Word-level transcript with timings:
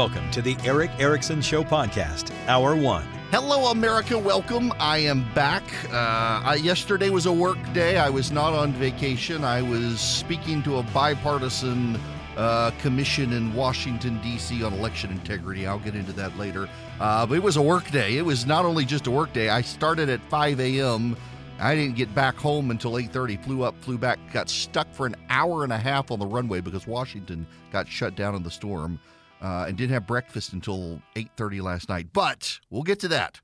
Welcome 0.00 0.30
to 0.30 0.40
the 0.40 0.56
Erick 0.64 0.90
Erickson 0.98 1.42
Show 1.42 1.62
podcast, 1.62 2.32
Hour 2.48 2.74
One. 2.74 3.04
Hello, 3.30 3.70
America. 3.70 4.18
Welcome. 4.18 4.72
I 4.78 4.96
am 4.96 5.30
back. 5.34 5.62
Uh, 5.92 6.40
I, 6.42 6.54
yesterday 6.54 7.10
was 7.10 7.26
a 7.26 7.32
work 7.34 7.58
day. 7.74 7.98
I 7.98 8.08
was 8.08 8.32
not 8.32 8.54
on 8.54 8.72
vacation. 8.72 9.44
I 9.44 9.60
was 9.60 10.00
speaking 10.00 10.62
to 10.62 10.78
a 10.78 10.82
bipartisan 10.84 12.00
uh, 12.38 12.70
commission 12.78 13.34
in 13.34 13.52
Washington, 13.52 14.18
D.C. 14.22 14.64
on 14.64 14.72
election 14.72 15.10
integrity. 15.10 15.66
I'll 15.66 15.78
get 15.78 15.94
into 15.94 16.14
that 16.14 16.34
later. 16.38 16.66
Uh, 16.98 17.26
but 17.26 17.34
it 17.34 17.42
was 17.42 17.58
a 17.58 17.62
work 17.62 17.90
day. 17.90 18.16
It 18.16 18.24
was 18.24 18.46
not 18.46 18.64
only 18.64 18.86
just 18.86 19.06
a 19.06 19.10
work 19.10 19.34
day. 19.34 19.50
I 19.50 19.60
started 19.60 20.08
at 20.08 20.22
5 20.30 20.60
a.m. 20.60 21.14
I 21.58 21.74
didn't 21.74 21.96
get 21.96 22.14
back 22.14 22.36
home 22.36 22.70
until 22.70 22.92
8:30. 22.92 23.44
Flew 23.44 23.64
up, 23.64 23.74
flew 23.82 23.98
back, 23.98 24.18
got 24.32 24.48
stuck 24.48 24.90
for 24.94 25.04
an 25.04 25.14
hour 25.28 25.62
and 25.62 25.74
a 25.74 25.78
half 25.78 26.10
on 26.10 26.18
the 26.18 26.26
runway 26.26 26.62
because 26.62 26.86
Washington 26.86 27.46
got 27.70 27.86
shut 27.86 28.16
down 28.16 28.34
in 28.34 28.42
the 28.42 28.50
storm, 28.50 28.98
uh, 29.40 29.64
and 29.68 29.76
didn't 29.76 29.92
have 29.92 30.06
breakfast 30.06 30.52
until 30.52 31.00
8:30 31.16 31.62
last 31.62 31.88
night. 31.88 32.08
But 32.12 32.60
we'll 32.70 32.82
get 32.82 33.00
to 33.00 33.08
that. 33.08 33.40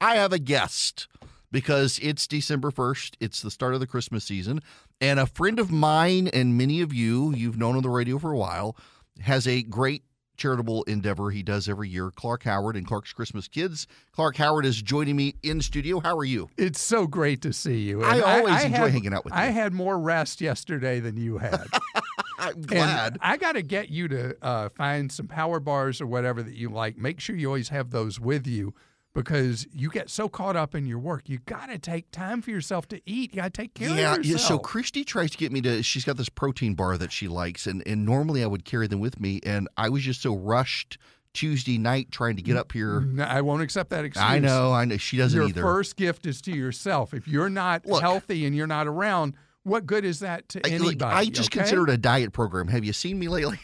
I 0.00 0.16
have 0.16 0.32
a 0.32 0.38
guest 0.38 1.08
because 1.52 1.98
it's 2.02 2.26
December 2.26 2.70
1st. 2.70 3.16
It's 3.20 3.42
the 3.42 3.50
start 3.50 3.74
of 3.74 3.80
the 3.80 3.86
Christmas 3.86 4.24
season, 4.24 4.60
and 5.00 5.18
a 5.20 5.26
friend 5.26 5.58
of 5.58 5.70
mine 5.70 6.28
and 6.28 6.56
many 6.56 6.80
of 6.80 6.92
you 6.94 7.34
you've 7.34 7.58
known 7.58 7.76
on 7.76 7.82
the 7.82 7.90
radio 7.90 8.18
for 8.18 8.32
a 8.32 8.36
while 8.38 8.76
has 9.20 9.46
a 9.46 9.62
great 9.62 10.04
charitable 10.38 10.82
endeavor 10.84 11.30
he 11.30 11.42
does 11.42 11.68
every 11.68 11.86
year. 11.90 12.10
Clark 12.10 12.44
Howard 12.44 12.74
and 12.74 12.86
Clark's 12.86 13.12
Christmas 13.12 13.46
Kids. 13.46 13.86
Clark 14.12 14.36
Howard 14.36 14.64
is 14.64 14.80
joining 14.80 15.14
me 15.16 15.34
in 15.42 15.60
studio. 15.60 16.00
How 16.00 16.16
are 16.16 16.24
you? 16.24 16.48
It's 16.56 16.80
so 16.80 17.06
great 17.06 17.42
to 17.42 17.52
see 17.52 17.80
you. 17.80 18.02
I 18.02 18.14
And 18.14 18.22
always 18.24 18.64
enjoy 18.64 18.76
had- 18.78 18.90
hanging 18.92 19.12
out 19.12 19.26
with 19.26 19.34
you. 19.34 19.38
I 19.40 19.46
had 19.46 19.74
more 19.74 19.98
rest 19.98 20.40
yesterday 20.40 20.98
than 20.98 21.18
you 21.18 21.36
had. 21.36 21.66
I'm 22.40 22.54
And 22.54 22.66
glad. 22.66 23.18
I 23.20 23.36
got 23.36 23.52
to 23.52 23.62
get 23.62 23.88
you 23.88 24.08
to 24.08 24.36
uh, 24.42 24.68
find 24.70 25.10
some 25.10 25.26
power 25.26 25.60
bars 25.60 26.00
or 26.00 26.06
whatever 26.06 26.42
that 26.42 26.54
you 26.54 26.68
like. 26.68 26.96
Make 26.96 27.20
sure 27.20 27.36
you 27.36 27.46
always 27.48 27.68
have 27.68 27.90
those 27.90 28.18
with 28.18 28.46
you 28.46 28.74
because 29.14 29.66
you 29.72 29.90
get 29.90 30.08
so 30.08 30.28
caught 30.28 30.56
up 30.56 30.74
in 30.74 30.86
your 30.86 30.98
work. 30.98 31.28
You 31.28 31.38
got 31.38 31.66
to 31.66 31.78
take 31.78 32.10
time 32.10 32.42
for 32.42 32.50
yourself 32.50 32.86
to 32.88 33.00
eat. 33.06 33.34
You 33.34 33.42
got 33.42 33.52
to 33.54 33.62
take 33.62 33.74
care 33.74 33.88
yeah, 33.88 34.14
of 34.14 34.24
yeah. 34.24 34.32
yourself. 34.32 34.48
So 34.48 34.58
Christy 34.58 35.04
tries 35.04 35.30
to 35.32 35.38
get 35.38 35.52
me 35.52 35.60
to. 35.62 35.82
She's 35.82 36.04
got 36.04 36.16
this 36.16 36.28
protein 36.28 36.74
bar 36.74 36.96
that 36.98 37.12
she 37.12 37.28
likes, 37.28 37.66
and 37.66 37.82
and 37.86 38.04
normally 38.04 38.42
I 38.42 38.46
would 38.46 38.64
carry 38.64 38.86
them 38.86 39.00
with 39.00 39.20
me, 39.20 39.40
and 39.44 39.68
I 39.76 39.88
was 39.88 40.02
just 40.02 40.22
so 40.22 40.36
rushed 40.36 40.98
Tuesday 41.32 41.78
night 41.78 42.10
trying 42.10 42.36
to 42.36 42.42
get 42.42 42.56
up 42.56 42.72
here. 42.72 43.00
No, 43.00 43.24
I 43.24 43.40
won't 43.40 43.62
accept 43.62 43.90
that 43.90 44.04
excuse. 44.04 44.24
I 44.24 44.38
know, 44.38 44.72
I 44.72 44.84
know. 44.84 44.96
She 44.96 45.16
doesn't 45.16 45.38
Your 45.38 45.48
either. 45.48 45.62
first 45.62 45.96
gift 45.96 46.26
is 46.26 46.40
to 46.42 46.52
yourself. 46.52 47.14
If 47.14 47.28
you're 47.28 47.50
not 47.50 47.86
Look. 47.86 48.02
healthy 48.02 48.46
and 48.46 48.56
you're 48.56 48.66
not 48.66 48.86
around, 48.86 49.34
what 49.70 49.86
good 49.86 50.04
is 50.04 50.20
that 50.20 50.48
to 50.50 50.60
I, 50.66 50.70
anybody? 50.70 50.96
look, 50.96 51.02
I 51.02 51.24
just 51.26 51.50
okay? 51.50 51.60
consider 51.60 51.84
it 51.84 51.90
a 51.90 51.96
diet 51.96 52.32
program. 52.32 52.68
Have 52.68 52.84
you 52.84 52.92
seen 52.92 53.18
me 53.18 53.28
lately? 53.28 53.58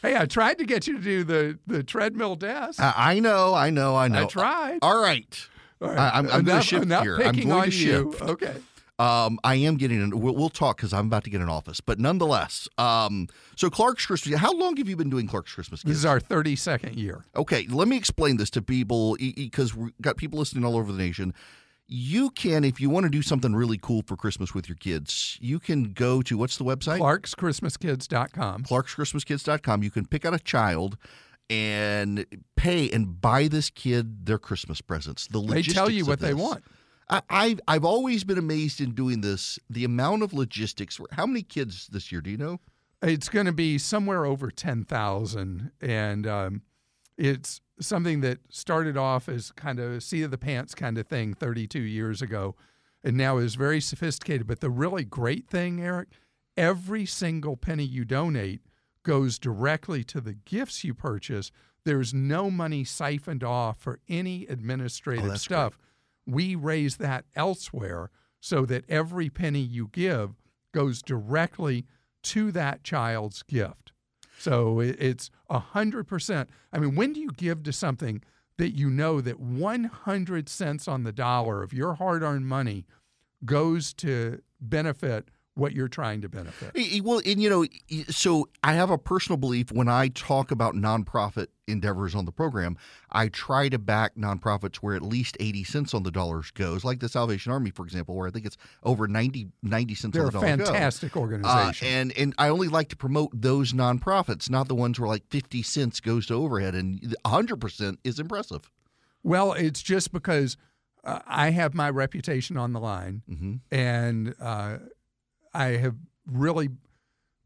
Hey, 0.00 0.16
I 0.16 0.26
tried 0.26 0.58
to 0.58 0.64
get 0.64 0.86
you 0.86 0.96
to 0.96 1.02
do 1.02 1.24
the 1.24 1.58
the 1.66 1.82
treadmill 1.82 2.36
desk. 2.36 2.80
I 2.80 2.92
I 2.96 3.18
know, 3.18 3.52
I 3.54 3.70
know, 3.70 3.96
I 3.96 4.06
know. 4.08 4.22
I 4.22 4.26
tried. 4.26 4.78
All 4.80 5.00
right. 5.00 5.48
All 5.82 5.90
I- 5.90 5.94
I'm- 5.96 6.12
I'm 6.14 6.24
gonna 6.26 6.38
enough, 6.38 6.64
shift 6.64 6.84
enough 6.84 7.02
here. 7.02 7.16
I'm 7.20 7.34
going 7.34 7.70
to 7.70 7.76
you. 7.76 8.12
shift. 8.12 8.22
Okay. 8.22 8.54
Um, 9.00 9.38
I 9.44 9.56
am 9.56 9.76
getting 9.76 10.00
an. 10.02 10.18
We'll, 10.20 10.34
we'll 10.34 10.50
talk 10.50 10.76
because 10.76 10.92
I'm 10.92 11.06
about 11.06 11.22
to 11.24 11.30
get 11.30 11.40
an 11.40 11.48
office, 11.48 11.80
but 11.80 11.98
nonetheless. 12.00 12.68
Um, 12.78 13.28
so 13.56 13.70
Clark's 13.70 14.06
Christmas. 14.06 14.38
How 14.40 14.52
long 14.52 14.76
have 14.76 14.88
you 14.88 14.96
been 14.96 15.10
doing 15.10 15.26
Clark's 15.28 15.52
Christmas? 15.54 15.82
This 15.82 15.96
is 15.96 16.04
our 16.04 16.18
32nd 16.20 16.96
year. 16.96 17.24
Okay, 17.36 17.66
let 17.68 17.86
me 17.86 17.96
explain 17.96 18.38
this 18.38 18.50
to 18.50 18.62
people 18.62 19.16
because 19.20 19.74
we've 19.74 19.92
got 20.00 20.16
people 20.16 20.38
listening 20.40 20.64
all 20.64 20.76
over 20.76 20.90
the 20.92 20.98
nation. 20.98 21.32
You 21.90 22.28
can, 22.30 22.64
if 22.64 22.82
you 22.82 22.90
want 22.90 23.04
to 23.04 23.10
do 23.10 23.22
something 23.22 23.54
really 23.54 23.78
cool 23.78 24.02
for 24.06 24.14
Christmas 24.14 24.52
with 24.54 24.68
your 24.68 24.76
kids, 24.76 25.38
you 25.40 25.58
can 25.58 25.92
go 25.94 26.20
to 26.20 26.36
what's 26.36 26.58
the 26.58 26.64
website? 26.64 26.98
Clark'sChristmasKids.com. 26.98 28.64
Clark'sChristmasKids.com. 28.64 29.82
You 29.82 29.90
can 29.90 30.06
pick 30.06 30.26
out 30.26 30.34
a 30.34 30.38
child 30.38 30.98
and 31.48 32.26
pay 32.56 32.90
and 32.90 33.18
buy 33.20 33.48
this 33.48 33.70
kid 33.70 34.26
their 34.26 34.38
Christmas 34.38 34.82
presents. 34.82 35.28
The 35.28 35.40
They 35.40 35.62
tell 35.62 35.88
you 35.88 36.04
what 36.04 36.20
they 36.20 36.34
want. 36.34 36.62
I, 37.08 37.22
I've 37.30 37.60
I've 37.66 37.84
always 37.86 38.22
been 38.22 38.36
amazed 38.36 38.82
in 38.82 38.92
doing 38.92 39.22
this. 39.22 39.58
The 39.70 39.84
amount 39.84 40.22
of 40.22 40.34
logistics. 40.34 41.00
How 41.12 41.26
many 41.26 41.42
kids 41.42 41.86
this 41.86 42.12
year? 42.12 42.20
Do 42.20 42.30
you 42.30 42.36
know? 42.36 42.60
It's 43.02 43.28
going 43.28 43.46
to 43.46 43.52
be 43.52 43.78
somewhere 43.78 44.26
over 44.26 44.50
10,000. 44.50 45.70
And 45.80 46.26
um, 46.26 46.62
it's 47.18 47.60
something 47.80 48.20
that 48.20 48.38
started 48.48 48.96
off 48.96 49.28
as 49.28 49.50
kind 49.52 49.78
of 49.78 49.90
a 49.92 50.00
seat 50.00 50.22
of 50.22 50.30
the 50.30 50.38
pants 50.38 50.74
kind 50.74 50.96
of 50.96 51.06
thing 51.06 51.34
32 51.34 51.80
years 51.80 52.22
ago 52.22 52.54
and 53.04 53.16
now 53.16 53.38
is 53.38 53.54
very 53.54 53.80
sophisticated. 53.80 54.46
But 54.46 54.60
the 54.60 54.70
really 54.70 55.04
great 55.04 55.48
thing, 55.48 55.80
Erick, 55.80 56.08
every 56.56 57.06
single 57.06 57.56
penny 57.56 57.84
you 57.84 58.04
donate 58.04 58.60
goes 59.02 59.38
directly 59.38 60.04
to 60.04 60.20
the 60.20 60.34
gifts 60.34 60.84
you 60.84 60.94
purchase. 60.94 61.50
There's 61.84 62.12
no 62.12 62.50
money 62.50 62.84
siphoned 62.84 63.44
off 63.44 63.78
for 63.78 64.00
any 64.08 64.46
oh, 64.48 64.52
administrative 64.52 65.32
Oh, 65.32 65.36
stuff. 65.36 65.78
We 66.26 66.54
raise 66.54 66.96
that 66.96 67.24
elsewhere 67.34 68.10
so 68.40 68.66
that 68.66 68.84
every 68.88 69.30
penny 69.30 69.60
you 69.60 69.88
give 69.92 70.34
goes 70.72 71.02
directly 71.02 71.86
to 72.24 72.52
that 72.52 72.84
child's 72.84 73.42
gift. 73.42 73.92
So 74.38 74.80
it's 74.80 75.30
a 75.50 75.58
hundred 75.58 76.06
percent. 76.06 76.48
I 76.72 76.78
mean, 76.78 76.94
when 76.94 77.12
do 77.12 77.20
you 77.20 77.30
give 77.36 77.64
to 77.64 77.72
something 77.72 78.22
that 78.56 78.70
you 78.70 78.90
know 78.90 79.20
that 79.20 79.40
100 79.40 80.48
cents 80.48 80.88
on 80.88 81.04
the 81.04 81.12
dollar 81.12 81.62
of 81.62 81.72
your 81.72 81.94
hard-earned 81.94 82.46
money 82.46 82.86
goes 83.44 83.92
to 83.94 84.42
benefit 84.60 85.28
what 85.58 85.72
you're 85.72 85.88
trying 85.88 86.20
to 86.22 86.28
benefit? 86.28 87.02
Well, 87.04 87.20
and 87.26 87.42
you 87.42 87.50
know, 87.50 87.66
so 88.08 88.48
I 88.62 88.72
have 88.74 88.90
a 88.90 88.98
personal 88.98 89.36
belief 89.36 89.70
when 89.72 89.88
I 89.88 90.08
talk 90.08 90.50
about 90.50 90.74
nonprofit 90.74 91.48
endeavors 91.66 92.14
on 92.14 92.24
the 92.24 92.32
program, 92.32 92.78
I 93.12 93.28
try 93.28 93.68
to 93.68 93.78
back 93.78 94.14
nonprofits 94.16 94.76
where 94.76 94.94
at 94.94 95.02
least 95.02 95.36
80 95.38 95.64
cents 95.64 95.92
on 95.94 96.02
the 96.02 96.10
dollars 96.10 96.50
goes, 96.50 96.82
like 96.84 97.00
the 97.00 97.08
Salvation 97.10 97.52
Army, 97.52 97.70
for 97.70 97.84
example, 97.84 98.14
where 98.14 98.26
I 98.26 98.30
think 98.30 98.46
it's 98.46 98.56
over 98.84 99.06
90, 99.06 99.48
90 99.62 99.94
cents 99.94 100.14
They're 100.14 100.22
on 100.22 100.28
a 100.28 100.32
the 100.32 100.40
dollar. 100.40 100.56
go. 100.56 100.64
fantastic 100.64 101.14
Uh, 101.16 101.20
organization. 101.20 101.88
and 101.88 102.12
and 102.16 102.34
I 102.38 102.48
only 102.48 102.68
like 102.68 102.88
to 102.88 102.96
promote 102.96 103.30
those 103.34 103.72
nonprofits, 103.74 104.48
not 104.48 104.68
the 104.68 104.74
ones 104.74 104.98
where 104.98 105.08
like 105.08 105.24
50 105.28 105.62
cents 105.62 106.00
goes 106.00 106.26
to 106.26 106.34
overhead 106.34 106.74
and 106.74 107.14
100% 107.26 107.98
is 108.04 108.18
impressive. 108.18 108.70
Well, 109.22 109.52
it's 109.52 109.82
just 109.82 110.12
because 110.12 110.56
uh, 111.04 111.18
I 111.26 111.50
have 111.50 111.74
my 111.74 111.90
reputation 111.90 112.56
on 112.56 112.72
the 112.72 112.80
line, 112.80 113.22
hmm 113.28 113.56
and 113.70 114.34
uh, 114.40 114.78
I 115.58 115.78
have 115.78 115.96
really 116.24 116.68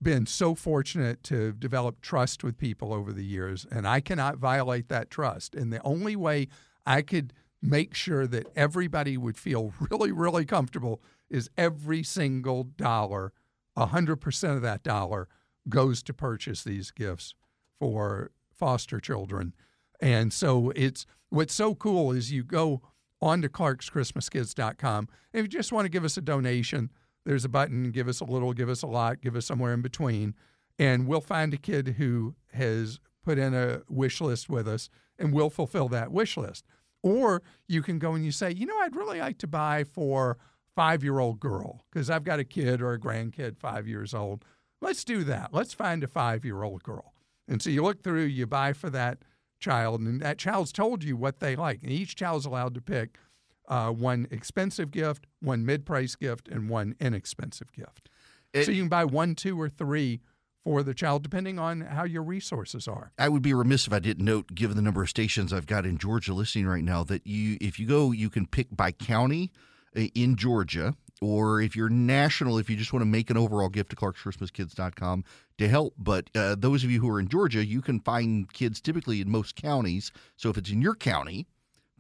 been 0.02 0.26
so 0.26 0.54
fortunate 0.54 1.22
to 1.24 1.52
develop 1.52 2.02
trust 2.02 2.44
with 2.44 2.58
people 2.58 2.92
over 2.92 3.10
the 3.10 3.24
years, 3.24 3.66
and 3.70 3.88
I 3.88 4.00
cannot 4.00 4.36
violate 4.36 4.90
that 4.90 5.10
trust. 5.10 5.54
And 5.54 5.72
the 5.72 5.82
only 5.82 6.14
way 6.14 6.48
I 6.84 7.00
could 7.00 7.32
make 7.62 7.94
sure 7.94 8.26
that 8.26 8.48
everybody 8.54 9.16
would 9.16 9.38
feel 9.38 9.72
really, 9.90 10.12
really 10.12 10.44
comfortable 10.44 11.00
is 11.30 11.48
every 11.56 12.02
single 12.02 12.64
dollar, 12.64 13.32
100% 13.78 14.56
of 14.56 14.60
that 14.60 14.82
dollar, 14.82 15.26
goes 15.70 16.02
to 16.02 16.12
purchase 16.12 16.62
these 16.62 16.90
gifts 16.90 17.34
for 17.78 18.30
foster 18.52 19.00
children. 19.00 19.54
And 20.00 20.34
so 20.34 20.70
it's 20.76 21.06
what's 21.30 21.54
so 21.54 21.74
cool 21.74 22.12
is 22.12 22.30
you 22.30 22.44
go 22.44 22.82
on 23.22 23.40
to 23.40 23.48
clarkschristmaskids.com. 23.48 25.08
If 25.32 25.42
you 25.42 25.48
just 25.48 25.72
want 25.72 25.86
to 25.86 25.88
give 25.88 26.04
us 26.04 26.18
a 26.18 26.20
donation, 26.20 26.90
there's 27.24 27.44
a 27.44 27.48
button, 27.48 27.90
give 27.90 28.08
us 28.08 28.20
a 28.20 28.24
little, 28.24 28.52
give 28.52 28.68
us 28.68 28.82
a 28.82 28.86
lot, 28.86 29.20
give 29.20 29.36
us 29.36 29.46
somewhere 29.46 29.72
in 29.72 29.82
between. 29.82 30.34
And 30.78 31.06
we'll 31.06 31.20
find 31.20 31.54
a 31.54 31.58
kid 31.58 31.94
who 31.98 32.34
has 32.52 32.98
put 33.24 33.38
in 33.38 33.54
a 33.54 33.82
wish 33.88 34.20
list 34.20 34.48
with 34.48 34.66
us 34.66 34.88
and 35.18 35.32
we'll 35.32 35.50
fulfill 35.50 35.88
that 35.88 36.10
wish 36.10 36.36
list. 36.36 36.66
Or 37.02 37.42
you 37.68 37.82
can 37.82 37.98
go 37.98 38.14
and 38.14 38.24
you 38.24 38.32
say, 38.32 38.50
you 38.50 38.66
know, 38.66 38.78
I'd 38.80 38.96
really 38.96 39.20
like 39.20 39.38
to 39.38 39.46
buy 39.46 39.84
for 39.84 40.38
five 40.74 41.04
year 41.04 41.18
old 41.18 41.40
girl 41.40 41.84
because 41.90 42.10
I've 42.10 42.24
got 42.24 42.38
a 42.38 42.44
kid 42.44 42.80
or 42.80 42.92
a 42.92 42.98
grandkid 42.98 43.58
five 43.58 43.86
years 43.86 44.14
old. 44.14 44.44
Let's 44.80 45.04
do 45.04 45.22
that. 45.24 45.50
Let's 45.52 45.74
find 45.74 46.02
a 46.02 46.08
five 46.08 46.44
year 46.44 46.62
old 46.62 46.82
girl. 46.82 47.12
And 47.48 47.60
so 47.60 47.70
you 47.70 47.82
look 47.82 48.02
through, 48.02 48.24
you 48.24 48.46
buy 48.46 48.72
for 48.72 48.90
that 48.90 49.18
child, 49.60 50.00
and 50.00 50.20
that 50.20 50.38
child's 50.38 50.72
told 50.72 51.04
you 51.04 51.16
what 51.16 51.40
they 51.40 51.54
like. 51.54 51.82
And 51.82 51.92
each 51.92 52.16
child's 52.16 52.46
allowed 52.46 52.74
to 52.74 52.80
pick 52.80 53.18
uh, 53.68 53.90
one 53.90 54.26
expensive 54.30 54.90
gift, 54.90 55.26
one 55.40 55.64
mid 55.64 55.84
price 55.86 56.14
gift, 56.16 56.48
and 56.48 56.68
one 56.68 56.94
inexpensive 57.00 57.72
gift. 57.72 58.08
It- 58.52 58.66
so 58.66 58.72
you 58.72 58.82
can 58.82 58.88
buy 58.88 59.04
one, 59.04 59.34
two, 59.34 59.60
or 59.60 59.68
three 59.68 60.20
for 60.64 60.82
the 60.84 60.94
child, 60.94 61.22
depending 61.24 61.58
on 61.58 61.80
how 61.80 62.04
your 62.04 62.22
resources 62.22 62.86
are. 62.86 63.10
I 63.18 63.28
would 63.28 63.42
be 63.42 63.52
remiss 63.52 63.86
if 63.88 63.92
I 63.92 63.98
didn't 63.98 64.24
note, 64.24 64.54
given 64.54 64.76
the 64.76 64.82
number 64.82 65.02
of 65.02 65.08
stations 65.08 65.52
I've 65.52 65.66
got 65.66 65.84
in 65.84 65.98
Georgia 65.98 66.32
listening 66.34 66.66
right 66.66 66.84
now, 66.84 67.02
that 67.04 67.26
you, 67.26 67.56
if 67.60 67.80
you 67.80 67.86
go, 67.86 68.12
you 68.12 68.30
can 68.30 68.46
pick 68.46 68.68
by 68.70 68.92
county 68.92 69.50
uh, 69.96 70.02
in 70.14 70.36
Georgia, 70.36 70.94
or 71.20 71.60
if 71.60 71.74
you're 71.74 71.88
national, 71.88 72.58
if 72.58 72.70
you 72.70 72.76
just 72.76 72.92
want 72.92 73.00
to 73.02 73.06
make 73.06 73.28
an 73.30 73.36
overall 73.36 73.68
gift 73.68 73.90
to 73.90 73.96
Clark'sChristmasKids.com 73.96 75.24
to 75.58 75.68
help. 75.68 75.94
But 75.98 76.28
uh, 76.34 76.54
those 76.58 76.84
of 76.84 76.90
you 76.90 77.00
who 77.00 77.08
are 77.10 77.20
in 77.20 77.28
Georgia, 77.28 77.64
you 77.64 77.80
can 77.82 78.00
find 78.00 78.52
kids 78.52 78.80
typically 78.80 79.20
in 79.20 79.30
most 79.30 79.56
counties. 79.56 80.12
So 80.36 80.50
if 80.50 80.56
it's 80.58 80.70
in 80.70 80.82
your 80.82 80.94
county, 80.94 81.46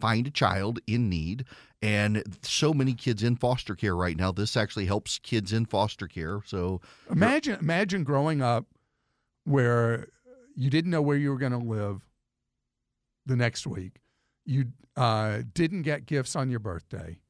find 0.02 0.26
a 0.26 0.30
child 0.30 0.80
in 0.88 1.08
need. 1.08 1.44
And 1.80 2.24
so 2.42 2.74
many 2.74 2.92
kids 2.92 3.22
in 3.22 3.36
foster 3.36 3.76
care 3.76 3.94
right 3.94 4.16
now. 4.16 4.32
This 4.32 4.56
actually 4.56 4.86
helps 4.86 5.20
kids 5.20 5.52
in 5.52 5.64
foster 5.64 6.08
care. 6.08 6.42
So 6.44 6.80
Imagine, 7.08 7.58
imagine 7.60 8.02
growing 8.02 8.42
up 8.42 8.66
where 9.44 10.08
you 10.56 10.70
didn't 10.70 10.90
know 10.90 11.02
where 11.02 11.16
you 11.16 11.30
were 11.30 11.38
going 11.38 11.52
to 11.52 11.58
live 11.58 12.02
the 13.26 13.36
next 13.36 13.64
week. 13.64 14.00
You 14.44 14.66
uh, 14.96 15.42
didn't 15.54 15.82
get 15.82 16.06
gifts 16.06 16.34
on 16.34 16.50
your 16.50 16.60
birthday. 16.60 17.20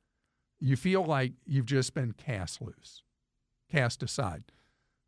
You 0.59 0.77
feel 0.77 1.05
like 1.05 1.33
you've 1.45 1.67
just 1.67 1.93
been 1.93 2.13
cast 2.13 2.63
loose, 2.63 3.03
cast 3.71 4.03
aside. 4.03 4.45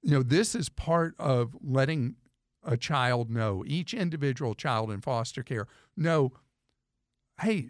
You 0.03 0.11
know, 0.11 0.23
this 0.23 0.55
is 0.55 0.69
part 0.69 1.15
of 1.19 1.57
letting 1.63 2.17
a 2.63 2.77
child 2.77 3.31
know, 3.31 3.65
each 3.67 3.95
individual 3.95 4.55
child 4.55 4.91
in 4.91 5.01
foster 5.01 5.43
care, 5.43 5.67
know, 5.97 6.33
hey, 7.41 7.69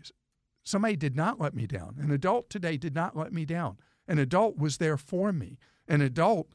somebody 0.62 0.96
did 0.96 1.16
not 1.16 1.40
let 1.40 1.54
me 1.54 1.66
down. 1.66 1.96
An 2.00 2.10
adult 2.10 2.50
today 2.50 2.76
did 2.76 2.94
not 2.94 3.16
let 3.16 3.32
me 3.32 3.44
down. 3.44 3.78
An 4.06 4.18
adult 4.18 4.56
was 4.58 4.78
there 4.78 4.96
for 4.96 5.32
me. 5.32 5.58
An 5.88 6.00
adult 6.00 6.48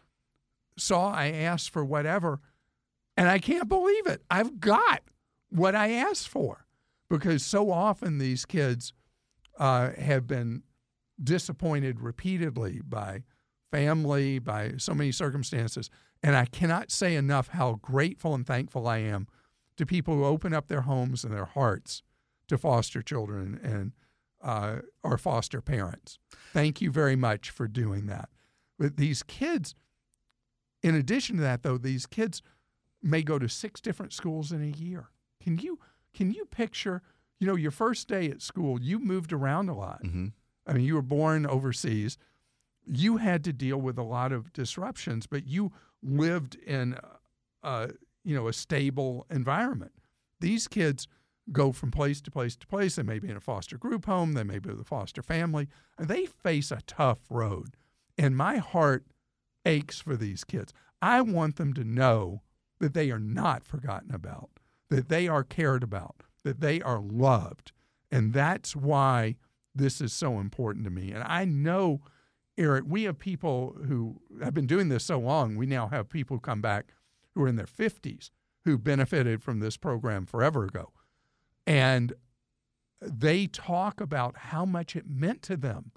saw 0.78 1.12
I 1.12 1.28
asked 1.30 1.70
for 1.70 1.84
whatever, 1.84 2.40
and 3.18 3.28
I 3.28 3.40
can't 3.40 3.68
believe 3.68 4.08
it. 4.08 4.24
I've 4.30 4.60
got 4.60 5.02
what 5.50 5.76
I 5.76 5.92
asked 5.92 6.30
for 6.30 6.66
because 7.10 7.44
so 7.44 7.72
often 7.72 8.18
these 8.18 8.46
kids 8.46 8.94
uh, 9.58 9.92
have 9.98 10.28
been 10.28 10.64
disappointed 11.22 12.00
repeatedly 12.00 12.82
by 12.88 13.24
family, 13.72 14.40
by 14.40 14.74
so 14.78 14.94
many 14.94 15.12
circumstances. 15.12 15.90
And 16.24 16.36
I 16.36 16.46
cannot 16.46 16.92
say 16.92 17.16
enough 17.16 17.50
how 17.50 17.74
grateful 17.82 18.34
and 18.34 18.46
thankful 18.46 18.88
I 18.88 19.00
am 19.00 19.28
to 19.78 19.86
people 19.86 20.16
who 20.16 20.26
open 20.26 20.54
up 20.54 20.68
their 20.68 20.82
homes 20.82 21.24
and 21.24 21.34
their 21.34 21.46
hearts 21.46 22.04
to 22.50 22.58
foster 22.58 23.02
children 23.02 23.60
and 23.64 23.94
uh, 24.42 24.82
or 25.04 25.18
foster 25.18 25.62
parents. 25.62 26.20
Thank 26.54 26.82
you 26.82 26.92
very 26.92 27.16
much 27.16 27.50
for 27.50 27.68
doing 27.68 28.08
that. 28.08 28.30
But 28.78 28.98
these 28.98 29.24
kids, 29.24 29.76
in 30.82 30.96
addition 30.96 31.38
to 31.38 31.42
that, 31.44 31.64
though, 31.64 31.78
these 31.78 32.06
kids 32.06 32.42
may 33.02 33.22
go 33.22 33.40
to 33.40 33.50
six 33.50 33.82
different 33.82 34.14
schools 34.14 34.52
in 34.52 34.62
a 34.62 34.78
year. 34.78 35.10
Can 35.42 35.58
you 35.58 35.80
can 36.14 36.32
you 36.32 36.46
picture? 36.46 37.02
You 37.40 37.48
know, 37.48 37.56
your 37.56 37.72
first 37.72 38.10
day 38.10 38.30
at 38.30 38.42
school, 38.42 38.82
you 38.82 39.00
moved 39.00 39.32
around 39.32 39.70
a 39.70 39.74
lot. 39.74 40.04
Mm-hmm. 40.04 40.28
I 40.68 40.74
mean, 40.74 40.84
you 40.84 40.96
were 40.96 41.02
born 41.02 41.46
overseas. 41.46 42.18
You 42.86 43.18
had 43.18 43.46
to 43.46 43.54
deal 43.54 43.78
with 43.78 43.98
a 43.98 44.04
lot 44.04 44.34
of 44.34 44.52
disruptions, 44.52 45.26
but 45.26 45.48
you 45.48 45.72
lived 46.04 46.56
in, 46.56 46.98
a, 47.64 47.92
you 48.26 48.36
know, 48.36 48.50
a 48.50 48.54
stable 48.54 49.26
environment. 49.30 49.94
These 50.42 50.68
kids 50.68 51.08
go 51.52 51.72
from 51.72 51.92
place 51.92 52.22
to 52.22 52.32
place 52.32 52.56
to 52.58 52.68
place. 52.68 52.96
They 52.96 53.04
may 53.04 53.20
be 53.20 53.30
in 53.30 53.38
a 53.38 53.42
foster 53.42 53.78
group 53.78 54.06
home. 54.06 54.34
They 54.34 54.44
may 54.44 54.60
be 54.60 54.70
with 54.70 54.82
a 54.82 54.86
foster 54.86 55.22
family. 55.22 55.68
They 55.98 56.26
face 56.26 56.72
a 56.72 56.82
tough 56.86 57.20
road. 57.30 57.76
And 58.18 58.36
my 58.36 58.58
heart 58.58 59.06
aches 59.66 60.00
for 60.00 60.16
these 60.16 60.44
kids. 60.44 60.74
I 61.02 61.22
want 61.22 61.56
them 61.56 61.74
to 61.74 61.84
know 61.84 62.42
that 62.80 62.94
they 62.94 63.12
are 63.12 63.20
not 63.20 63.64
forgotten 63.64 64.14
about, 64.14 64.50
that 64.90 65.10
they 65.10 65.28
are 65.28 65.44
cared 65.44 65.84
about, 65.84 66.24
that 66.44 66.62
they 66.62 66.82
are 66.82 67.00
loved. 67.00 67.72
And 68.12 68.34
that's 68.34 68.76
why 68.76 69.36
this 69.76 70.02
is 70.02 70.14
so 70.14 70.40
important 70.40 70.86
to 70.86 70.92
me. 70.92 71.12
And 71.12 71.24
I 71.24 71.46
know, 71.46 72.02
Erick, 72.58 72.86
we 72.88 73.04
have 73.04 73.20
people 73.20 73.76
who 73.88 74.22
have 74.42 74.54
been 74.54 74.68
doing 74.68 74.90
this 74.90 75.06
so 75.06 75.20
long, 75.20 75.56
we 75.56 75.66
now 75.66 75.88
have 75.88 76.10
people 76.10 76.40
come 76.40 76.62
back 76.62 76.94
who 77.36 77.44
are 77.44 77.48
in 77.48 77.56
their 77.56 77.66
50s 77.66 78.32
who 78.66 78.78
benefited 78.78 79.42
from 79.42 79.60
this 79.60 79.78
program 79.78 80.26
forever 80.26 80.64
ago. 80.64 80.92
And 81.70 82.14
they 83.00 83.46
talk 83.46 84.02
about 84.02 84.36
how 84.36 84.66
much 84.66 84.96
it 84.96 85.06
meant 85.08 85.44
to 85.44 85.56
them 85.56 85.92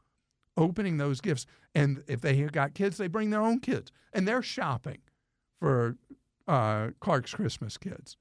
opening 0.54 0.98
those 0.98 1.22
gifts. 1.22 1.46
And 1.74 2.04
if 2.06 2.20
they 2.20 2.36
have 2.36 2.52
got 2.52 2.74
kids, 2.74 2.98
they 2.98 3.08
bring 3.08 3.30
their 3.30 3.40
own 3.40 3.58
kids 3.58 3.90
and 4.12 4.28
they're 4.28 4.42
shopping 4.42 4.98
for 5.58 5.96
uh, 6.46 6.88
Clark's 7.00 7.32
Christmas 7.32 7.78
Kids 7.78 8.18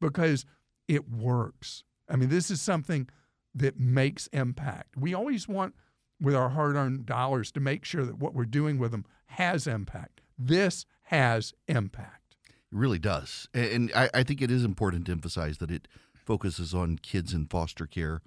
because 0.00 0.46
it 0.86 1.10
works. 1.10 1.82
I 2.08 2.14
mean, 2.14 2.28
this 2.28 2.52
is 2.52 2.60
something 2.60 3.08
that 3.52 3.80
makes 3.80 4.28
impact. 4.28 4.96
We 4.96 5.12
always 5.12 5.48
want, 5.48 5.74
with 6.20 6.36
our 6.36 6.50
hard 6.50 6.76
earned 6.76 7.04
dollars, 7.04 7.50
to 7.52 7.60
make 7.60 7.84
sure 7.84 8.04
that 8.04 8.18
what 8.18 8.32
we're 8.32 8.44
doing 8.44 8.78
with 8.78 8.92
them 8.92 9.04
has 9.26 9.66
impact. 9.66 10.20
This 10.38 10.86
has 11.04 11.52
impact. 11.66 12.36
It 12.46 12.54
really 12.70 13.00
does. 13.00 13.48
And 13.52 13.90
I, 13.92 14.08
I 14.14 14.22
think 14.22 14.40
it 14.40 14.52
is 14.52 14.64
important 14.64 15.06
to 15.06 15.12
emphasize 15.12 15.58
that 15.58 15.72
it 15.72 15.88
focuses 16.24 16.74
on 16.74 16.98
kids 16.98 17.32
in 17.32 17.46
foster 17.46 17.86
care 17.86 18.22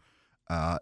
uh, 0.50 0.77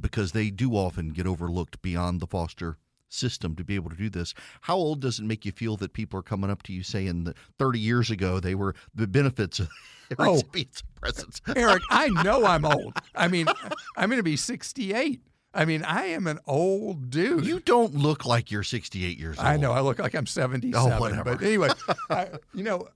because 0.00 0.32
they 0.32 0.50
do 0.50 0.72
often 0.72 1.10
get 1.10 1.26
overlooked 1.26 1.80
beyond 1.82 2.20
the 2.20 2.26
foster 2.26 2.76
system 3.10 3.56
to 3.56 3.64
be 3.64 3.74
able 3.74 3.88
to 3.90 3.96
do 3.96 4.10
this. 4.10 4.34
How 4.62 4.76
old 4.76 5.00
does 5.00 5.18
it 5.18 5.24
make 5.24 5.44
you 5.46 5.52
feel 5.52 5.76
that 5.78 5.92
people 5.94 6.20
are 6.20 6.22
coming 6.22 6.50
up 6.50 6.62
to 6.64 6.72
you 6.72 6.82
saying 6.82 7.24
that 7.24 7.36
30 7.58 7.78
years 7.80 8.10
ago 8.10 8.38
they 8.38 8.54
were 8.54 8.74
the 8.94 9.06
benefits 9.06 9.60
of 9.60 9.68
Oh. 10.18 10.32
recipients 10.34 10.80
of 10.82 10.94
presents? 10.94 11.40
Erick, 11.56 11.82
I 11.90 12.08
know 12.22 12.44
I'm 12.44 12.64
old. 12.64 12.94
I 13.14 13.28
mean, 13.28 13.46
I'm 13.96 14.08
going 14.10 14.18
to 14.18 14.22
be 14.22 14.36
68. 14.36 15.20
I 15.54 15.64
mean, 15.64 15.82
I 15.82 16.04
am 16.06 16.26
an 16.26 16.38
old 16.46 17.08
dude. 17.10 17.46
You 17.46 17.60
don't 17.60 17.94
look 17.94 18.24
like 18.26 18.50
you're 18.50 18.62
68 18.62 19.18
years 19.18 19.38
old. 19.38 19.46
I 19.46 19.56
know 19.56 19.72
I 19.72 19.80
look 19.80 19.98
like 19.98 20.14
I'm 20.14 20.26
77. 20.26 20.92
Oh, 20.92 21.00
whatever. 21.00 21.24
But 21.36 21.42
anyway, 21.42 21.68
I, 22.10 22.28
you 22.54 22.62
know, 22.62 22.88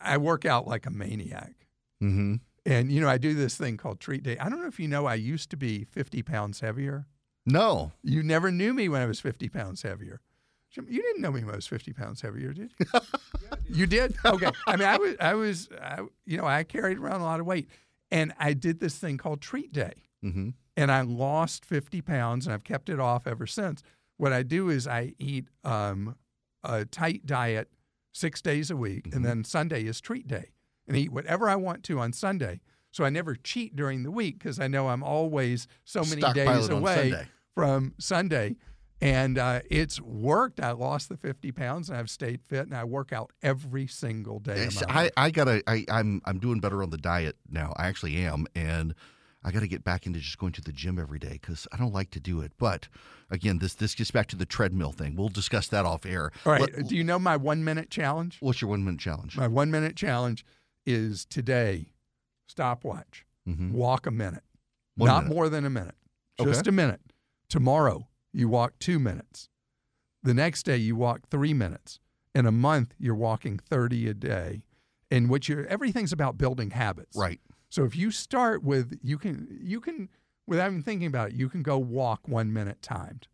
I 0.00 0.16
work 0.16 0.44
out 0.46 0.66
like 0.66 0.86
a 0.86 0.90
maniac. 0.90 1.52
Mm-hmm. 2.02 2.36
And, 2.68 2.92
you 2.92 3.00
know, 3.00 3.08
I 3.08 3.16
do 3.18 3.32
this 3.34 3.56
thing 3.56 3.76
called 3.78 3.98
treat 3.98 4.22
day. 4.22 4.36
I 4.38 4.48
don't 4.48 4.60
know 4.60 4.66
if 4.68 4.78
you 4.78 4.88
know, 4.88 5.06
I 5.06 5.14
used 5.14 5.50
to 5.50 5.56
be 5.56 5.84
50 5.84 6.22
pounds 6.22 6.60
heavier. 6.60 7.06
No. 7.46 7.92
You 8.02 8.22
never 8.22 8.50
knew 8.50 8.74
me 8.74 8.88
when 8.90 9.00
I 9.00 9.06
was 9.06 9.20
50 9.20 9.48
pounds 9.48 9.82
heavier. 9.82 10.20
Jim, 10.70 10.86
You 10.90 11.00
didn't 11.00 11.22
know 11.22 11.32
me 11.32 11.44
when 11.44 11.54
I 11.54 11.56
was 11.56 11.66
50 11.66 11.94
pounds 11.94 12.20
heavier, 12.20 12.52
did 12.52 12.72
you? 12.78 13.00
you 13.70 13.86
did? 13.86 14.14
Okay. 14.24 14.50
I 14.66 14.76
mean, 14.76 14.86
I 14.86 14.98
was, 14.98 15.16
I 15.18 15.34
was, 15.34 15.68
I, 15.80 16.00
you 16.26 16.36
know, 16.36 16.44
I 16.44 16.62
carried 16.62 16.98
around 16.98 17.22
a 17.22 17.24
lot 17.24 17.40
of 17.40 17.46
weight. 17.46 17.68
And 18.10 18.34
I 18.38 18.52
did 18.52 18.80
this 18.80 18.96
thing 18.96 19.16
called 19.16 19.40
treat 19.40 19.72
day. 19.72 19.94
Mm-hmm. 20.22 20.50
And 20.76 20.92
I 20.92 21.00
lost 21.00 21.64
50 21.64 22.02
pounds 22.02 22.46
and 22.46 22.52
I've 22.52 22.64
kept 22.64 22.90
it 22.90 23.00
off 23.00 23.26
ever 23.26 23.46
since. 23.46 23.82
What 24.18 24.32
I 24.34 24.42
do 24.42 24.68
is 24.68 24.86
I 24.86 25.14
eat 25.18 25.46
um, 25.64 26.16
a 26.62 26.84
tight 26.84 27.24
diet 27.24 27.70
six 28.12 28.42
days 28.42 28.70
a 28.70 28.76
week, 28.76 29.04
Mm-hmm. 29.04 29.16
and 29.16 29.24
then 29.24 29.44
Sunday 29.44 29.84
is 29.84 30.00
treat 30.00 30.26
day, 30.26 30.50
and 30.88 30.96
eat 30.96 31.12
whatever 31.12 31.48
I 31.48 31.56
want 31.56 31.84
to 31.84 31.98
on 32.00 32.12
Sunday. 32.12 32.60
So 32.90 33.04
I 33.04 33.10
never 33.10 33.34
cheat 33.34 33.76
during 33.76 34.02
the 34.02 34.10
week 34.10 34.38
because 34.38 34.58
I 34.58 34.66
know 34.66 34.88
I'm 34.88 35.02
always 35.02 35.68
so 35.84 36.02
many 36.02 36.22
days 36.32 36.68
away 36.68 37.10
Sunday. 37.10 37.28
from 37.54 37.94
Sunday. 37.98 38.56
And 39.00 39.38
uh, 39.38 39.60
it's 39.70 40.00
worked. 40.00 40.58
I 40.58 40.72
lost 40.72 41.08
the 41.08 41.16
50 41.16 41.52
pounds 41.52 41.88
and 41.88 41.98
I've 41.98 42.10
stayed 42.10 42.40
fit 42.48 42.66
and 42.66 42.74
I 42.74 42.82
work 42.82 43.12
out 43.12 43.30
every 43.42 43.86
single 43.86 44.40
day. 44.40 44.68
I, 44.88 45.10
I 45.16 45.30
gotta, 45.30 45.62
I, 45.68 45.84
I'm, 45.88 46.20
I'm 46.24 46.40
doing 46.40 46.58
better 46.58 46.82
on 46.82 46.90
the 46.90 46.98
diet 46.98 47.36
now. 47.48 47.72
I 47.76 47.86
actually 47.86 48.16
am, 48.16 48.46
and 48.56 48.94
I 49.44 49.52
got 49.52 49.60
to 49.60 49.68
get 49.68 49.84
back 49.84 50.06
into 50.06 50.18
just 50.18 50.38
going 50.38 50.52
to 50.52 50.60
the 50.60 50.72
gym 50.72 50.98
every 50.98 51.20
day 51.20 51.38
because 51.40 51.68
I 51.70 51.76
don't 51.76 51.94
like 51.94 52.10
to 52.10 52.20
do 52.20 52.40
it. 52.40 52.52
But 52.58 52.88
again, 53.30 53.58
this 53.58 53.74
this 53.74 53.94
gets 53.94 54.10
back 54.10 54.26
to 54.28 54.36
the 54.36 54.46
treadmill 54.46 54.90
thing. 54.92 55.14
We'll 55.14 55.28
discuss 55.28 55.68
that 55.68 55.86
off 55.86 56.04
air. 56.04 56.32
All 56.44 56.52
right. 56.52 56.60
Let- 56.60 56.88
do 56.88 56.96
you 56.96 57.04
know 57.04 57.18
my 57.20 57.36
one 57.36 57.62
minute 57.62 57.90
challenge? 57.90 58.38
what's 58.40 58.60
your 58.60 58.70
one 58.70 58.84
minute 58.84 59.00
challenge? 59.00 59.36
My 59.36 59.46
one 59.46 59.70
minute 59.70 59.94
challenge 59.94 60.44
is 60.88 61.26
today 61.26 61.92
stopwatch, 62.46 63.26
Mhm. 63.46 63.72
walk 63.72 64.06
a 64.06 64.10
minute, 64.10 64.44
One 64.96 65.08
not 65.08 65.24
minute. 65.24 65.34
more 65.34 65.48
than 65.50 65.64
a 65.66 65.70
minute, 65.70 65.96
Okay. 66.40 66.50
just 66.50 66.66
a 66.66 66.72
minute. 66.72 67.12
Tomorrow, 67.48 68.08
you 68.32 68.48
walk 68.48 68.78
two 68.78 68.98
minutes. 68.98 69.50
The 70.22 70.32
next 70.34 70.62
day, 70.64 70.78
you 70.78 70.96
walk 70.96 71.28
three 71.28 71.52
minutes. 71.52 72.00
In 72.34 72.46
a 72.46 72.52
month, 72.52 72.94
you're 72.98 73.14
walking 73.14 73.58
30 73.58 74.08
a 74.08 74.14
day. 74.14 74.62
And 75.10 75.28
what 75.30 75.48
you're, 75.48 75.66
everything's 75.66 76.12
about 76.12 76.36
building 76.38 76.70
habits. 76.70 77.16
Right. 77.16 77.40
So 77.70 77.84
if 77.84 77.94
you 77.96 78.10
start 78.10 78.62
with, 78.62 78.98
you 79.02 79.18
can, 79.18 79.46
you 79.60 79.80
can, 79.80 80.08
without 80.46 80.68
even 80.70 80.82
thinking 80.82 81.06
about 81.06 81.30
it, 81.30 81.34
you 81.36 81.48
can 81.48 81.62
go 81.62 81.78
walk 81.78 82.26
one 82.28 82.52
minute 82.52 82.80
timed. 82.82 83.28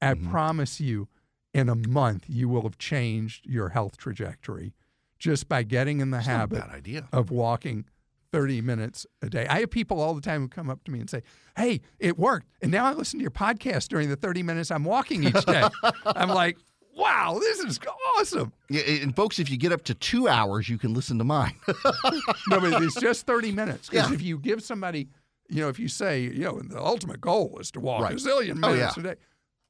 I 0.00 0.14
Mhm. 0.14 0.30
promise 0.30 0.80
you, 0.80 1.08
in 1.54 1.68
a 1.68 1.74
month, 1.74 2.24
you 2.28 2.48
will 2.48 2.62
have 2.62 2.78
changed 2.78 3.46
your 3.46 3.70
health 3.70 3.96
trajectory 3.96 4.74
just 5.18 5.48
by 5.48 5.62
getting 5.62 6.00
in 6.00 6.10
the 6.10 6.20
habit 6.20 6.62
idea. 6.70 7.08
of 7.12 7.30
walking 7.30 7.84
30 8.30 8.60
minutes 8.60 9.06
a 9.22 9.28
day. 9.30 9.46
I 9.48 9.60
have 9.60 9.70
people 9.70 10.00
all 10.00 10.14
the 10.14 10.20
time 10.20 10.42
who 10.42 10.48
come 10.48 10.68
up 10.68 10.84
to 10.84 10.90
me 10.90 11.00
and 11.00 11.08
say, 11.08 11.22
Hey, 11.56 11.80
it 11.98 12.18
worked. 12.18 12.46
And 12.62 12.70
now 12.70 12.84
I 12.84 12.92
listen 12.92 13.18
to 13.18 13.22
your 13.22 13.30
podcast 13.30 13.88
during 13.88 14.08
the 14.10 14.16
30 14.16 14.42
minutes 14.42 14.70
I'm 14.70 14.84
walking 14.84 15.24
each 15.24 15.44
day. 15.46 15.64
I'm 16.06 16.28
like, 16.28 16.58
Wow, 16.94 17.38
this 17.40 17.60
is 17.60 17.78
awesome. 18.18 18.52
Yeah, 18.68 18.82
and 18.82 19.14
folks, 19.14 19.38
if 19.38 19.48
you 19.50 19.56
get 19.56 19.72
up 19.72 19.84
to 19.84 19.94
two 19.94 20.26
hours, 20.28 20.68
you 20.68 20.78
can 20.78 20.94
listen 20.94 21.16
to 21.18 21.24
mine. 21.24 21.54
No, 22.48 22.60
but 22.60 22.82
it's 22.82 23.00
just 23.00 23.26
30 23.26 23.52
minutes. 23.52 23.88
Because 23.88 24.08
Yeah. 24.10 24.14
if 24.14 24.22
you 24.22 24.38
give 24.38 24.62
somebody, 24.62 25.08
you 25.48 25.62
know, 25.62 25.68
if 25.68 25.78
you 25.78 25.88
say, 25.88 26.22
you 26.22 26.40
know, 26.44 26.60
the 26.60 26.78
ultimate 26.82 27.20
goal 27.20 27.56
is 27.60 27.70
to 27.72 27.80
walk 27.80 28.02
Right. 28.02 28.12
a 28.12 28.16
zillion 28.16 28.58
Oh, 28.62 28.72
minutes 28.72 28.96
yeah. 28.96 29.00
a 29.00 29.14
day, 29.14 29.20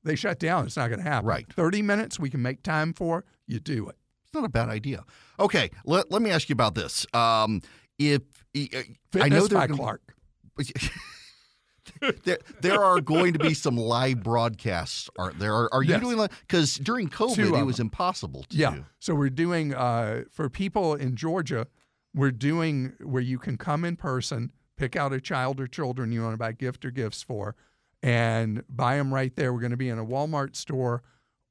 they 0.05 0.15
shut 0.17 0.39
down. 0.39 0.67
It's 0.67 0.77
not 0.77 0.89
going 0.89 1.01
to 1.01 1.09
happen. 1.09 1.29
Right. 1.29 1.47
30 1.53 1.83
minutes 1.83 2.19
we 2.19 2.31
can 2.31 2.41
make 2.43 2.63
time 2.63 2.93
for, 2.93 3.25
you 3.47 3.61
do 3.61 3.89
it. 3.89 3.97
It's 4.29 4.35
not 4.35 4.45
a 4.45 4.51
bad 4.51 4.69
idea. 4.69 5.05
Okay, 5.41 5.71
let, 5.85 6.11
let 6.11 6.21
me 6.21 6.31
ask 6.31 6.49
you 6.49 6.53
about 6.53 6.75
this. 6.75 7.07
Um, 7.15 7.63
if 7.99 8.23
uh, 8.57 8.83
I 9.21 9.29
know 9.29 9.47
there 9.47 9.67
Clark. 9.69 10.15
there, 12.25 12.39
there 12.61 12.83
are 12.85 13.01
going 13.01 13.33
to 13.33 13.39
be 13.39 13.55
some 13.55 13.77
live 13.77 14.23
broadcasts, 14.23 15.09
aren't 15.19 15.39
there? 15.39 15.55
Are, 15.55 15.69
are 15.73 15.83
you 15.83 15.91
Yes. 15.93 16.01
doing? 16.03 16.29
Because 16.43 16.75
during 16.77 17.09
COVID, 17.09 17.59
it 17.59 17.65
was 17.65 17.81
impossible 17.81 18.45
to 18.51 18.57
Yeah. 18.57 18.75
do. 18.75 18.85
So 18.99 19.15
we're 19.15 19.31
doing 19.31 19.75
uh, 19.75 20.25
for 20.31 20.49
people 20.51 20.95
in 20.95 21.17
Georgia. 21.17 21.67
we're 22.15 22.31
doing 22.33 22.95
where 23.03 23.23
you 23.23 23.39
can 23.39 23.57
come 23.57 23.85
in 23.85 23.95
person, 23.95 24.51
pick 24.77 24.97
out 24.97 25.13
a 25.13 25.21
child 25.21 25.61
or 25.61 25.67
children 25.67 26.11
you 26.11 26.23
want 26.23 26.33
to 26.33 26.39
buy 26.39 26.51
gift 26.53 26.85
or 26.85 26.91
gifts 26.91 27.23
for, 27.23 27.55
and 28.03 28.65
buy 28.69 28.97
them 28.97 29.13
right 29.15 29.37
there. 29.37 29.53
We're 29.53 29.61
going 29.61 29.71
to 29.73 29.77
be 29.77 29.89
in 29.91 29.99
a 29.99 30.05
Walmart 30.05 30.57
store 30.57 31.03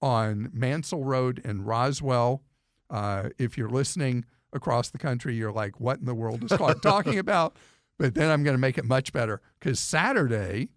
on 0.02 0.50
Mansell 0.54 1.04
Road 1.04 1.40
in 1.46 1.64
Roswell. 1.64 2.44
Uh, 2.90 3.30
if 3.38 3.58
you're 3.58 3.70
listening 3.70 4.26
across 4.54 4.90
the 4.90 4.98
country, 4.98 5.36
you're 5.36 5.52
like, 5.52 5.80
what 5.80 6.00
in 6.00 6.06
the 6.06 6.16
world 6.16 6.44
is 6.44 6.52
Clark 6.52 6.82
talking 6.82 7.20
about? 7.26 7.56
But 8.00 8.14
then 8.16 8.30
I'm 8.30 8.44
going 8.44 8.54
to 8.56 8.60
make 8.60 8.78
it 8.78 8.86
much 8.86 9.12
better 9.12 9.42
because 9.60 9.80
Saturday, 9.80 10.70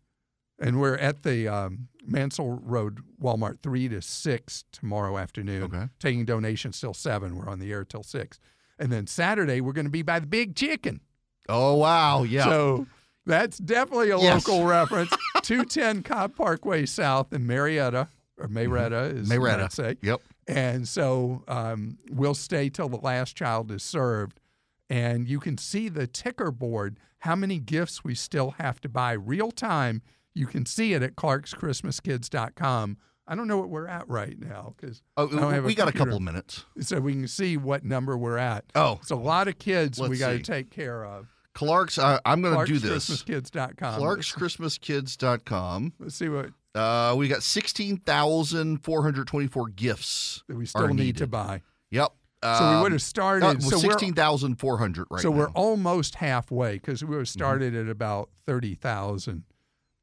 and 0.59 0.81
we're 0.81 0.97
at 0.97 1.23
the 1.23 1.47
um, 1.49 1.89
Mansell 2.07 2.61
Road 2.63 3.01
Walmart 3.23 3.61
3 3.63 3.89
to 3.91 4.03
6 4.03 4.65
tomorrow 4.73 5.19
afternoon, 5.19 5.63
Okay. 5.65 5.89
taking 5.99 6.25
donations 6.25 6.81
till 6.81 6.95
7. 6.95 7.37
We're 7.37 7.49
on 7.49 7.59
the 7.59 7.71
air 7.73 7.85
till 7.85 8.03
6. 8.03 8.41
And 8.79 8.91
then 8.91 9.07
Saturday, 9.07 9.61
we're 9.61 9.75
going 9.75 9.85
to 9.87 9.91
be 9.91 10.03
by 10.03 10.19
the 10.19 10.27
Big 10.27 10.57
Chicken. 10.57 11.01
Oh 11.49 11.75
wow, 11.75 12.23
yeah. 12.23 12.45
So 12.45 12.87
that's 13.27 13.59
definitely 13.59 14.11
a 14.11 14.19
Yes. 14.19 14.47
local 14.49 14.65
reference. 14.65 15.11
210 15.43 16.03
Cobb 16.03 16.37
Parkway 16.37 16.87
South 16.87 17.33
in 17.33 17.47
Marietta, 17.47 18.09
or 18.39 18.49
Marietta 18.49 19.01
is 19.17 19.29
Marietta. 19.29 19.65
I'd 19.65 19.73
say. 19.73 19.97
yep. 20.01 20.21
And 20.49 20.89
so 20.89 21.45
um, 21.49 21.99
we'll 22.11 22.35
stay 22.35 22.69
till 22.71 22.89
the 22.89 22.97
last 22.99 23.37
child 23.37 23.71
is 23.71 23.83
served. 23.83 24.41
And 24.89 25.29
you 25.29 25.39
can 25.39 25.57
see 25.59 25.89
the 25.89 26.07
ticker 26.09 26.51
board, 26.51 26.99
how 27.21 27.37
many 27.37 27.59
gifts 27.61 28.03
we 28.03 28.15
still 28.15 28.53
have 28.59 28.81
to 28.81 28.89
buy 28.89 29.13
real 29.13 29.51
time. 29.53 30.03
You 30.35 30.47
can 30.47 30.67
see 30.67 30.95
it 30.95 31.03
at 31.03 31.15
clarkschristmaskids.com. 31.17 32.97
I 33.29 33.35
don't 33.37 33.47
know 33.47 33.59
what 33.59 33.69
we're 33.69 33.87
at 33.87 34.09
right 34.09 34.37
now 34.41 34.75
because 34.77 35.03
Oh, 35.17 35.29
I 35.39 35.61
we 35.61 35.77
got 35.77 35.87
a 35.87 35.93
couple 35.93 36.17
of 36.17 36.23
minutes. 36.23 36.65
so 36.81 36.99
we 36.99 37.13
can 37.13 37.29
see 37.29 37.57
what 37.57 37.85
number 37.85 38.17
we're 38.19 38.39
at. 38.39 38.65
Oh, 38.75 38.99
It's 39.01 39.13
a 39.13 39.17
lot 39.17 39.47
of 39.47 39.59
kids 39.61 40.01
we 40.01 40.19
got 40.19 40.31
to 40.31 40.41
take 40.41 40.71
care 40.71 41.05
of. 41.05 41.29
Clark's. 41.55 41.99
Uh, 41.99 42.19
I'm 42.25 42.43
going 42.43 42.59
to 42.59 42.73
do 42.73 42.79
this. 42.81 43.09
Clark'sChristmasKids.com. 43.09 44.01
Clark'sChristmasKids.com. 44.01 45.93
Let's 45.99 46.15
see 46.17 46.29
what 46.29 46.51
Uh, 46.75 47.15
we 47.19 47.27
got 47.29 47.43
sixteen 47.43 47.97
thousand 47.97 48.79
four 48.85 49.03
hundred 49.03 49.27
twenty-four 49.27 49.69
gifts. 49.71 50.43
that 50.49 50.57
we 50.57 50.67
still 50.67 50.89
need 50.89 51.17
to 51.17 51.27
buy. 51.27 51.63
Yep. 51.91 52.13
So 52.43 52.77
we 52.77 52.83
would 52.83 52.93
have 52.93 53.03
started. 53.03 53.45
Uh, 53.45 53.59
so 53.61 53.77
sixteen 53.79 54.15
thousand 54.15 54.57
four 54.57 54.79
hundred 54.79 55.07
right 55.11 55.21
so 55.21 55.31
now. 55.31 55.37
we're 55.39 55.51
almost 55.51 56.15
halfway 56.17 56.75
because 56.75 57.03
Mm-hmm. 57.03 57.11
we 57.11 57.17
were 57.19 57.25
started 57.25 57.75
at 57.75 57.89
about 57.89 58.31
thirty 58.47 58.75
thousand 58.75 59.43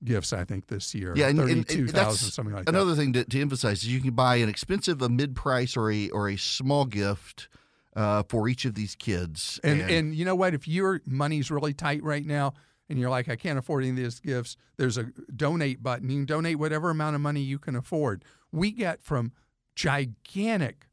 gifts, 0.03 0.31
I 0.33 0.43
think, 0.43 0.67
this 0.67 0.93
year. 0.93 1.13
Yeah, 1.15 1.29
and- 1.29 1.39
and- 1.39 1.49
and 1.49 1.67
thirty-two 1.67 1.85
that's 1.87 2.05
thousand, 2.07 2.31
something 2.31 2.53
like 2.53 2.69
Another 2.69 2.93
thing 2.95 3.13
to, 3.13 3.23
to 3.23 3.41
emphasize 3.41 3.81
is 3.81 3.87
you 3.87 3.99
can 4.01 4.11
buy 4.11 4.35
an 4.35 4.49
expensive, 4.49 5.01
a 5.01 5.09
mid-price, 5.09 5.75
or 5.75 5.89
a 5.91 6.09
or 6.11 6.29
a 6.29 6.35
small 6.37 6.85
gift 6.85 7.47
uh, 7.95 8.21
for 8.29 8.47
each 8.47 8.65
of 8.65 8.75
these 8.75 8.93
kids. 8.93 9.59
that. 9.63 9.71
And, 9.71 9.81
and 9.89 10.13
you 10.15 10.23
know 10.25 10.35
what? 10.35 10.53
If 10.53 10.67
your 10.67 11.01
money's 11.07 11.49
really 11.49 11.73
tight 11.73 12.03
right 12.03 12.25
now, 12.25 12.53
and 12.89 12.97
you're 12.99 13.09
like, 13.09 13.27
I 13.29 13.35
can't 13.35 13.59
afford 13.59 13.83
any 13.83 13.91
of 13.91 13.95
these 13.97 14.19
gifts, 14.19 14.57
there's 14.77 14.97
a 14.97 15.05
donate 15.35 15.81
button. 15.83 16.09
You 16.09 16.17
can 16.19 16.25
donate 16.25 16.57
whatever 16.59 16.89
amount 16.89 17.15
of 17.15 17.21
money 17.21 17.41
you 17.41 17.59
can 17.59 17.75
afford. 17.75 18.23
We 18.51 18.71
get 18.71 19.01
from 19.03 19.31
gigantic 19.75 20.87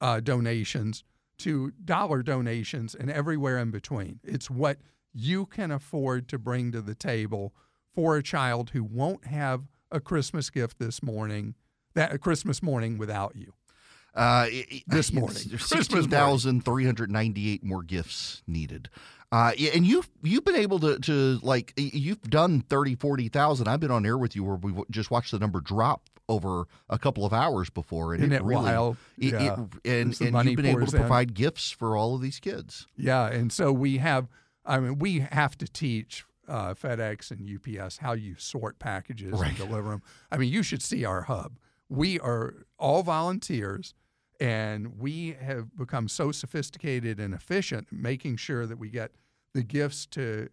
uh, 0.00 0.20
donations 0.20 1.04
to 1.38 1.72
dollar 1.84 2.22
donations 2.22 2.94
and 2.94 3.10
everywhere 3.10 3.58
in 3.58 3.70
between. 3.70 4.20
It's 4.24 4.50
what 4.50 4.78
you 5.12 5.46
can 5.46 5.70
afford 5.70 6.28
to 6.28 6.38
bring 6.38 6.72
to 6.72 6.80
the 6.80 6.94
table 6.94 7.54
for 7.94 8.16
a 8.16 8.22
child 8.22 8.70
who 8.70 8.82
won't 8.84 9.26
have 9.26 9.62
a 9.90 10.00
Christmas 10.00 10.48
gift 10.50 10.78
this 10.78 11.02
morning, 11.02 11.54
that 11.94 12.12
a 12.12 12.18
Christmas 12.18 12.62
morning 12.62 12.96
without 12.96 13.36
you. 13.36 13.52
Uh, 14.14 14.46
it- 14.48 14.82
This 14.86 15.12
morning. 15.12 15.42
there's 15.48 15.64
sixteen 15.66 16.08
thousand 16.08 16.64
three 16.64 16.84
hundred 16.84 17.10
ninety-eight 17.10 17.62
more 17.64 17.82
gifts 17.82 18.42
needed. 18.46 18.88
Uh, 19.32 19.52
and 19.74 19.86
you've 19.86 20.10
you've 20.22 20.44
been 20.44 20.54
able 20.56 20.78
to 20.78 20.98
to 21.00 21.38
like 21.42 21.72
you've 21.76 22.20
done 22.22 22.60
30, 22.60 22.96
40,000. 22.96 23.66
I've 23.66 23.80
been 23.80 23.90
on 23.90 24.04
air 24.04 24.18
with 24.18 24.36
you 24.36 24.44
where 24.44 24.56
we 24.56 24.74
just 24.90 25.10
watched 25.10 25.30
the 25.32 25.38
number 25.38 25.60
drop 25.60 26.02
over 26.28 26.64
a 26.90 26.98
couple 26.98 27.24
of 27.24 27.32
hours 27.32 27.70
before, 27.70 28.12
and 28.14 28.22
Isn't 28.22 28.32
it 28.32 28.36
it 28.36 28.44
really, 28.44 28.64
wild? 28.64 28.96
it- 29.18 29.32
it- 29.34 29.58
and 29.84 30.20
and 30.20 30.44
you've 30.46 30.56
been 30.56 30.66
able 30.66 30.86
to 30.86 30.96
in. 30.96 31.02
provide 31.02 31.32
gifts 31.34 31.70
for 31.70 31.96
all 31.96 32.14
of 32.14 32.20
these 32.20 32.38
kids. 32.40 32.86
Yeah, 32.96 33.26
and 33.26 33.50
so 33.52 33.72
we 33.72 33.96
have. 33.98 34.28
I 34.66 34.78
mean, 34.78 34.98
we 34.98 35.20
have 35.20 35.56
to 35.58 35.66
teach 35.66 36.24
uh, 36.46 36.74
FedEx 36.74 37.30
and 37.30 37.48
UPS 37.48 37.98
how 37.98 38.12
you 38.12 38.34
sort 38.36 38.78
packages 38.78 39.32
Right. 39.32 39.48
and 39.48 39.56
deliver 39.56 39.90
them. 39.90 40.02
I 40.30 40.36
mean, 40.36 40.52
you 40.52 40.62
should 40.62 40.82
see 40.82 41.04
our 41.04 41.22
hub. 41.22 41.58
We 41.88 42.20
are 42.20 42.66
all 42.78 43.02
volunteers, 43.02 43.94
and 44.38 44.98
we 44.98 45.36
have 45.40 45.76
become 45.76 46.08
so 46.08 46.32
sophisticated 46.32 47.18
and 47.18 47.32
efficient, 47.32 47.88
making 47.90 48.36
sure 48.36 48.66
that 48.66 48.78
we 48.78 48.90
get 48.90 49.12
the 49.54 49.62
gifts 49.62 50.06
to 50.06 50.48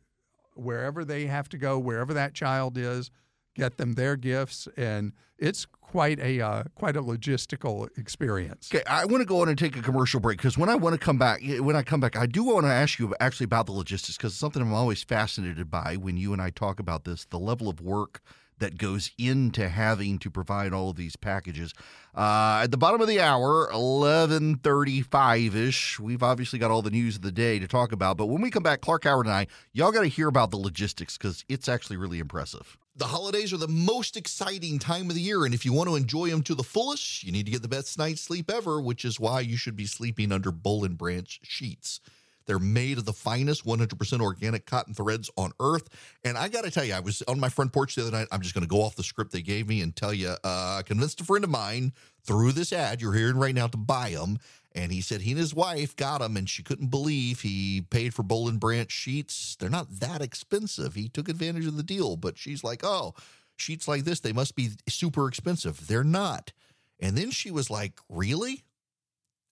wherever 0.56 1.06
they 1.06 1.26
have 1.26 1.50
to 1.50 1.58
go, 1.58 1.80
wherever 1.80 2.14
that 2.14 2.34
child 2.34 2.78
is, 2.78 3.12
get 3.56 3.78
them 3.78 3.94
their 3.94 4.16
gifts, 4.16 4.68
and 4.78 5.14
it's 5.38 5.66
quite 5.66 6.20
a 6.20 6.40
uh, 6.42 6.64
quite 6.76 6.96
a 6.96 7.02
logistical 7.02 7.88
experience. 7.98 8.70
Okay, 8.74 8.84
I 8.86 9.06
want 9.06 9.22
to 9.22 9.26
go 9.26 9.42
on 9.42 9.50
and 9.50 9.58
take 9.58 9.76
a 9.76 9.82
commercial 9.82 10.20
break 10.20 10.38
because 10.38 10.58
when 10.58 10.70
I 10.70 10.76
want 10.76 10.94
to 10.94 11.00
come 11.00 11.18
back, 11.18 11.42
when 11.60 11.76
I 11.76 11.84
come 11.84 12.00
back, 12.00 12.16
I 12.16 12.26
do 12.26 12.44
want 12.44 12.66
to 12.66 12.72
ask 12.72 13.00
you 13.00 13.14
actually 13.20 13.46
about 13.46 13.66
the 13.66 13.72
logistics 13.72 14.18
because 14.18 14.34
it's 14.34 14.40
something 14.40 14.62
I'm 14.62 14.74
always 14.74 15.04
fascinated 15.04 15.70
by 15.70 15.96
when 15.96 16.18
you 16.18 16.34
and 16.34 16.42
I 16.42 16.50
talk 16.50 16.80
about 16.80 17.06
this, 17.06 17.26
the 17.26 17.40
level 17.40 17.70
of 17.70 17.82
work 17.82 18.22
that 18.60 18.78
goes 18.78 19.12
into 19.18 19.70
having 19.70 20.20
to 20.20 20.30
provide 20.30 20.74
all 20.74 20.90
of 20.90 20.96
these 20.96 21.16
packages. 21.16 21.74
Uh, 22.16 22.62
at 22.64 22.72
the 22.72 22.78
bottom 22.78 23.02
of 23.02 23.08
the 23.08 23.20
hour, 23.20 23.70
11:35 23.72 25.56
ish, 25.56 26.00
we've 26.00 26.24
obviously 26.24 26.60
got 26.60 26.72
all 26.72 26.82
the 26.82 26.90
news 26.90 27.16
of 27.16 27.22
the 27.22 27.32
day 27.32 27.60
to 27.60 27.68
talk 27.68 27.92
about. 27.92 28.18
But 28.18 28.28
when 28.28 28.42
we 28.42 28.52
come 28.52 28.64
back, 28.64 28.82
Clark 28.82 29.04
Howard 29.04 29.26
and 29.26 29.36
I, 29.36 29.48
y'all 29.74 29.92
got 29.92 30.02
to 30.02 30.08
hear 30.08 30.28
about 30.28 30.52
the 30.52 30.58
logistics 30.58 31.18
because 31.18 31.46
it's 31.48 31.70
actually 31.70 31.98
really 31.98 32.20
impressive. 32.20 32.78
The 32.96 33.06
holidays 33.06 33.54
are 33.54 33.58
the 33.58 33.68
most 33.68 34.18
exciting 34.18 34.80
time 34.80 35.10
of 35.10 35.16
the 35.16 35.22
year, 35.22 35.46
and 35.46 35.54
if 35.54 35.64
you 35.64 35.72
want 35.72 35.88
to 35.88 35.96
enjoy 35.96 36.30
them 36.30 36.44
to 36.44 36.56
the 36.56 36.64
fullest, 36.64 37.24
you 37.24 37.32
need 37.32 37.46
to 37.46 37.52
get 37.52 37.62
the 37.62 37.70
best 37.70 37.98
night's 37.98 38.22
sleep 38.22 38.52
ever, 38.52 38.82
which 38.82 39.06
is 39.06 39.20
why 39.20 39.40
you 39.40 39.56
should 39.56 39.78
be 39.78 39.86
sleeping 39.86 40.32
under 40.32 40.52
Boll 40.52 40.84
and 40.84 40.98
Branch 40.98 41.40
sheets. 41.44 42.02
They're 42.50 42.58
made 42.58 42.98
of 42.98 43.06
the 43.06 43.14
finest 43.14 43.64
100% 43.64 44.22
organic 44.22 44.66
cotton 44.66 44.96
threads 44.96 45.30
on 45.38 45.52
earth. 45.60 45.88
And 46.24 46.36
I 46.36 46.48
got 46.48 46.64
to 46.64 46.72
tell 46.72 46.84
you, 46.84 46.96
I 46.96 47.00
was 47.00 47.22
on 47.28 47.40
my 47.40 47.48
front 47.48 47.72
porch 47.72 47.94
the 47.94 48.02
other 48.02 48.10
night. 48.10 48.28
I'm 48.32 48.42
just 48.42 48.56
going 48.56 48.64
to 48.64 48.68
go 48.68 48.82
off 48.82 48.96
the 48.96 49.04
script 49.04 49.32
they 49.32 49.44
gave 49.44 49.68
me 49.68 49.82
and 49.82 49.96
tell 49.96 50.16
you, 50.16 50.30
uh, 50.30 50.78
I 50.80 50.82
convinced 50.84 51.22
a 51.22 51.24
friend 51.24 51.44
of 51.44 51.52
mine 51.52 51.94
through 52.24 52.54
this 52.54 52.74
ad 52.74 53.04
you're 53.04 53.14
hearing 53.14 53.38
right 53.38 53.54
now 53.54 53.68
to 53.68 53.78
buy 53.78 54.10
them. 54.10 54.40
And 54.74 54.92
he 54.92 55.00
said 55.00 55.22
he 55.22 55.30
and 55.30 55.40
his 55.40 55.54
wife 55.54 55.96
got 55.96 56.22
them, 56.22 56.38
and 56.38 56.50
she 56.50 56.64
couldn't 56.64 56.88
believe 56.88 57.42
he 57.42 57.82
paid 57.82 58.16
for 58.16 58.24
Boll 58.24 58.50
and 58.50 58.60
Branch 58.60 58.92
sheets. 58.92 59.56
They're 59.56 59.70
not 59.70 60.00
that 60.00 60.24
expensive. 60.24 60.96
He 60.96 61.08
took 61.08 61.30
advantage 61.30 61.68
of 61.68 61.78
the 61.78 61.84
deal, 61.84 62.18
but 62.18 62.40
she's 62.40 62.64
like, 62.64 62.84
oh, 62.84 63.14
sheets 63.58 63.88
like 63.88 64.06
this, 64.06 64.22
they 64.22 64.34
must 64.34 64.56
be 64.56 64.72
super 64.88 65.28
expensive. 65.28 65.86
They're 65.86 66.04
not. 66.04 66.52
And 67.00 67.16
then 67.16 67.30
she 67.30 67.52
was 67.52 67.70
like, 67.70 68.00
really? 68.10 68.64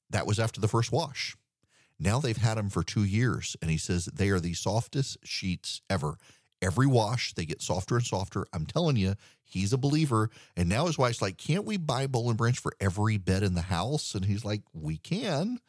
That 0.09 0.25
was 0.25 0.39
after 0.39 0.59
the 0.59 0.67
first 0.67 0.91
wash. 0.91 1.35
Now 1.99 2.19
they've 2.19 2.37
had 2.37 2.57
them 2.57 2.69
for 2.69 2.83
two 2.83 3.03
years, 3.03 3.55
and 3.61 3.71
he 3.71 3.77
says 3.77 4.05
they 4.05 4.29
are 4.29 4.39
the 4.39 4.53
softest 4.53 5.17
sheets 5.23 5.81
ever. 5.89 6.17
Every 6.61 6.87
wash, 6.87 7.33
they 7.33 7.45
get 7.45 7.61
softer 7.61 7.97
and 7.97 8.05
softer. 8.05 8.45
I'm 8.51 8.65
telling 8.65 8.95
you, 8.95 9.15
he's 9.43 9.73
a 9.73 9.77
believer. 9.77 10.29
And 10.55 10.67
now 10.67 10.87
his 10.87 10.97
wife's 10.97 11.21
like, 11.21 11.37
Can't 11.37 11.65
we 11.65 11.77
buy 11.77 12.07
Boll 12.07 12.29
and 12.29 12.37
Branch 12.37 12.57
for 12.57 12.73
every 12.79 13.17
bed 13.17 13.43
in 13.43 13.53
the 13.53 13.61
house? 13.61 14.15
And 14.15 14.25
he's 14.25 14.43
like, 14.43 14.61
We 14.73 14.97
can. 14.97 15.59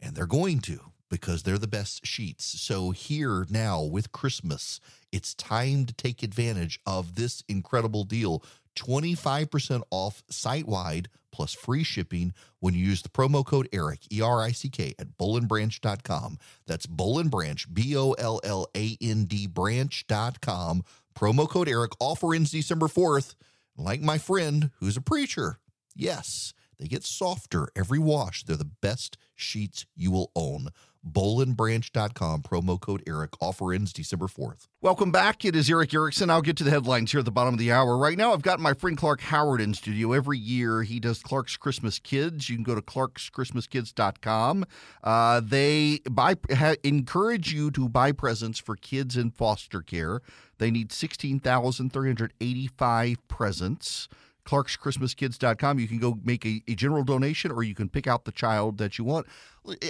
And 0.00 0.14
they're 0.14 0.26
going 0.26 0.60
to 0.60 0.80
because 1.10 1.42
they're 1.42 1.58
the 1.58 1.68
best 1.68 2.06
sheets. 2.06 2.44
So, 2.44 2.90
here 2.90 3.46
now 3.50 3.82
with 3.82 4.12
Christmas, 4.12 4.80
it's 5.10 5.34
time 5.34 5.84
to 5.86 5.94
take 5.94 6.22
advantage 6.22 6.80
of 6.86 7.16
this 7.16 7.44
incredible 7.48 8.04
deal 8.04 8.42
25% 8.76 9.82
off 9.90 10.22
site 10.30 10.66
wide 10.66 11.08
plus 11.32 11.52
free 11.54 11.82
shipping 11.82 12.32
when 12.60 12.74
you 12.74 12.84
use 12.84 13.02
the 13.02 13.08
promo 13.08 13.44
code 13.44 13.68
ERICK, 13.72 14.00
E 14.12 14.20
R 14.20 14.42
I 14.42 14.52
C 14.52 14.68
K, 14.68 14.94
at 14.98 15.18
bollandbranch.com. 15.18 16.38
That's 16.66 16.86
Boll 16.86 17.18
and 17.18 17.30
Branch, 17.30 17.72
B 17.72 17.96
O 17.96 18.12
L 18.12 18.40
L 18.44 18.66
A 18.76 18.96
N 19.00 19.24
D 19.24 19.46
branch.com. 19.46 20.84
Promo 21.14 21.48
code 21.48 21.68
ERICK. 21.68 21.92
Offer 21.98 22.34
ends 22.34 22.50
December 22.50 22.86
4th. 22.86 23.34
Like 23.76 24.00
my 24.00 24.18
friend 24.18 24.70
who's 24.76 24.96
a 24.96 25.00
preacher. 25.02 25.58
Yes, 25.94 26.52
they 26.82 26.88
get 26.88 27.04
softer 27.04 27.68
every 27.76 28.00
wash. 28.00 28.42
They're 28.42 28.56
the 28.56 28.64
best 28.64 29.16
sheets 29.36 29.86
you 29.94 30.10
will 30.10 30.32
own. 30.34 30.70
Bollandbranch.com. 31.08 32.42
Promo 32.42 32.80
code 32.80 33.04
ERICK. 33.06 33.36
Offer 33.40 33.72
ends 33.72 33.92
December 33.92 34.26
4th. 34.26 34.66
Welcome 34.80 35.12
back. 35.12 35.44
It 35.44 35.54
is 35.54 35.70
Erick 35.70 35.94
Erickson. 35.94 36.28
I'll 36.28 36.42
get 36.42 36.56
to 36.56 36.64
the 36.64 36.70
headlines 36.70 37.12
here 37.12 37.20
at 37.20 37.24
the 37.24 37.30
bottom 37.30 37.54
of 37.54 37.60
the 37.60 37.70
hour. 37.70 37.96
Right 37.96 38.18
now, 38.18 38.32
I've 38.32 38.42
got 38.42 38.58
my 38.58 38.74
friend 38.74 38.96
Clark 38.96 39.20
Howard 39.20 39.60
in 39.60 39.74
studio. 39.74 40.12
Every 40.12 40.38
year, 40.38 40.82
he 40.82 40.98
does 40.98 41.22
Clark's 41.22 41.56
Christmas 41.56 42.00
Kids. 42.00 42.48
You 42.48 42.56
can 42.56 42.64
go 42.64 42.74
to 42.74 42.82
clarkschristmaskids.com. 42.82 44.64
Uh, 45.04 45.40
they 45.40 46.00
buy 46.10 46.34
ha, 46.52 46.74
encourage 46.82 47.52
you 47.52 47.70
to 47.70 47.88
buy 47.88 48.10
presents 48.10 48.58
for 48.58 48.74
kids 48.74 49.16
in 49.16 49.30
foster 49.30 49.82
care. 49.82 50.20
They 50.58 50.72
need 50.72 50.90
16,385 50.90 53.28
presents. 53.28 54.08
clarkschristmaskids.com. 54.44 55.78
You 55.78 55.88
can 55.88 55.98
go 55.98 56.18
make 56.24 56.44
a, 56.44 56.62
a 56.68 56.74
general 56.74 57.04
donation 57.04 57.50
or 57.50 57.62
you 57.62 57.74
can 57.74 57.88
pick 57.88 58.06
out 58.06 58.24
the 58.24 58.32
child 58.32 58.78
that 58.78 58.98
you 58.98 59.04
want. 59.04 59.26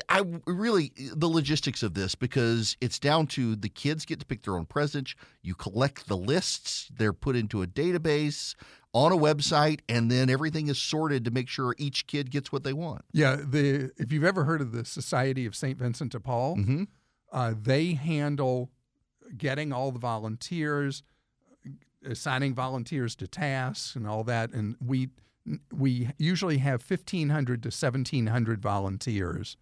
I 0.09 0.23
really, 0.47 0.93
the 1.15 1.29
logistics 1.29 1.83
of 1.83 1.95
this, 1.95 2.15
because 2.15 2.77
it's 2.81 2.99
down 2.99 3.27
to 3.29 3.57
the 3.57 3.69
kids 3.71 4.05
get 4.05 4.21
to 4.21 4.27
pick 4.27 4.43
their 4.43 4.57
own 4.57 4.67
presents. 4.67 5.15
You 5.43 5.55
collect 5.55 6.09
the 6.09 6.17
lists, 6.17 6.91
they're 6.95 7.15
put 7.15 7.37
into 7.37 7.63
a 7.63 7.67
database 7.67 8.55
on 8.95 9.11
a 9.11 9.17
website, 9.17 9.81
and 9.89 10.11
then 10.11 10.29
everything 10.29 10.69
is 10.69 10.79
sorted 10.79 11.25
to 11.25 11.31
make 11.31 11.49
sure 11.49 11.75
each 11.79 12.07
kid 12.07 12.31
gets 12.31 12.53
what 12.53 12.63
they 12.65 12.75
want. 12.75 13.03
Yeah, 13.13 13.37
the 13.37 13.91
if 13.97 14.13
you've 14.13 14.25
ever 14.25 14.45
heard 14.45 14.61
of 14.61 14.73
the 14.73 14.85
Society 14.85 15.47
of 15.47 15.57
St. 15.57 15.79
Vincent 15.79 16.13
de 16.13 16.21
Paul, 16.21 16.57
Mm-hmm. 16.57 16.83
uh, 17.33 17.55
they 17.59 17.95
handle 17.95 18.71
getting 19.39 19.73
all 19.73 19.91
the 19.93 19.99
volunteers, 19.99 21.03
assigning 22.07 22.55
volunteers 22.55 23.15
to 23.17 23.27
tasks 23.27 23.97
and 23.97 24.07
all 24.07 24.25
that, 24.25 24.53
and 24.53 24.77
we 24.85 25.11
we 25.73 26.11
usually 26.19 26.59
have 26.59 26.83
fifteen 26.83 27.31
hundred 27.31 27.63
to 27.63 27.71
seventeen 27.71 28.29
hundred 28.29 28.63
volunteers 28.63 29.57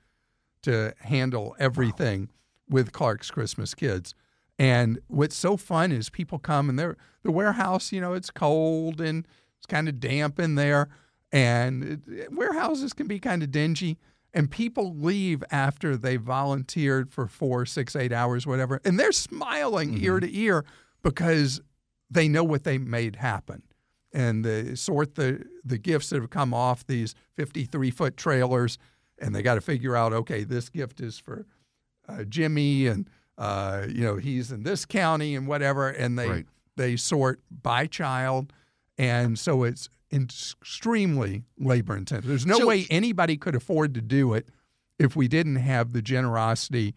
to 0.63 0.95
handle 1.01 1.57
everything 1.59 2.29
with 2.69 2.93
Clark's 2.93 3.31
Christmas 3.31 3.75
Kids. 3.75 4.15
And 4.59 4.99
what's 5.09 5.37
so 5.37 5.57
fun 5.57 5.91
is 5.91 6.11
people 6.11 6.39
come 6.39 6.69
and 6.69 6.79
they're 6.79 6.99
the 7.23 7.31
warehouse, 7.31 7.93
you 7.93 8.01
know, 8.01 8.13
it's 8.13 8.31
cold 8.31 9.01
and 9.01 9.27
it's 9.57 9.67
kind 9.67 9.89
of 9.89 10.01
damp 10.01 10.39
in 10.39 10.55
there, 10.55 10.89
and 11.33 12.03
it, 12.07 12.33
warehouses 12.33 12.93
can 12.93 13.07
be 13.07 13.19
kind 13.19 13.43
of 13.43 13.51
dingy. 13.51 13.99
And 14.33 14.51
people 14.51 14.95
leave 14.95 15.43
after 15.51 15.97
they 15.97 16.17
volunteered 16.17 17.11
for 17.11 17.27
four, 17.27 17.67
six, 17.67 17.97
eight 17.97 18.13
hours, 18.13 18.47
whatever, 18.47 18.81
and 18.85 19.01
they're 19.01 19.13
smiling 19.13 19.95
ear 20.03 20.21
mm-hmm. 20.21 20.27
to 20.27 20.37
ear 20.39 20.65
because 21.03 21.61
they 22.11 22.29
know 22.29 22.45
what 22.45 22.65
they 22.65 22.79
made 22.79 23.17
happen. 23.17 23.63
And 24.13 24.45
they 24.45 24.75
sort 24.75 25.15
the 25.15 25.45
the 25.65 25.79
gifts 25.79 26.11
that 26.11 26.21
have 26.21 26.31
come 26.31 26.53
off 26.53 26.85
these 26.87 27.15
53 27.37 27.91
foot 27.93 28.17
trailers, 28.17 28.77
and 29.19 29.35
they 29.35 29.43
got 29.43 29.55
to 29.55 29.61
figure 29.61 29.95
out, 29.95 30.13
okay, 30.13 30.43
this 30.43 30.69
gift 30.69 31.01
is 31.01 31.19
for 31.19 31.47
uh, 32.09 32.25
Jimmy, 32.25 32.89
and 32.89 33.09
uh, 33.39 33.87
you 33.89 34.03
know 34.03 34.17
he's 34.17 34.51
in 34.51 34.65
this 34.65 34.85
county 34.85 35.37
and 35.37 35.47
whatever, 35.47 35.89
and 35.89 36.19
they 36.19 36.29
Right. 36.29 36.47
they 36.77 36.97
sort 36.97 37.41
by 37.51 37.87
child, 37.87 38.53
and 38.99 39.39
so 39.39 39.63
it's 39.63 39.89
extremely 40.13 41.45
labor 41.57 41.97
intensive. 41.97 42.27
There's 42.29 42.47
no 42.47 42.59
So- 42.59 42.67
way 42.67 42.87
anybody 42.91 43.37
could 43.37 43.55
afford 43.55 43.95
to 43.95 44.01
do 44.01 44.35
it 44.35 44.49
if 44.99 45.15
we 45.15 45.29
didn't 45.29 45.57
have 45.57 45.93
the 45.93 46.03
generosity 46.03 46.95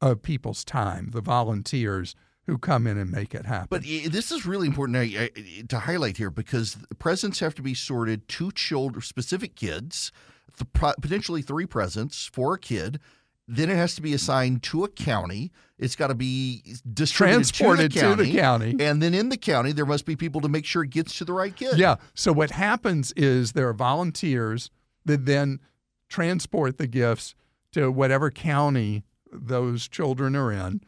of 0.00 0.22
people's 0.22 0.64
time, 0.64 1.10
the 1.12 1.20
volunteers 1.20 2.14
who 2.46 2.58
come 2.58 2.86
in 2.86 2.98
and 2.98 3.10
make 3.10 3.34
it 3.34 3.46
happen. 3.46 3.68
But 3.70 3.82
this 3.82 4.30
is 4.30 4.44
really 4.46 4.66
important 4.66 5.68
to 5.68 5.78
highlight 5.78 6.16
here 6.16 6.30
because 6.30 6.74
the 6.74 6.94
presents 6.94 7.40
have 7.40 7.54
to 7.54 7.62
be 7.62 7.74
sorted 7.74 8.28
to 8.28 8.52
children, 8.52 9.02
specific 9.02 9.56
kids, 9.56 10.12
th- 10.56 10.94
potentially 11.00 11.42
three 11.42 11.66
presents 11.66 12.26
for 12.32 12.54
a 12.54 12.58
kid. 12.58 13.00
Then 13.46 13.68
it 13.68 13.76
has 13.76 13.94
to 13.96 14.02
be 14.02 14.14
assigned 14.14 14.62
to 14.64 14.84
a 14.84 14.88
county. 14.88 15.52
It's 15.78 15.96
got 15.96 16.06
to 16.06 16.14
be 16.14 16.62
distributed 16.94 17.34
Transported 17.52 17.92
to 17.92 18.00
to 18.00 18.08
the 18.08 18.16
the 18.24 18.38
county. 18.38 18.70
county. 18.72 18.84
And 18.84 19.02
then 19.02 19.12
in 19.12 19.28
the 19.28 19.36
county, 19.36 19.72
there 19.72 19.84
must 19.84 20.06
be 20.06 20.16
people 20.16 20.40
to 20.40 20.48
make 20.48 20.64
sure 20.64 20.82
it 20.82 20.90
gets 20.90 21.18
to 21.18 21.24
the 21.26 21.34
right 21.34 21.54
kid. 21.54 21.76
Yeah. 21.78 21.96
So 22.14 22.32
what 22.32 22.52
happens 22.52 23.12
is 23.16 23.52
there 23.52 23.68
are 23.68 23.74
volunteers 23.74 24.70
that 25.04 25.26
then 25.26 25.60
transport 26.08 26.78
the 26.78 26.86
gifts 26.86 27.34
to 27.72 27.90
whatever 27.90 28.30
county 28.30 29.04
those 29.30 29.88
children 29.88 30.36
are 30.36 30.52
in, 30.52 30.80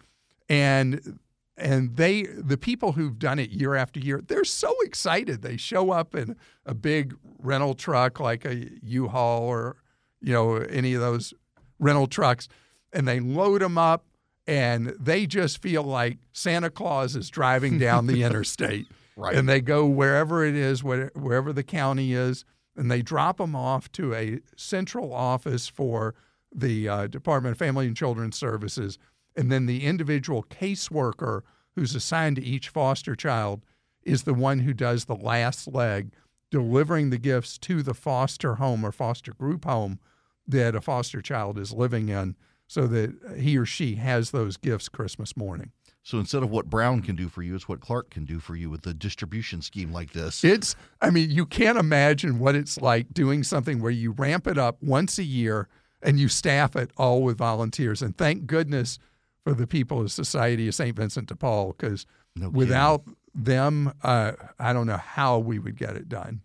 and 0.49 1.19
and 1.57 1.97
they 1.97 2.23
the 2.25 2.57
people 2.59 2.93
who've 2.93 3.19
done 3.19 3.39
it 3.39 3.51
year 3.51 3.75
after 3.75 3.99
year 4.01 4.21
they're 4.27 4.45
so 4.45 4.73
excited 4.83 5.43
they 5.43 5.57
show 5.57 5.91
up 5.91 6.15
in 6.15 6.37
a 6.65 6.75
big 6.75 7.15
rental 7.39 7.75
truck 7.75 8.21
like 8.21 8.45
a 8.45 8.69
u-haul 8.83 9.43
or 9.43 9.77
you 10.21 10.33
know 10.33 10.57
any 10.57 10.93
of 10.95 11.01
those 11.01 11.33
rental 11.79 12.07
trucks 12.07 12.49
and 12.93 13.07
they 13.09 13.21
load 13.21 13.61
them 13.63 13.79
up 13.79 14.05
and 14.47 14.89
they 15.01 15.27
just 15.27 15.63
feel 15.63 15.83
like 15.83 16.19
santa 16.33 16.69
claus 16.71 17.17
is 17.17 17.31
driving 17.31 17.79
down 17.79 18.07
the 18.07 18.23
interstate 18.25 18.87
Right. 19.19 19.35
and 19.35 19.49
they 19.49 19.63
go 19.63 19.87
wherever 19.87 20.45
it 20.45 20.55
is 20.55 20.85
where, 20.85 21.11
wherever 21.15 21.51
the 21.51 21.63
county 21.63 22.13
is 22.13 22.45
and 22.77 22.91
they 22.91 23.01
drop 23.01 23.39
them 23.39 23.57
off 23.57 23.91
to 23.93 24.13
a 24.13 24.41
central 24.57 25.15
office 25.15 25.69
for 25.69 26.15
the 26.55 26.87
uh, 26.87 27.07
department 27.07 27.53
of 27.53 27.59
family 27.59 27.87
and 27.87 27.97
children's 27.97 28.37
services 28.37 28.99
and 29.37 29.53
then 29.53 29.67
the 29.67 29.85
individual 29.85 30.45
caseworker 30.45 31.43
who's 31.75 31.95
assigned 31.95 32.37
to 32.37 32.45
each 32.45 32.69
foster 32.69 33.15
child 33.15 33.63
is 34.03 34.23
the 34.23 34.35
one 34.35 34.61
who 34.61 34.73
does 34.73 35.05
the 35.05 35.17
last 35.17 35.69
leg, 35.69 36.13
delivering 36.51 37.11
the 37.11 37.19
gifts 37.19 37.59
to 37.59 37.83
the 37.83 37.95
foster 37.95 38.55
home 38.55 38.85
or 38.85 38.93
foster 38.93 39.33
group 39.35 39.65
home 39.65 39.99
that 40.47 40.75
a 40.75 40.81
foster 40.81 41.21
child 41.21 41.59
is 41.59 41.73
living 41.73 42.09
in 42.09 42.37
so 42.69 42.87
that 42.87 43.15
he 43.37 43.59
or 43.59 43.67
she 43.67 43.97
has 43.97 44.31
those 44.31 44.57
gifts 44.57 44.89
Christmas 44.89 45.37
morning. 45.37 45.73
So 46.03 46.19
instead 46.19 46.45
of 46.45 46.51
what 46.51 46.71
Brown 46.71 47.03
can 47.03 47.17
do 47.17 47.29
for 47.29 47.43
you, 47.43 47.57
it's 47.57 47.69
what 47.69 47.81
Clark 47.81 48.11
can 48.11 48.25
do 48.25 48.39
for 48.39 48.55
you 48.55 48.71
with 48.71 48.87
a 48.87 48.95
distribution 48.95 49.61
scheme 49.61 49.93
like 49.93 50.13
this. 50.13 50.45
It's, 50.45 50.77
I 51.01 51.11
mean, 51.11 51.31
you 51.31 51.47
can't 51.47 51.79
imagine 51.79 52.39
what 52.39 52.55
it's 52.55 52.81
like 52.81 53.13
doing 53.13 53.43
something 53.43 53.81
where 53.81 53.91
you 53.91 54.13
ramp 54.13 54.47
it 54.47 54.57
up 54.57 54.81
once 54.81 55.19
a 55.19 55.25
year 55.25 55.69
and 56.01 56.21
you 56.21 56.29
staff 56.29 56.77
it 56.77 56.93
all 56.97 57.23
with 57.23 57.39
volunteers. 57.39 58.03
And 58.03 58.17
thank 58.17 58.47
goodness 58.47 59.01
for 59.47 59.55
the 59.55 59.67
people 59.67 60.01
of 60.01 60.11
Society 60.11 60.67
of 60.67 60.75
St. 60.75 60.97
Vincent 60.97 61.29
de 61.29 61.37
Paul, 61.37 61.77
because 61.79 62.05
No 62.35 62.49
without 62.49 63.05
them, 63.33 63.93
uh, 64.03 64.33
I 64.59 64.73
don't 64.73 64.89
know 64.89 64.97
how 64.97 65.39
we 65.39 65.61
would 65.61 65.77
get 65.77 65.95
it 65.95 66.09
done. 66.09 66.41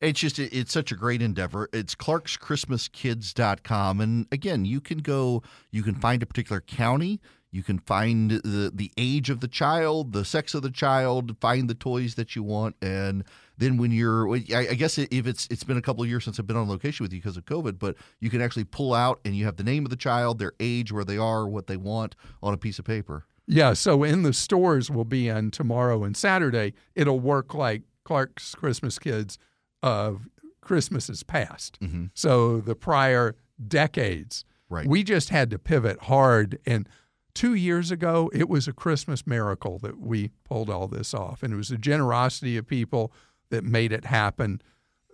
It's 0.00 0.20
just 0.20 0.38
it's 0.38 0.72
such 0.72 0.90
a 0.90 0.94
great 0.94 1.20
endeavor. 1.20 1.68
It's 1.74 1.94
clarkschristmaskids.com 1.94 4.00
and 4.00 4.26
again, 4.32 4.64
you 4.64 4.80
can 4.80 4.98
go 4.98 5.42
you 5.70 5.82
can 5.82 5.96
find 5.96 6.22
a 6.22 6.26
particular 6.26 6.62
county, 6.62 7.20
you 7.50 7.62
can 7.62 7.78
find 7.78 8.30
the 8.30 8.72
the 8.74 8.90
age 8.96 9.28
of 9.28 9.40
the 9.40 9.48
child, 9.48 10.12
the 10.12 10.24
sex 10.24 10.54
of 10.54 10.62
the 10.62 10.70
child, 10.70 11.36
find 11.40 11.68
the 11.68 11.74
toys 11.74 12.14
that 12.14 12.34
you 12.34 12.42
want 12.42 12.76
and 12.80 13.22
then 13.58 13.76
when 13.76 13.90
you're 13.90 14.28
I 14.34 14.68
I 14.70 14.74
guess 14.74 14.98
if 14.98 15.26
it's 15.26 15.46
it's 15.50 15.64
been 15.64 15.76
a 15.76 15.82
couple 15.82 16.02
of 16.02 16.08
years 16.08 16.24
since 16.24 16.38
I've 16.38 16.46
been 16.46 16.56
on 16.56 16.68
location 16.68 17.04
with 17.04 17.12
you 17.12 17.20
because 17.20 17.36
of 17.36 17.44
COVID, 17.44 17.78
but 17.78 17.96
you 18.20 18.30
can 18.30 18.40
actually 18.42 18.64
pull 18.64 18.94
out 18.94 19.20
and 19.24 19.34
you 19.36 19.44
have 19.44 19.56
the 19.56 19.64
name 19.64 19.84
of 19.84 19.90
the 19.90 19.96
child, 19.96 20.38
their 20.38 20.52
age, 20.60 20.92
where 20.92 21.04
they 21.04 21.18
are, 21.18 21.46
what 21.48 21.66
they 21.66 21.76
want 21.76 22.16
on 22.42 22.52
a 22.54 22.56
piece 22.56 22.78
of 22.78 22.84
paper. 22.84 23.24
Yeah, 23.46 23.74
so 23.74 24.02
in 24.02 24.22
the 24.22 24.32
stores 24.32 24.90
we'll 24.90 25.04
be 25.04 25.28
in 25.28 25.50
tomorrow 25.52 26.02
and 26.04 26.16
Saturday, 26.16 26.74
it'll 26.94 27.20
work 27.20 27.54
like 27.54 27.82
Clark's 28.04 28.54
Christmas 28.56 28.98
Kids 28.98 29.38
of 29.82 30.28
Christmases 30.60 31.22
past. 31.22 31.78
Mhm. 31.80 32.10
So 32.12 32.60
the 32.60 32.74
prior 32.74 33.36
decades. 33.68 34.44
Right. 34.68 34.86
We 34.86 35.04
just 35.04 35.28
had 35.30 35.50
to 35.50 35.58
pivot 35.60 36.02
hard. 36.02 36.58
And 36.66 36.88
two 37.34 37.54
years 37.54 37.92
ago, 37.92 38.30
it 38.34 38.48
was 38.48 38.66
a 38.66 38.72
Christmas 38.72 39.26
miracle 39.26 39.78
that 39.78 40.00
we 40.00 40.30
pulled 40.44 40.68
all 40.68 40.88
this 40.88 41.14
off. 41.14 41.42
And 41.44 41.52
it 41.52 41.56
was 41.56 41.68
the 41.68 41.78
generosity 41.78 42.56
of 42.56 42.66
people 42.66 43.12
that 43.50 43.64
made 43.64 43.92
it 43.92 44.04
happen 44.06 44.60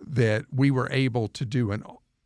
that 0.01 0.45
we 0.51 0.71
were 0.71 0.89
able 0.91 1.27
to 1.29 1.45
do 1.45 1.71
an 1.71 1.83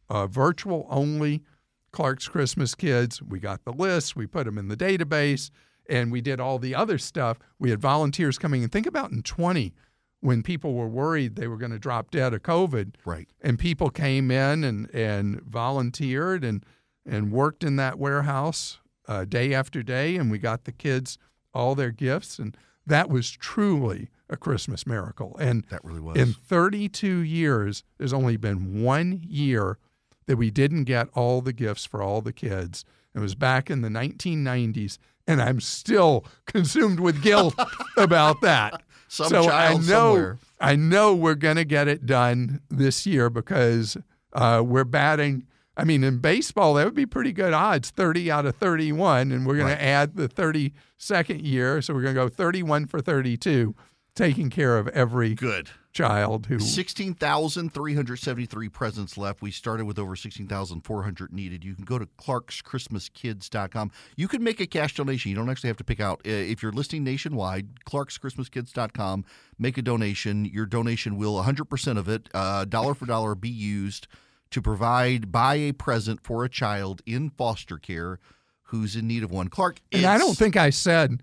a 0.10 0.26
virtual 0.28 0.88
only 0.89 1.43
Clark's 1.91 2.28
Christmas 2.30 2.76
Kids. 2.76 3.22
We 3.22 3.39
got 3.39 3.65
the 3.65 3.74
list, 3.74 4.15
we 4.15 4.26
put 4.26 4.46
them 4.46 4.58
in 4.58 4.67
the 4.70 4.78
database, 4.78 5.50
and 5.89 6.12
we 6.12 6.22
did 6.22 6.39
all 6.39 6.60
the 6.60 6.74
other 6.76 6.98
stuff. 6.98 7.38
We 7.60 7.72
had 7.72 7.82
volunteers 7.82 8.38
coming 8.38 8.63
and 8.63 8.72
Think 8.72 8.88
about 8.88 9.12
in 9.12 9.22
20 9.22 9.74
when 10.22 10.43
people 10.43 10.74
were 10.74 10.88
worried 10.88 11.36
they 11.36 11.48
were 11.48 11.58
going 11.58 11.72
to 11.72 11.80
drop 11.80 12.10
dead 12.10 12.34
of 12.34 12.41
COVID 12.41 12.96
Right. 13.06 13.28
and 13.41 13.60
people 13.60 13.89
came 13.89 14.32
in 14.32 14.63
and, 14.63 14.89
and 14.93 15.41
volunteered 15.41 16.43
and, 16.43 16.65
and 17.06 17.32
worked 17.32 17.63
in 17.63 17.76
that 17.76 18.00
warehouse 18.00 18.80
uh, 19.08 19.26
day 19.26 19.54
after 19.54 19.84
day, 19.84 20.15
and 20.15 20.32
we 20.32 20.38
got 20.39 20.63
the 20.63 20.72
kids 20.72 21.17
all 21.54 21.76
their 21.76 21.91
gifts, 21.91 22.39
and 22.39 22.58
that 22.86 23.10
was 23.10 23.30
truly 23.30 24.10
a 24.30 24.38
Christmas 24.38 24.86
miracle. 24.86 25.36
And 25.40 25.63
That 25.70 25.84
really 25.84 26.00
was. 26.02 26.18
in 26.18 26.34
32 26.34 27.20
years, 27.20 27.84
there's 27.98 28.13
only 28.13 28.38
been 28.38 28.84
one 28.84 29.22
year 29.28 29.78
that 30.26 30.38
we 30.38 30.52
didn't 30.52 30.84
get 30.84 31.08
all 31.13 31.42
the 31.42 31.54
gifts 31.54 31.86
for 31.86 32.02
all 32.02 32.22
the 32.22 32.34
kids. 32.34 32.84
It 33.16 33.20
was 33.20 33.36
back 33.36 33.70
in 33.70 33.82
the 33.82 33.90
1990s, 33.90 34.98
and 35.28 35.42
I'm 35.42 35.62
still 35.62 36.26
consumed 36.46 37.00
with 37.00 37.22
guilt 37.24 37.56
about 37.98 38.42
that. 38.42 38.82
Some 39.08 39.30
so 39.30 39.50
I 39.50 39.74
know 39.76 39.82
somewhere. 39.82 40.38
I 40.60 40.76
know 40.76 41.16
we're 41.16 41.36
going 41.36 41.56
to 41.56 41.63
get 41.66 41.88
it 41.88 42.06
done 42.06 42.62
this 42.70 43.06
year 43.06 43.30
because 43.30 43.96
uh, 44.34 44.62
we're 44.66 44.84
batting. 44.84 45.46
I 45.78 45.84
mean, 45.84 46.04
in 46.04 46.18
baseball, 46.18 46.74
that 46.74 46.86
would 46.86 46.96
be 46.96 47.06
pretty 47.06 47.32
good 47.32 47.54
odds 47.54 47.92
30 47.92 48.30
out 48.32 48.46
of 48.48 48.56
31. 48.56 49.32
And 49.32 49.46
we're 49.46 49.56
going 49.56 49.68
Right. 49.68 49.76
to 49.78 49.84
add 49.84 50.16
the 50.16 50.28
32nd 50.28 51.46
year. 51.46 51.82
So 51.82 51.94
we're 51.94 52.02
going 52.02 52.16
to 52.16 52.22
go 52.22 52.28
31 52.30 52.88
for 52.88 53.00
32, 53.00 53.76
taking 54.18 54.50
care 54.50 54.78
of 54.78 54.90
every 54.90 55.34
Good. 55.36 55.70
child 55.94 56.48
who 56.48 56.60
16,373 56.60 58.70
presents 58.70 59.18
left. 59.18 59.42
We 59.42 59.52
started 59.52 59.86
with 59.86 60.00
over 60.00 60.16
16,400 60.16 61.32
needed. 61.32 61.64
You 61.64 61.76
can 61.76 61.86
go 61.86 62.00
to 62.00 62.06
clarkschristmaskids.com. 62.06 63.92
You 64.16 64.28
can 64.28 64.44
make 64.44 64.60
a 64.60 64.68
cash 64.68 64.96
donation. 64.96 65.30
You 65.30 65.36
don't 65.36 65.50
actually 65.50 65.70
have 65.70 65.78
to 65.78 65.84
pick 65.84 66.00
out. 66.00 66.22
Uh, 66.26 66.32
if 66.32 66.64
you're 66.64 66.72
listening 66.72 67.04
nationwide, 67.04 67.84
clarkschristmaskids.com, 67.86 69.26
make 69.58 69.78
a 69.78 69.82
donation. 69.82 70.46
Your 70.46 70.66
donation 70.66 71.18
will 71.18 71.42
100% 71.42 71.98
of 71.98 72.10
it, 72.10 72.30
uh, 72.34 72.66
dollar 72.66 72.96
for 72.96 73.06
dollar, 73.06 73.36
be 73.36 73.50
used 73.50 74.08
to 74.50 74.62
provide, 74.62 75.32
buy 75.32 75.56
a 75.56 75.74
present 75.74 76.24
for 76.24 76.44
a 76.44 76.50
child 76.50 77.02
in 77.06 77.30
foster 77.30 77.78
care 77.78 78.20
who's 78.64 78.96
in 78.96 79.08
need 79.08 79.24
of 79.24 79.32
one. 79.32 79.48
Clark, 79.48 79.82
and 79.92 80.06
I 80.06 80.18
don't 80.18 80.38
think 80.38 80.58
I 80.58 80.72
said 80.72 81.22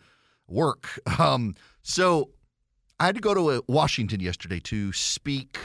work. 0.45 1.00
Um, 1.19 1.56
so 1.84 2.32
I 3.00 3.06
had 3.06 3.15
to 3.15 3.21
go 3.21 3.34
to 3.34 3.52
uh, 3.52 3.62
Washington 3.69 4.19
yesterday 4.19 4.60
to 4.60 4.91
speak 4.91 5.58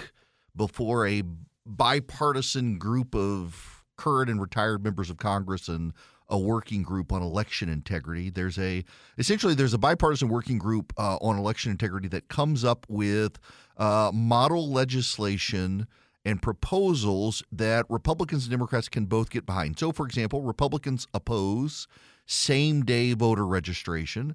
before 0.54 1.04
a 1.04 1.24
bipartisan 1.66 2.78
group 2.78 3.12
of 3.12 3.75
current 3.96 4.30
and 4.30 4.40
retired 4.40 4.85
members 4.85 5.11
of 5.11 5.16
Congress 5.16 5.68
and 5.68 5.92
a 6.28 6.38
working 6.38 6.82
group 6.82 7.12
on 7.12 7.22
election 7.22 7.68
integrity. 7.68 8.30
There's 8.30 8.59
a 8.59 8.85
essentially 9.18 9.54
there's 9.54 9.74
a 9.74 9.78
bipartisan 9.78 10.28
working 10.28 10.59
group 10.59 10.92
uh, 10.96 11.16
on 11.20 11.38
election 11.38 11.70
integrity 11.70 12.09
that 12.09 12.28
comes 12.28 12.64
up 12.64 12.87
with 12.88 13.38
uh, 13.76 14.11
model 14.12 14.70
legislation 14.70 15.87
and 16.24 16.42
proposals 16.42 17.44
that 17.52 17.87
Republicans 17.88 18.44
and 18.44 18.50
Democrats 18.50 18.88
can 18.88 19.06
both 19.06 19.30
get 19.30 19.46
behind. 19.46 19.78
So, 19.78 19.92
for 19.92 20.04
example, 20.04 20.42
Republicans 20.42 21.06
oppose 21.14 21.87
same 22.26 22.85
day 22.85 23.12
voter 23.12 23.46
registration 23.46 24.35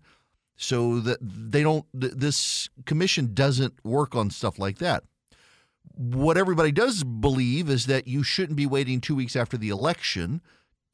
so 0.55 1.01
that 1.01 1.17
they 1.21 1.63
don't 1.63 1.85
th- 1.99 2.13
this 2.15 2.69
commission 2.85 3.33
doesn't 3.33 3.73
work 3.83 4.15
on 4.15 4.29
stuff 4.29 4.57
like 4.57 4.77
that 4.77 5.03
what 5.95 6.37
everybody 6.37 6.71
does 6.71 7.03
believe 7.03 7.69
is 7.69 7.85
that 7.85 8.07
you 8.07 8.23
shouldn't 8.23 8.57
be 8.57 8.65
waiting 8.65 9.01
two 9.01 9.15
weeks 9.15 9.35
after 9.35 9.57
the 9.57 9.69
election 9.69 10.41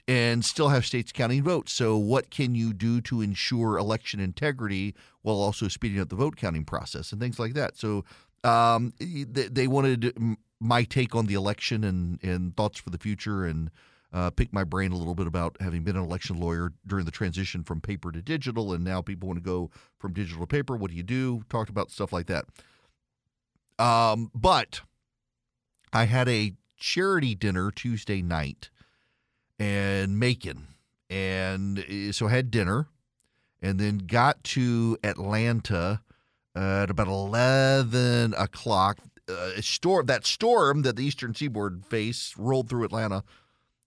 and 0.07 0.45
still 0.45 0.69
have 0.69 0.85
states 0.85 1.11
counting 1.11 1.43
votes. 1.43 1.73
So, 1.73 1.97
what 1.97 2.29
can 2.29 2.55
you 2.55 2.73
do 2.73 3.01
to 3.01 3.21
ensure 3.21 3.77
election 3.77 4.19
integrity 4.19 4.95
while 5.21 5.37
also 5.37 5.67
speeding 5.67 5.99
up 5.99 6.09
the 6.09 6.15
vote 6.15 6.37
counting 6.37 6.63
process 6.63 7.11
and 7.11 7.21
things 7.21 7.39
like 7.39 7.53
that? 7.53 7.77
So, 7.77 8.05
um, 8.43 8.93
they, 8.99 9.47
they 9.47 9.67
wanted 9.67 10.13
my 10.59 10.83
take 10.83 11.15
on 11.15 11.25
the 11.25 11.33
election 11.33 11.83
and, 11.83 12.23
and 12.23 12.55
thoughts 12.55 12.79
for 12.79 12.89
the 12.89 12.97
future 12.97 13.45
and 13.45 13.69
uh, 14.13 14.29
pick 14.29 14.53
my 14.53 14.63
brain 14.63 14.91
a 14.91 14.97
little 14.97 15.15
bit 15.15 15.27
about 15.27 15.57
having 15.59 15.83
been 15.83 15.97
an 15.97 16.03
election 16.03 16.39
lawyer 16.39 16.71
during 16.85 17.05
the 17.05 17.11
transition 17.11 17.63
from 17.63 17.81
paper 17.81 18.11
to 18.11 18.21
digital. 18.21 18.73
And 18.73 18.83
now 18.83 19.01
people 19.01 19.27
want 19.27 19.37
to 19.37 19.43
go 19.43 19.69
from 19.99 20.13
digital 20.13 20.41
to 20.41 20.47
paper. 20.47 20.75
What 20.75 20.91
do 20.91 20.97
you 20.97 21.03
do? 21.03 21.43
Talked 21.49 21.69
about 21.69 21.91
stuff 21.91 22.13
like 22.13 22.27
that. 22.27 22.45
Um, 23.79 24.31
but 24.33 24.81
I 25.93 26.05
had 26.05 26.27
a 26.27 26.53
charity 26.77 27.35
dinner 27.35 27.71
Tuesday 27.71 28.21
night 28.21 28.69
in 29.59 30.17
Macon. 30.17 30.67
And 31.09 31.79
uh, 31.79 32.11
so 32.11 32.27
I 32.27 32.31
had 32.31 32.51
dinner 32.51 32.87
and 33.61 33.79
then 33.79 33.99
got 33.99 34.43
to 34.43 34.97
Atlanta 35.03 36.01
at 36.55 36.89
about 36.89 37.07
11 37.07 38.33
o'clock. 38.37 38.99
Uh, 39.29 39.59
storm, 39.59 40.05
that 40.05 40.25
storm 40.25 40.83
that 40.83 40.95
the 40.95 41.03
Eastern 41.03 41.35
Seaboard 41.35 41.85
faced 41.85 42.37
rolled 42.37 42.69
through 42.69 42.85
Atlanta 42.85 43.23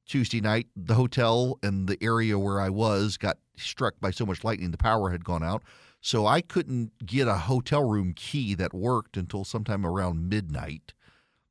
Tuesday 0.06 0.40
night. 0.40 0.66
The 0.76 0.94
hotel 0.94 1.58
and 1.62 1.88
the 1.88 1.96
area 2.02 2.38
where 2.38 2.60
I 2.60 2.68
was 2.68 3.16
got 3.16 3.38
struck 3.56 3.94
by 4.00 4.10
so 4.10 4.26
much 4.26 4.44
lightning, 4.44 4.70
the 4.70 4.76
power 4.76 5.10
had 5.10 5.24
gone 5.24 5.42
out. 5.42 5.62
So 6.00 6.26
I 6.26 6.40
couldn't 6.40 7.04
get 7.04 7.28
a 7.28 7.36
hotel 7.36 7.84
room 7.84 8.14
key 8.14 8.54
that 8.54 8.72
worked 8.72 9.16
until 9.16 9.44
sometime 9.44 9.84
around 9.84 10.28
midnight. 10.28 10.94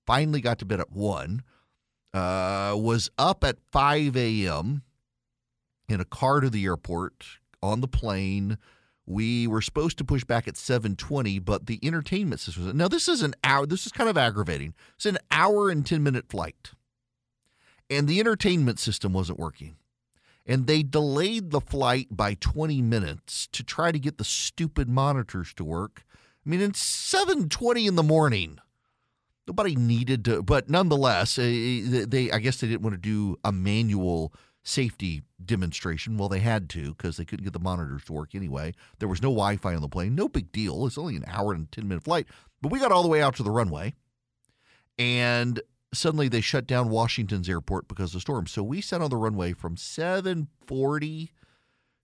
Finally 0.08 0.42
got 0.42 0.58
to 0.60 0.66
bed 0.66 0.80
at 0.80 0.92
1. 0.92 1.44
Uh, 2.12 2.74
was 2.76 3.12
up 3.20 3.44
at 3.44 3.58
5 3.72 4.18
a.m. 4.18 4.82
in 5.88 6.02
a 6.02 6.06
car 6.06 6.40
to 6.40 6.50
the 6.50 6.66
airport 6.66 7.24
on 7.62 7.82
the 7.82 7.88
plane. 7.88 8.58
We 9.06 9.46
were 9.46 9.62
supposed 9.62 10.00
to 10.00 10.04
push 10.04 10.24
back 10.24 10.48
at 10.48 10.56
7:20, 10.56 11.44
but 11.44 11.68
the 11.68 11.80
entertainment 11.84 12.42
system. 12.42 12.76
Now 12.76 12.88
this 12.88 13.08
is 13.08 13.22
an 13.22 13.36
hour. 13.44 13.68
This 13.68 13.86
is 13.86 13.92
kind 13.92 14.10
of 14.10 14.18
aggravating. 14.18 14.74
It's 14.96 15.06
an 15.06 15.20
hour 15.30 15.70
and 15.70 15.86
10 15.86 16.02
minute 16.02 16.30
flight, 16.30 16.72
and 17.90 18.08
the 18.08 18.20
entertainment 18.20 18.80
system 18.80 19.14
wasn't 19.14 19.40
working 19.40 19.76
and 20.50 20.66
they 20.66 20.82
delayed 20.82 21.52
the 21.52 21.62
flight 21.62 22.08
by 22.10 22.34
20 22.34 22.82
minutes 22.82 23.48
to 23.52 23.64
try 23.64 23.92
to 23.92 24.00
get 24.00 24.18
the 24.18 24.24
stupid 24.24 24.90
monitors 24.90 25.54
to 25.54 25.64
work. 25.64 26.04
I 26.44 26.50
mean, 26.50 26.60
it's 26.60 26.82
7:20 26.82 27.86
in 27.88 27.96
the 27.96 28.04
morning. 28.04 28.58
Nobody 29.48 29.76
needed 29.76 30.26
to, 30.26 30.42
but 30.42 30.68
nonetheless, 30.68 31.38
uh, 31.38 31.44
they 31.44 32.32
I 32.34 32.40
guess 32.40 32.60
they 32.60 32.68
didn't 32.68 32.82
want 32.82 32.96
to 32.96 33.02
do 33.02 33.38
a 33.44 33.52
manual 33.52 34.34
safety 34.64 35.22
demonstration. 35.44 36.18
Well, 36.18 36.30
they 36.30 36.40
had 36.40 36.68
to 36.72 36.96
because 36.96 37.18
they 37.18 37.26
couldn't 37.26 37.44
get 37.44 37.54
the 37.54 37.60
monitors 37.60 38.04
to 38.06 38.14
work 38.14 38.34
anyway. 38.34 38.74
There 38.98 39.08
was 39.08 39.22
no 39.22 39.30
Wi-Fi 39.30 39.76
on 39.76 39.82
the 39.82 39.88
plane. 39.88 40.16
No 40.16 40.28
big 40.28 40.52
deal. 40.52 40.86
It's 40.88 40.98
only 40.98 41.16
an 41.16 41.26
hour 41.28 41.54
and 41.54 41.72
10 41.72 41.88
minute 41.88 42.04
flight. 42.04 42.28
But 42.62 42.72
we 42.72 42.80
got 42.80 42.92
all 42.92 43.04
the 43.04 43.10
way 43.10 43.22
out 43.22 43.36
to 43.36 43.44
the 43.44 43.52
runway, 43.52 43.94
and 44.98 45.62
suddenly 45.94 46.28
they 46.28 46.42
shut 46.42 46.68
down 46.68 46.90
Washington's 46.90 47.50
airport 47.50 47.88
because 47.88 48.12
of 48.12 48.14
the 48.14 48.22
storm. 48.22 48.48
So 48.48 48.64
we 48.64 48.82
sat 48.82 49.02
on 49.02 49.10
the 49.10 49.18
runway 49.18 49.54
from 49.54 49.76
7:40 49.76 51.30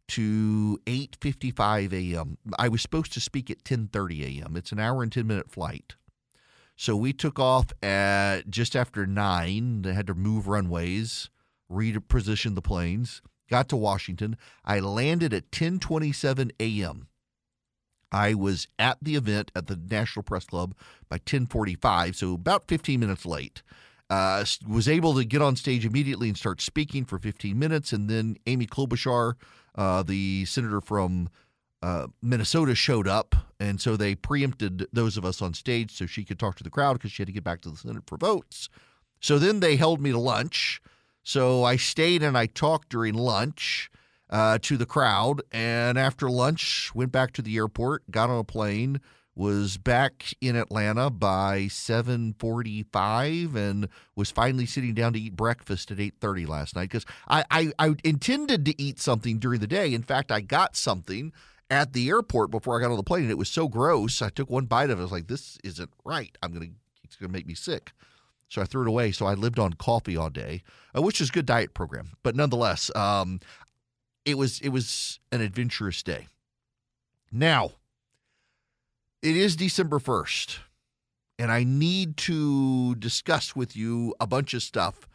to 0.07 0.79
8:55 0.85 1.93
a.m. 1.93 2.37
I 2.57 2.67
was 2.67 2.81
supposed 2.81 3.13
to 3.13 3.21
speak 3.21 3.49
at 3.49 3.63
10:30 3.63 4.41
a.m. 4.41 4.55
It's 4.55 4.71
an 4.71 4.79
hour 4.79 5.03
and 5.03 5.11
10 5.11 5.27
minute 5.27 5.51
flight. 5.51 5.95
So 6.75 6.95
we 6.95 7.13
took 7.13 7.39
off 7.39 7.71
at 7.81 8.49
just 8.49 8.75
after 8.75 9.07
9. 9.07 9.83
They 9.83 9.93
had 9.93 10.07
to 10.07 10.13
move 10.13 10.47
runways, 10.47 11.29
reposition 11.71 12.55
the 12.55 12.61
planes. 12.61 13.21
Got 13.49 13.69
to 13.69 13.77
Washington. 13.77 14.37
I 14.63 14.79
landed 14.79 15.33
at 15.33 15.51
10:27 15.51 16.51
a.m. 16.59 17.07
I 18.15 18.33
was 18.33 18.69
at 18.79 18.97
the 19.01 19.15
event 19.15 19.51
at 19.57 19.67
the 19.67 19.75
National 19.75 20.23
Press 20.23 20.45
Club 20.45 20.73
by 21.09 21.17
10:45, 21.17 22.15
so 22.15 22.33
about 22.33 22.69
15 22.69 22.97
minutes 22.97 23.25
late. 23.25 23.61
Uh, 24.09 24.45
was 24.65 24.87
able 24.87 25.13
to 25.15 25.25
get 25.25 25.41
on 25.41 25.57
stage 25.57 25.85
immediately 25.85 26.29
and 26.29 26.37
start 26.37 26.61
speaking 26.61 27.03
for 27.03 27.19
15 27.19 27.59
minutes, 27.59 27.91
and 27.91 28.09
then 28.09 28.37
Amy 28.47 28.67
Klobuchar, 28.67 29.33
uh, 29.75 30.01
the 30.01 30.45
senator 30.45 30.79
from 30.79 31.27
uh, 31.81 32.07
Minnesota, 32.21 32.73
showed 32.73 33.07
up, 33.07 33.35
and 33.59 33.81
so 33.81 33.97
they 33.97 34.15
preempted 34.15 34.87
those 34.93 35.17
of 35.17 35.25
us 35.25 35.41
on 35.41 35.53
stage 35.53 35.91
so 35.91 36.05
she 36.05 36.23
could 36.23 36.39
talk 36.39 36.55
to 36.55 36.63
the 36.63 36.69
crowd 36.69 36.93
because 36.93 37.11
she 37.11 37.21
had 37.21 37.27
to 37.27 37.33
get 37.33 37.43
back 37.43 37.59
to 37.61 37.69
the 37.69 37.77
Senate 37.77 38.03
for 38.07 38.17
votes. 38.17 38.69
So 39.19 39.37
then 39.37 39.59
they 39.59 39.75
held 39.75 39.99
me 39.99 40.11
to 40.11 40.19
lunch. 40.19 40.81
So 41.23 41.65
I 41.65 41.75
stayed 41.75 42.23
and 42.23 42.37
I 42.37 42.45
talked 42.45 42.89
during 42.89 43.15
lunch 43.15 43.89
uh, 44.29 44.57
to 44.61 44.77
the 44.77 44.85
crowd, 44.85 45.41
and 45.51 45.97
after 45.97 46.29
lunch, 46.29 46.91
went 46.95 47.11
back 47.11 47.31
to 47.33 47.41
the 47.41 47.57
airport, 47.57 48.09
got 48.09 48.29
on 48.29 48.39
a 48.39 48.43
plane, 48.43 48.99
was 49.35 49.77
back 49.77 50.33
in 50.39 50.55
Atlanta 50.55 51.09
by 51.09 51.67
7:45, 51.67 53.55
and 53.55 53.89
was 54.15 54.31
finally 54.31 54.65
sitting 54.65 54.93
down 54.93 55.13
to 55.13 55.19
eat 55.19 55.35
breakfast 55.35 55.91
at 55.91 55.99
8:30 55.99 56.47
last 56.47 56.75
night 56.75 56.89
because 56.89 57.05
I, 57.27 57.43
I 57.51 57.73
I 57.77 57.95
intended 58.03 58.65
to 58.65 58.81
eat 58.81 58.99
something 58.99 59.39
during 59.39 59.59
the 59.59 59.67
day. 59.67 59.93
In 59.93 60.03
fact, 60.03 60.31
I 60.31 60.41
got 60.41 60.75
something 60.75 61.33
at 61.69 61.93
the 61.93 62.09
airport 62.09 62.51
before 62.51 62.77
I 62.77 62.81
got 62.81 62.91
on 62.91 62.97
the 62.97 63.03
plane, 63.03 63.23
and 63.23 63.31
it 63.31 63.37
was 63.37 63.49
so 63.49 63.67
gross. 63.67 64.21
I 64.21 64.29
took 64.29 64.49
one 64.49 64.65
bite 64.65 64.89
of 64.89 64.99
it. 64.99 65.01
I 65.01 65.03
was 65.03 65.11
like, 65.11 65.27
"This 65.27 65.57
isn't 65.63 65.91
right. 66.05 66.37
I'm 66.41 66.53
gonna 66.53 66.67
it's 67.03 67.17
gonna 67.17 67.33
make 67.33 67.47
me 67.47 67.55
sick." 67.55 67.91
So 68.47 68.61
I 68.61 68.65
threw 68.65 68.83
it 68.83 68.87
away. 68.87 69.11
So 69.11 69.25
I 69.25 69.33
lived 69.33 69.59
on 69.59 69.73
coffee 69.73 70.15
all 70.15 70.29
day, 70.29 70.63
uh, 70.95 71.01
which 71.01 71.19
is 71.19 71.29
a 71.29 71.31
good 71.31 71.47
diet 71.47 71.73
program. 71.73 72.11
But 72.23 72.35
nonetheless, 72.35 72.95
um, 72.95 73.39
it 74.25 74.37
was 74.37 74.59
it 74.59 74.69
was 74.69 75.19
an 75.31 75.41
adventurous 75.41 76.03
day. 76.03 76.27
Now, 77.31 77.71
it 79.21 79.35
is 79.37 79.55
December 79.55 79.99
first, 79.99 80.59
and 81.37 81.51
I 81.51 81.63
need 81.63 82.17
to 82.17 82.95
discuss 82.95 83.55
with 83.55 83.75
you 83.77 84.15
a 84.19 84.27
bunch 84.27 84.53
of 84.53 84.63
stuff. 84.63 85.07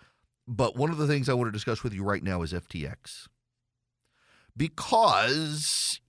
But 0.47 0.77
one 0.77 0.91
of 0.91 0.97
the 0.97 1.07
things 1.07 1.29
I 1.29 1.35
want 1.35 1.49
to 1.49 1.53
discuss 1.53 1.85
with 1.85 1.93
you 1.93 2.03
right 2.03 2.23
now 2.23 2.43
is 2.43 2.53
FTX, 2.53 3.29
because 4.57 6.01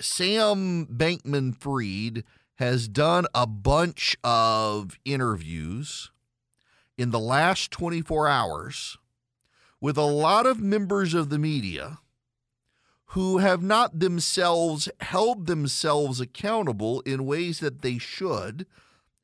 Sam 0.00 0.86
Bankman 0.86 1.56
Fried 1.56 2.24
has 2.56 2.88
done 2.88 3.26
a 3.34 3.46
bunch 3.46 4.16
of 4.24 4.98
interviews 5.04 6.10
in 6.96 7.12
the 7.12 7.20
last 7.20 7.70
24 7.70 8.26
hours 8.26 8.98
with 9.80 9.96
a 9.96 10.02
lot 10.02 10.44
of 10.44 10.60
members 10.60 11.14
of 11.14 11.30
the 11.30 11.38
media 11.38 11.98
who 13.12 13.38
have 13.38 13.62
not 13.62 14.00
themselves 14.00 14.88
held 15.00 15.46
themselves 15.46 16.20
accountable 16.20 17.00
in 17.00 17.24
ways 17.24 17.60
that 17.60 17.82
they 17.82 17.98
should 17.98 18.66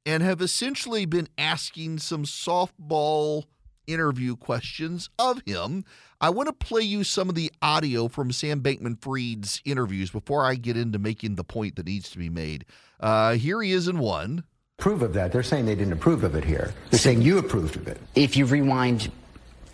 and 0.06 0.22
have 0.22 0.40
essentially 0.40 1.04
been 1.06 1.28
asking 1.36 1.98
some 1.98 2.24
softball 2.24 3.44
interview 3.86 4.36
questions 4.36 5.10
of 5.18 5.42
him. 5.46 5.84
I 6.20 6.30
want 6.30 6.48
to 6.48 6.52
play 6.54 6.82
you 6.82 7.04
some 7.04 7.28
of 7.28 7.34
the 7.34 7.52
audio 7.60 8.08
from 8.08 8.32
Sam 8.32 8.62
Bankman 8.62 9.00
Fried's 9.00 9.60
interviews 9.64 10.10
before 10.10 10.44
I 10.44 10.54
get 10.54 10.76
into 10.76 10.98
making 10.98 11.34
the 11.34 11.44
point 11.44 11.76
that 11.76 11.86
needs 11.86 12.08
to 12.10 12.18
be 12.18 12.30
made. 12.30 12.64
Uh, 13.00 13.34
here 13.34 13.60
he 13.60 13.72
is 13.72 13.88
in 13.88 13.98
one. 13.98 14.44
approve 14.78 15.02
of 15.02 15.12
that. 15.14 15.32
They're 15.32 15.42
saying 15.42 15.66
they 15.66 15.74
didn't 15.74 15.92
approve 15.92 16.24
of 16.24 16.34
it 16.34 16.44
here. 16.44 16.72
They're 16.90 16.98
saying 16.98 17.20
you 17.20 17.36
approved 17.36 17.76
of 17.76 17.86
it. 17.86 18.00
if 18.14 18.36
you 18.36 18.46
rewind 18.46 19.10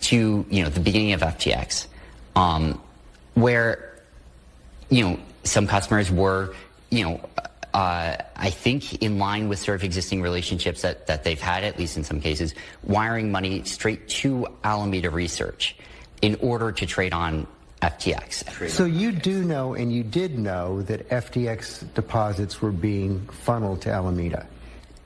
to 0.03 0.45
you 0.49 0.63
know 0.63 0.71
the 0.71 0.81
beginning 0.81 1.13
of 1.13 1.21
FTX, 1.21 1.87
um, 2.35 2.81
where 3.35 3.90
you 4.91 5.05
know 5.05 5.19
some 5.45 5.67
customers 5.67 6.11
were 6.11 6.55
you 6.91 7.05
know 7.05 7.21
uh, 7.73 8.17
I 8.37 8.51
think 8.51 9.03
in 9.03 9.19
line 9.19 9.49
with 9.49 9.61
sort 9.61 9.77
of 9.77 9.85
existing 9.85 10.23
relationships 10.23 10.83
that, 10.83 11.07
that 11.07 11.25
they've 11.25 11.41
had 11.41 11.63
at 11.63 11.79
least 11.79 11.97
in 11.97 12.05
some 12.05 12.21
cases, 12.21 12.55
wiring 12.83 13.31
money 13.31 13.63
straight 13.65 14.09
to 14.09 14.49
Alameda 14.65 15.09
Research 15.11 15.77
in 16.21 16.35
order 16.41 16.73
to 16.73 16.87
trade 16.87 17.13
on 17.13 17.47
FTX. 17.81 18.69
So 18.71 18.85
you 18.85 19.13
do 19.13 19.45
know, 19.45 19.75
and 19.75 19.93
you 19.93 20.03
did 20.03 20.39
know, 20.39 20.83
that 20.83 21.09
FTX 21.09 21.95
deposits 21.95 22.61
were 22.61 22.73
being 22.73 23.21
funneled 23.29 23.83
to 23.83 23.91
Alameda. 23.91 24.47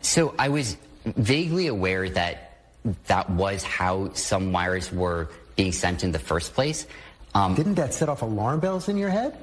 So 0.01 0.35
I 0.38 0.49
was 0.49 0.77
vaguely 1.05 1.66
aware 1.66 2.09
that 2.11 2.62
that 3.07 3.31
was 3.31 3.62
how 3.62 4.12
some 4.14 4.53
wires 4.53 4.90
were 4.92 5.29
being 5.57 5.73
sent 5.73 6.03
in 6.03 6.12
the 6.12 6.18
first 6.18 6.55
place. 6.55 6.87
Um, 7.35 7.55
Didn't 7.55 7.75
that 7.75 7.94
set 7.94 8.09
off 8.09 8.23
alarm 8.23 8.61
bells 8.61 8.88
in 8.88 8.97
your 8.97 9.11
head? 9.11 9.37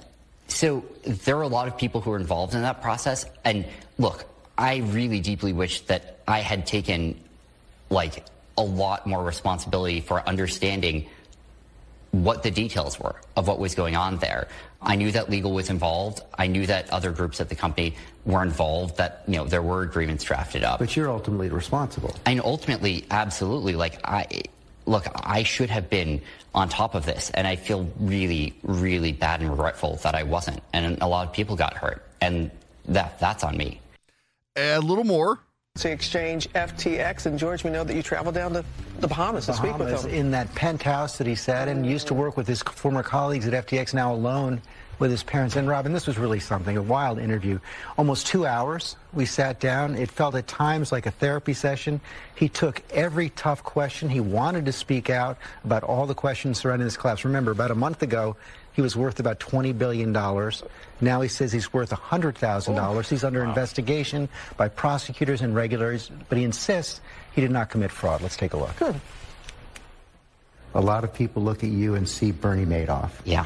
So 0.51 0.83
there 1.03 1.37
are 1.37 1.43
a 1.43 1.47
lot 1.47 1.67
of 1.67 1.77
people 1.77 2.01
who 2.01 2.11
are 2.11 2.17
involved 2.17 2.53
in 2.53 2.61
that 2.61 2.81
process. 2.81 3.25
And 3.43 3.65
look, 3.97 4.25
I 4.57 4.77
really 4.77 5.19
deeply 5.19 5.53
wish 5.53 5.81
that 5.81 6.19
I 6.27 6.39
had 6.39 6.67
taken 6.67 7.19
like 7.89 8.25
a 8.57 8.63
lot 8.63 9.07
more 9.07 9.23
responsibility 9.23 10.01
for 10.01 10.27
understanding 10.27 11.07
what 12.11 12.43
the 12.43 12.51
details 12.51 12.99
were 12.99 13.15
of 13.37 13.47
what 13.47 13.59
was 13.59 13.73
going 13.75 13.95
on 13.95 14.17
there. 14.17 14.49
I 14.81 14.97
knew 14.97 15.11
that 15.11 15.29
legal 15.29 15.53
was 15.53 15.69
involved. 15.69 16.21
I 16.37 16.47
knew 16.47 16.65
that 16.65 16.89
other 16.89 17.11
groups 17.11 17.39
at 17.39 17.47
the 17.47 17.55
company 17.55 17.95
were 18.25 18.43
involved, 18.43 18.97
that, 18.97 19.23
you 19.27 19.37
know, 19.37 19.45
there 19.45 19.61
were 19.61 19.83
agreements 19.83 20.25
drafted 20.25 20.63
up. 20.63 20.79
But 20.79 20.95
you're 20.95 21.09
ultimately 21.09 21.49
responsible. 21.49 22.15
And 22.25 22.41
ultimately, 22.41 23.05
absolutely, 23.09 23.75
like 23.75 23.99
I 24.03 24.43
look, 24.91 25.07
I 25.15 25.43
should 25.43 25.69
have 25.69 25.89
been 25.89 26.21
on 26.53 26.69
top 26.69 26.93
of 26.93 27.05
this, 27.05 27.31
and 27.33 27.47
I 27.47 27.55
feel 27.55 27.89
really, 27.99 28.53
really 28.61 29.13
bad 29.13 29.41
and 29.41 29.49
regretful 29.49 29.95
that 30.03 30.13
I 30.13 30.23
wasn't. 30.23 30.61
And 30.73 31.01
a 31.01 31.07
lot 31.07 31.25
of 31.27 31.33
people 31.33 31.55
got 31.55 31.73
hurt, 31.73 32.05
and 32.19 32.51
that 32.85 33.19
that's 33.19 33.43
on 33.43 33.57
me. 33.57 33.79
A 34.55 34.79
little 34.79 35.05
more. 35.05 35.39
Exchange 35.85 36.49
FTX. 36.49 37.25
And 37.25 37.39
George, 37.39 37.63
we 37.63 37.69
know 37.71 37.83
that 37.83 37.95
you 37.95 38.03
traveled 38.03 38.35
down 38.35 38.53
to 38.53 38.65
the 38.99 39.07
Bahamas, 39.07 39.45
to 39.47 39.53
speak 39.53 39.77
with 39.77 39.87
Bahamas 39.87 40.03
them. 40.03 40.13
in 40.13 40.31
that 40.31 40.53
penthouse 40.53 41.17
that 41.17 41.25
he 41.25 41.33
sat 41.33 41.67
in, 41.67 41.83
used 41.83 42.07
to 42.07 42.13
work 42.13 42.37
with 42.37 42.45
his 42.45 42.61
former 42.61 43.01
colleagues 43.01 43.47
at 43.47 43.65
FTX, 43.65 43.93
now 43.93 44.13
alone 44.13 44.61
with 44.99 45.09
his 45.09 45.23
parents. 45.23 45.55
And 45.55 45.67
Robin, 45.67 45.93
this 45.93 46.05
was 46.05 46.19
really 46.19 46.39
something, 46.39 46.77
a 46.77 46.81
wild 46.81 47.19
interview. 47.19 47.57
Almost 47.97 48.27
two 48.27 48.45
hours. 48.45 48.97
We 49.13 49.25
sat 49.25 49.59
down. 49.59 49.95
It 49.95 50.11
felt 50.11 50.35
at 50.35 50.45
times 50.45 50.91
like 50.91 51.05
a 51.07 51.11
therapy 51.11 51.53
session. 51.53 52.01
He 52.35 52.49
took 52.49 52.83
every 52.91 53.29
tough 53.29 53.63
question. 53.63 54.09
He 54.09 54.19
wanted 54.19 54.65
to 54.65 54.73
speak 54.73 55.09
out 55.09 55.37
about 55.63 55.83
all 55.83 56.05
the 56.05 56.13
questions 56.13 56.59
surrounding 56.59 56.85
this 56.85 56.97
collapse. 56.97 57.25
Remember, 57.25 57.51
about 57.51 57.71
a 57.71 57.75
month 57.75 58.03
ago, 58.03 58.35
he 58.73 58.81
was 58.81 58.95
worth 58.95 59.19
about 59.19 59.39
$20 59.39 59.77
billion. 59.77 60.11
Now 61.01 61.21
he 61.21 61.27
says 61.27 61.51
he's 61.51 61.73
worth 61.73 61.91
$100,000. 61.91 63.09
He's 63.09 63.23
under 63.23 63.43
investigation 63.43 64.29
by 64.57 64.69
prosecutors 64.69 65.41
and 65.41 65.53
regulators, 65.55 66.09
but 66.29 66.37
he 66.37 66.43
insists 66.43 67.01
he 67.33 67.41
did 67.41 67.51
not 67.51 67.69
commit 67.69 67.91
fraud. 67.91 68.21
Let's 68.21 68.37
take 68.37 68.53
a 68.53 68.57
look. 68.57 68.75
A 70.73 70.81
lot 70.81 71.03
of 71.03 71.13
people 71.13 71.43
look 71.43 71.63
at 71.63 71.69
you 71.69 71.95
and 71.95 72.07
see 72.07 72.31
Bernie 72.31 72.65
Madoff. 72.65 73.11
Yeah. 73.25 73.45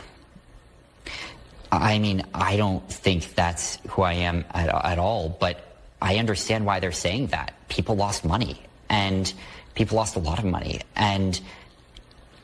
I 1.72 2.00
mean, 2.00 2.24
I 2.34 2.58
don't 2.58 2.88
think 2.90 3.34
that's 3.34 3.80
who 3.90 4.04
I 4.04 4.14
am 4.14 4.46
at, 4.52 4.70
at 4.70 5.00
all, 5.00 5.30
but 5.30 5.60
I 6.02 6.18
understand 6.18 6.66
why 6.66 6.80
they're 6.80 6.92
saying 6.92 7.28
that. 7.28 7.54
People 7.68 7.96
lost 7.96 8.24
money, 8.24 8.62
and 8.90 9.32
people 9.74 9.98
lost 9.98 10.16
a 10.16 10.20
lot 10.20 10.40
of 10.40 10.46
money. 10.46 10.82
And 10.96 11.40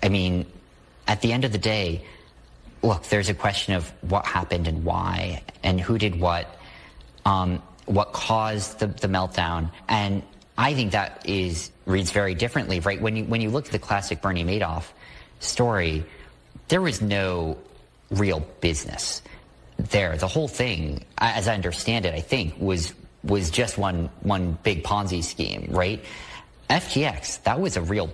I 0.02 0.10
mean, 0.10 0.48
at 1.08 1.22
the 1.22 1.32
end 1.32 1.46
of 1.46 1.52
the 1.52 1.60
day, 1.60 2.06
look, 2.84 3.04
there's 3.04 3.30
a 3.30 3.34
question 3.34 3.74
of 3.74 3.92
what 4.10 4.26
happened 4.26 4.68
and 4.68 4.84
why, 4.84 5.44
and 5.64 5.80
who 5.80 5.98
did 5.98 6.20
what, 6.20 6.56
um, 7.26 7.62
what 7.86 8.14
caused 8.14 8.80
the, 8.80 8.88
the 8.88 9.08
meltdown. 9.08 9.72
And 9.88 10.24
I 10.58 10.74
think 10.74 10.92
that 10.92 11.24
is 11.28 11.72
reads 11.86 12.12
very 12.12 12.36
differently, 12.36 12.80
right? 12.80 13.02
When 13.02 13.16
you 13.16 13.24
when 13.26 13.42
you 13.42 13.50
look 13.50 13.66
at 13.66 13.72
the 13.72 13.80
classic 13.80 14.22
Bernie 14.22 14.44
Madoff 14.44 14.86
story, 15.40 16.06
there 16.68 16.82
was 16.82 17.02
no 17.02 17.58
real 18.10 18.46
business 18.62 19.22
there. 19.78 20.18
The 20.18 20.28
whole 20.28 20.48
thing, 20.48 21.06
as 21.18 21.48
I 21.48 21.54
understand 21.56 22.06
it, 22.06 22.14
I 22.14 22.22
think 22.22 22.56
was 22.60 22.94
was 23.24 23.50
just 23.52 23.78
one 23.78 24.10
one 24.22 24.58
big 24.64 24.84
Ponzi 24.84 25.24
scheme, 25.24 25.68
right? 25.70 26.04
FTX, 26.70 27.44
that 27.44 27.60
was 27.60 27.76
a 27.76 27.82
real 27.82 28.14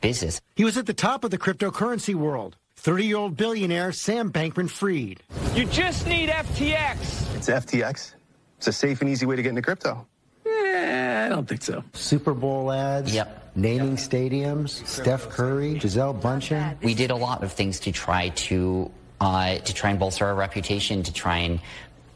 business. 0.00 0.40
He 0.56 0.64
was 0.64 0.76
at 0.76 0.86
the 0.86 0.94
top 0.94 1.24
of 1.24 1.30
the 1.30 1.38
cryptocurrency 1.38 2.14
world. 2.14 2.56
30 2.76 3.04
year 3.06 3.16
old 3.16 3.36
billionaire 3.36 3.92
Sam 3.92 4.30
Bankman 4.32 4.68
Fried. 4.70 5.22
You 5.54 5.64
just 5.66 6.06
need 6.06 6.28
FTX. 6.28 7.34
It's 7.36 7.48
FTX. 7.48 8.14
It's 8.58 8.66
a 8.68 8.72
safe 8.72 9.00
and 9.00 9.10
easy 9.10 9.26
way 9.26 9.36
to 9.36 9.42
get 9.42 9.50
into 9.50 9.62
crypto. 9.62 10.06
Eh, 10.46 11.26
I 11.26 11.28
don't 11.28 11.48
think 11.48 11.62
so. 11.62 11.82
Super 11.92 12.34
Bowl 12.34 12.70
ads, 12.72 13.14
Yep. 13.14 13.52
naming 13.56 13.96
stadiums, 13.96 14.86
Steph 14.86 15.28
Curry, 15.30 15.74
Gisele 15.78 16.14
Bündchen. 16.14 16.82
We 16.82 16.94
did 16.94 17.10
a 17.10 17.16
lot 17.16 17.42
of 17.42 17.52
things 17.52 17.80
to 17.80 17.92
try 17.92 18.30
to 18.30 18.90
uh, 19.20 19.56
to 19.58 19.72
try 19.74 19.90
and 19.90 19.98
bolster 19.98 20.26
our 20.26 20.34
reputation, 20.34 21.02
to 21.04 21.12
try 21.12 21.38
and 21.38 21.60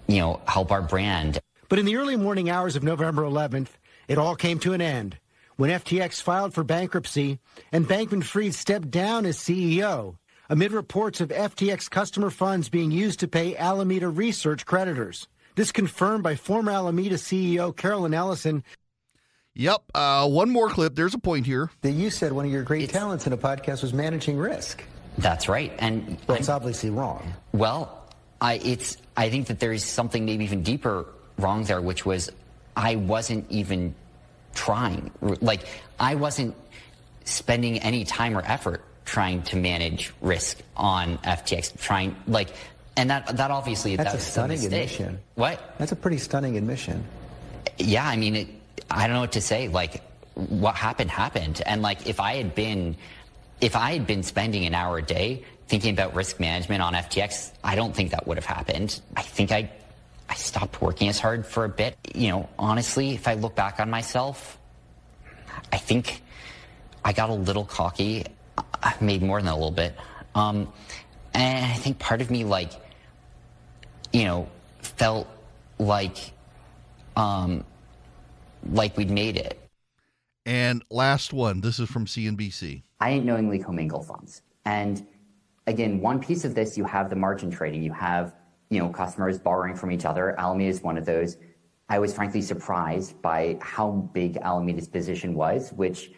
you 0.07 0.18
know 0.21 0.40
help 0.47 0.71
our 0.73 0.83
brand. 0.83 1.38
But 1.68 1.79
in 1.79 1.85
the 1.87 1.97
early 1.97 2.16
morning 2.16 2.51
hours 2.51 2.77
of 2.77 2.83
November 2.83 3.23
11th, 3.23 3.68
it 4.09 4.18
all 4.18 4.35
came 4.37 4.59
to 4.61 4.73
an 4.73 4.81
end 4.83 5.18
when 5.57 5.71
FTX 5.71 6.21
filed 6.23 6.53
for 6.55 6.64
bankruptcy 6.64 7.38
and 7.73 7.87
Bankman 7.87 8.25
Fried 8.25 8.55
stepped 8.55 8.90
down 8.90 9.25
as 9.27 9.37
CEO 9.38 10.16
amid 10.48 10.72
reports 10.72 11.20
of 11.20 11.28
FTX 11.28 11.90
customer 11.90 12.30
funds 12.30 12.68
being 12.68 12.90
used 12.90 13.20
to 13.20 13.28
pay 13.28 13.56
Alameda 13.56 14.08
Research 14.08 14.66
creditors. 14.66 15.28
This 15.54 15.72
confirmed 15.72 16.22
by 16.22 16.37
former 16.37 16.72
Alameda 16.72 17.16
CEO 17.16 17.76
Caroline 17.76 18.14
Ellison 18.14 18.64
Yep. 19.58 19.82
Uh, 19.92 20.28
one 20.28 20.50
more 20.50 20.68
clip. 20.68 20.94
There's 20.94 21.14
a 21.14 21.18
point 21.18 21.44
here. 21.44 21.68
That 21.82 21.90
you 21.90 22.11
said 22.11 22.32
one 22.32 22.44
of 22.44 22.52
your 22.52 22.62
great 22.62 22.90
talents 22.90 23.26
in 23.26 23.32
a 23.32 23.37
podcast 23.37 23.82
was 23.82 23.92
managing 23.92 24.38
risk. 24.38 24.84
That's 25.18 25.48
right. 25.48 25.72
And 25.80 26.16
well, 26.28 26.38
obviously 26.48 26.90
wrong. 26.90 27.34
Well, 27.52 28.04
I 28.40 28.54
it's 28.64 28.96
I 29.16 29.30
think 29.30 29.48
that 29.48 29.58
there's 29.58 29.84
something 29.84 30.24
maybe 30.24 30.44
even 30.44 30.62
deeper 30.62 31.06
wrong 31.38 31.64
there, 31.64 31.80
which 31.80 32.06
was 32.06 32.30
I 32.76 32.94
wasn't 32.94 33.50
even 33.50 33.96
trying. 34.54 35.11
Like 35.20 35.66
I 35.98 36.14
wasn't 36.14 36.54
spending 37.24 37.80
any 37.80 38.04
time 38.04 38.38
or 38.38 38.42
effort 38.42 38.84
trying 39.09 39.42
to 39.42 39.57
manage 39.57 40.12
risk 40.21 40.59
on 40.77 41.16
FTX. 41.18 41.81
Trying 41.81 42.14
like, 42.27 42.51
and 42.97 43.11
that 43.11 43.37
that 43.38 43.51
obviously 43.51 43.97
that's 43.97 44.12
that 44.12 44.18
a 44.18 44.21
stunning 44.21 44.62
a 44.62 44.66
admission. 44.66 45.18
What? 45.35 45.75
That's 45.79 45.92
a 45.92 45.97
pretty 45.97 46.18
stunning 46.18 46.57
admission. 46.57 47.05
Yeah, 47.79 48.07
I 48.07 48.16
mean, 48.16 48.37
it, 48.37 48.49
I 48.90 49.07
don't 49.07 49.14
know 49.14 49.21
what 49.21 49.33
to 49.33 49.40
say. 49.40 49.68
Like, 49.68 50.03
what 50.35 50.75
happened 50.75 51.11
happened, 51.11 51.62
and 51.64 51.81
like 51.81 52.07
if 52.07 52.21
I 52.21 52.37
had 52.37 52.55
been, 52.55 52.97
if 53.61 53.75
I 53.75 53.92
had 53.92 54.07
been 54.07 54.23
spending 54.23 54.66
an 54.66 54.75
hour 54.75 54.99
a 54.99 55.03
day 55.03 55.42
thinking 55.68 55.92
about 55.92 56.14
risk 56.14 56.38
management 56.38 56.83
on 56.83 56.92
FTX, 56.92 57.53
I 57.64 57.77
don't 57.77 57.94
think 57.94 58.11
that 58.11 58.27
would 58.27 58.37
have 58.37 58.47
happened. 58.47 59.01
I 59.16 59.23
think 59.23 59.53
I 59.53 59.71
I 60.29 60.35
stopped 60.35 60.83
working 60.83 61.09
as 61.09 61.18
hard 61.18 61.47
for 61.47 61.64
a 61.64 61.68
bit. 61.71 61.97
You 62.14 62.29
know, 62.29 62.49
honestly, 62.59 63.14
if 63.14 63.27
I 63.27 63.35
look 63.35 63.55
back 63.55 63.81
on 63.81 63.88
myself, 63.88 64.59
I 65.73 65.79
think 65.79 66.23
I 67.05 67.12
got 67.14 67.31
a 67.31 67.35
little 67.35 67.64
cocky, 67.64 68.27
maybe 69.01 69.27
more 69.27 69.40
than 69.40 69.49
a 69.49 69.55
little 69.55 69.71
bit. 69.71 69.94
Um, 70.35 70.73
and 71.35 71.66
I 71.66 71.75
think 71.75 71.99
part 71.99 72.21
of 72.21 72.31
me, 72.31 72.44
like, 72.44 72.73
you 74.12 74.25
know, 74.25 74.49
felt 74.81 75.29
like, 75.79 76.33
um, 77.16 77.64
like 78.71 78.97
we'd 78.97 79.11
made 79.11 79.37
it. 79.37 79.59
And 80.47 80.83
last 80.90 81.33
one. 81.33 81.61
This 81.61 81.79
is 81.79 81.90
from 81.90 82.07
CNBC. 82.07 82.83
I 83.01 83.12
didn't 83.12 83.27
knowingly 83.27 83.59
commingle 83.59 84.03
funds. 84.03 84.42
And 84.64 85.07
again, 85.66 86.01
one 86.01 86.21
piece 86.21 86.44
of 86.44 86.55
this, 86.55 86.77
you 86.79 86.85
have 86.85 87.11
the 87.11 87.16
margin 87.16 87.51
trading. 87.51 87.83
You 87.83 87.92
have 87.92 88.35
you 88.71 88.79
know, 88.79 88.88
customers 88.88 89.38
borrowing 89.38 89.75
from 89.75 89.90
each 89.90 90.05
other. 90.05 90.38
Alameda 90.38 90.71
is 90.71 90.83
one 90.83 90.99
of 90.99 91.05
those. 91.05 91.37
I 91.88 91.99
was 91.99 92.12
frankly 92.12 92.42
surprised 92.42 93.21
by 93.23 93.59
how 93.62 93.90
big 94.12 94.37
Alameda's 94.42 94.88
position 94.88 95.35
was, 95.35 95.73
which 95.73 96.11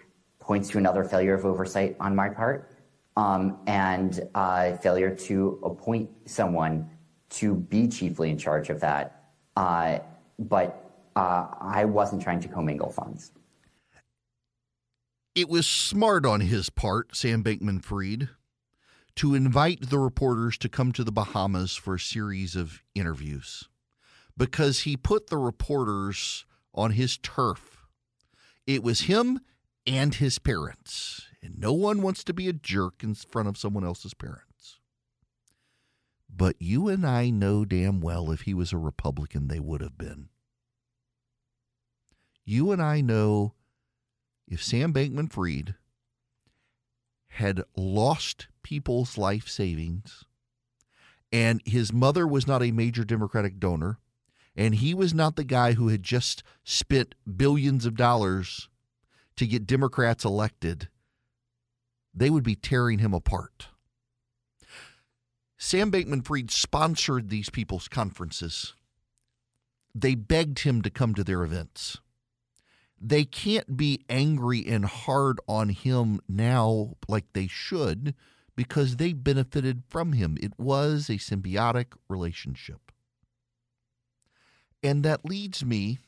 points 0.50 0.68
to 0.68 0.78
another 0.78 1.04
failure 1.04 1.34
of 1.34 1.46
oversight 1.46 1.94
on 2.00 2.12
my 2.12 2.28
part 2.28 2.72
um, 3.16 3.56
and 3.68 4.28
uh, 4.34 4.76
failure 4.78 5.14
to 5.14 5.60
appoint 5.62 6.10
someone 6.24 6.90
to 7.28 7.54
be 7.54 7.86
chiefly 7.86 8.30
in 8.30 8.36
charge 8.36 8.68
of 8.68 8.80
that. 8.80 9.30
Uh, 9.54 10.00
but 10.40 10.90
uh, 11.14 11.46
I 11.60 11.84
wasn't 11.84 12.20
trying 12.20 12.40
to 12.40 12.48
commingle 12.48 12.90
funds. 12.90 13.30
It 15.36 15.48
was 15.48 15.68
smart 15.68 16.26
on 16.26 16.40
his 16.40 16.68
part, 16.68 17.14
Sam 17.14 17.44
Bankman 17.44 17.80
Fried, 17.80 18.30
to 19.14 19.36
invite 19.36 19.88
the 19.88 20.00
reporters 20.00 20.58
to 20.58 20.68
come 20.68 20.90
to 20.94 21.04
the 21.04 21.12
Bahamas 21.12 21.76
for 21.76 21.94
a 21.94 22.00
series 22.00 22.56
of 22.56 22.82
interviews 22.96 23.68
because 24.36 24.80
he 24.80 24.96
put 24.96 25.28
the 25.28 25.38
reporters 25.38 26.44
on 26.74 26.90
his 26.90 27.18
turf. 27.18 27.86
It 28.66 28.82
was 28.82 29.02
him 29.02 29.38
and 29.86 30.14
his 30.14 30.38
parents, 30.38 31.28
and 31.42 31.58
no 31.58 31.72
one 31.72 32.02
wants 32.02 32.24
to 32.24 32.34
be 32.34 32.48
a 32.48 32.52
jerk 32.52 33.02
in 33.02 33.14
front 33.14 33.48
of 33.48 33.56
someone 33.56 33.84
else's 33.84 34.14
parents. 34.14 34.78
But 36.34 36.56
you 36.58 36.88
and 36.88 37.06
I 37.06 37.30
know 37.30 37.64
damn 37.64 38.00
well 38.00 38.30
if 38.30 38.42
he 38.42 38.54
was 38.54 38.72
a 38.72 38.78
Republican, 38.78 39.48
they 39.48 39.60
would 39.60 39.80
have 39.80 39.98
been. 39.98 40.28
You 42.44 42.72
and 42.72 42.80
I 42.80 43.00
know 43.00 43.54
if 44.48 44.62
Sam 44.62 44.92
Bankman 44.92 45.30
Fried 45.30 45.74
had 47.28 47.62
lost 47.76 48.48
people's 48.62 49.16
life 49.16 49.48
savings, 49.48 50.24
and 51.32 51.62
his 51.64 51.92
mother 51.92 52.26
was 52.26 52.46
not 52.46 52.62
a 52.62 52.72
major 52.72 53.04
Democratic 53.04 53.60
donor, 53.60 53.98
and 54.56 54.76
he 54.76 54.94
was 54.94 55.14
not 55.14 55.36
the 55.36 55.44
guy 55.44 55.74
who 55.74 55.88
had 55.88 56.02
just 56.02 56.42
spent 56.64 57.14
billions 57.36 57.86
of 57.86 57.96
dollars 57.96 58.68
to 59.36 59.46
get 59.46 59.66
Democrats 59.66 60.24
elected, 60.24 60.88
they 62.14 62.30
would 62.30 62.44
be 62.44 62.54
tearing 62.54 62.98
him 62.98 63.14
apart. 63.14 63.68
Sam 65.58 65.92
Bankman 65.92 66.24
Fried 66.24 66.50
sponsored 66.50 67.28
these 67.28 67.50
people's 67.50 67.88
conferences. 67.88 68.74
They 69.94 70.14
begged 70.14 70.60
him 70.60 70.82
to 70.82 70.90
come 70.90 71.14
to 71.14 71.24
their 71.24 71.42
events 71.42 71.98
they 73.00 73.24
can't 73.24 73.76
be 73.76 74.04
angry 74.10 74.64
and 74.66 74.84
hard 74.84 75.40
on 75.48 75.70
him 75.70 76.20
now 76.28 76.96
like 77.08 77.32
they 77.32 77.46
should 77.46 78.14
because 78.54 78.96
they 78.96 79.14
benefited 79.14 79.82
from 79.88 80.12
him. 80.12 80.36
It 80.40 80.52
was 80.58 81.08
a 81.08 81.14
symbiotic 81.14 81.86
relationship. 82.08 82.92
And 84.82 85.02
that 85.02 85.24
leads 85.24 85.64
me 85.64 85.98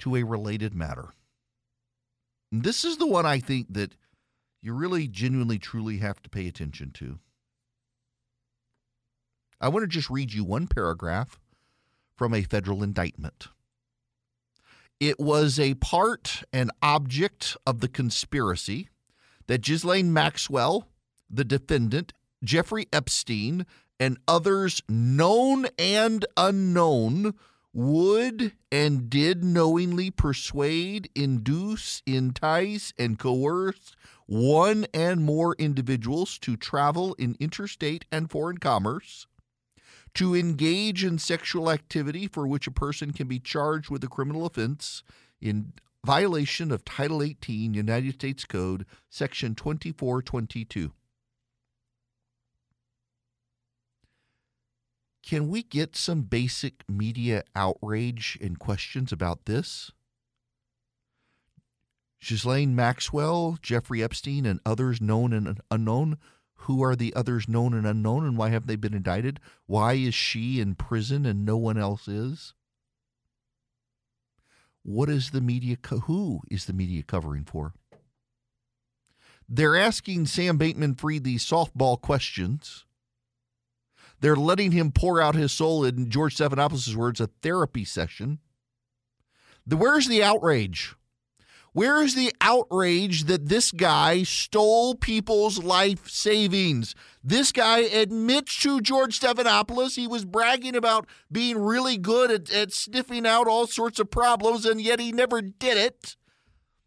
to 0.00 0.16
a 0.16 0.22
related 0.22 0.74
matter. 0.74 1.10
This 2.62 2.84
is 2.84 2.96
the 2.96 3.06
one 3.06 3.26
I 3.26 3.38
think 3.38 3.72
that 3.74 3.94
you 4.62 4.72
really 4.72 5.08
genuinely 5.08 5.58
truly 5.58 5.98
have 5.98 6.22
to 6.22 6.30
pay 6.30 6.46
attention 6.46 6.90
to. 6.92 7.18
I 9.60 9.68
want 9.68 9.84
to 9.84 9.88
just 9.88 10.10
read 10.10 10.32
you 10.32 10.44
one 10.44 10.66
paragraph 10.66 11.38
from 12.16 12.34
a 12.34 12.42
federal 12.42 12.82
indictment. 12.82 13.48
It 14.98 15.20
was 15.20 15.58
a 15.58 15.74
part 15.74 16.42
and 16.52 16.70
object 16.82 17.56
of 17.66 17.80
the 17.80 17.88
conspiracy 17.88 18.88
that 19.46 19.62
Ghislaine 19.62 20.12
Maxwell, 20.12 20.88
the 21.30 21.44
defendant, 21.44 22.12
Jeffrey 22.42 22.86
Epstein, 22.92 23.66
and 24.00 24.18
others 24.26 24.82
known 24.88 25.66
and 25.78 26.24
unknown 26.36 27.34
would 27.76 28.52
and 28.72 29.10
did 29.10 29.44
knowingly 29.44 30.10
persuade, 30.10 31.10
induce, 31.14 32.00
entice, 32.06 32.94
and 32.98 33.18
coerce 33.18 33.94
one 34.24 34.86
and 34.94 35.22
more 35.22 35.54
individuals 35.58 36.38
to 36.38 36.56
travel 36.56 37.14
in 37.18 37.36
interstate 37.38 38.06
and 38.10 38.30
foreign 38.30 38.56
commerce 38.56 39.26
to 40.14 40.34
engage 40.34 41.04
in 41.04 41.18
sexual 41.18 41.70
activity 41.70 42.26
for 42.26 42.46
which 42.48 42.66
a 42.66 42.70
person 42.70 43.12
can 43.12 43.28
be 43.28 43.38
charged 43.38 43.90
with 43.90 44.02
a 44.02 44.08
criminal 44.08 44.46
offense 44.46 45.02
in 45.38 45.74
violation 46.02 46.72
of 46.72 46.82
Title 46.82 47.22
18 47.22 47.74
United 47.74 48.14
States 48.14 48.46
Code, 48.46 48.86
Section 49.10 49.54
2422. 49.54 50.92
Can 55.26 55.48
we 55.48 55.64
get 55.64 55.96
some 55.96 56.22
basic 56.22 56.88
media 56.88 57.42
outrage 57.56 58.38
and 58.40 58.56
questions 58.60 59.10
about 59.10 59.46
this? 59.46 59.90
Ghislaine 62.24 62.76
Maxwell, 62.76 63.58
Jeffrey 63.60 64.04
Epstein, 64.04 64.46
and 64.46 64.60
others 64.64 65.00
known 65.00 65.32
and 65.32 65.60
unknown 65.68 66.18
who 66.60 66.82
are 66.82 66.94
the 66.94 67.12
others 67.14 67.48
known 67.48 67.74
and 67.74 67.86
unknown, 67.86 68.24
and 68.24 68.36
why 68.36 68.50
have 68.50 68.68
they 68.68 68.76
been 68.76 68.94
indicted? 68.94 69.40
Why 69.66 69.94
is 69.94 70.14
she 70.14 70.60
in 70.60 70.76
prison 70.76 71.26
and 71.26 71.44
no 71.44 71.56
one 71.56 71.76
else 71.76 72.06
is? 72.06 72.54
What 74.84 75.08
is 75.08 75.30
the 75.30 75.40
media? 75.40 75.76
Co- 75.76 76.00
who 76.00 76.40
is 76.50 76.66
the 76.66 76.72
media 76.72 77.02
covering 77.02 77.44
for? 77.44 77.74
They're 79.48 79.76
asking 79.76 80.26
Sam 80.26 80.56
Bankman 80.58 80.98
Fried 80.98 81.24
these 81.24 81.44
softball 81.44 82.00
questions. 82.00 82.85
They're 84.20 84.36
letting 84.36 84.72
him 84.72 84.92
pour 84.92 85.20
out 85.20 85.34
his 85.34 85.52
soul 85.52 85.84
in 85.84 86.10
George 86.10 86.36
Stephanopoulos' 86.36 86.94
words, 86.94 87.20
a 87.20 87.28
therapy 87.42 87.84
session. 87.84 88.38
The, 89.66 89.76
where's 89.76 90.08
the 90.08 90.22
outrage? 90.22 90.94
Where 91.72 92.02
is 92.02 92.14
the 92.14 92.32
outrage 92.40 93.24
that 93.24 93.50
this 93.50 93.70
guy 93.70 94.22
stole 94.22 94.94
people's 94.94 95.62
life 95.62 96.08
savings? 96.08 96.94
This 97.22 97.52
guy 97.52 97.80
admits 97.80 98.58
to 98.62 98.80
George 98.80 99.20
Stephanopoulos 99.20 99.96
he 99.96 100.06
was 100.06 100.24
bragging 100.24 100.74
about 100.74 101.06
being 101.30 101.58
really 101.58 101.98
good 101.98 102.30
at, 102.30 102.50
at 102.50 102.72
sniffing 102.72 103.26
out 103.26 103.46
all 103.46 103.66
sorts 103.66 103.98
of 104.00 104.10
problems, 104.10 104.64
and 104.64 104.80
yet 104.80 105.00
he 105.00 105.12
never 105.12 105.42
did 105.42 105.76
it. 105.76 106.16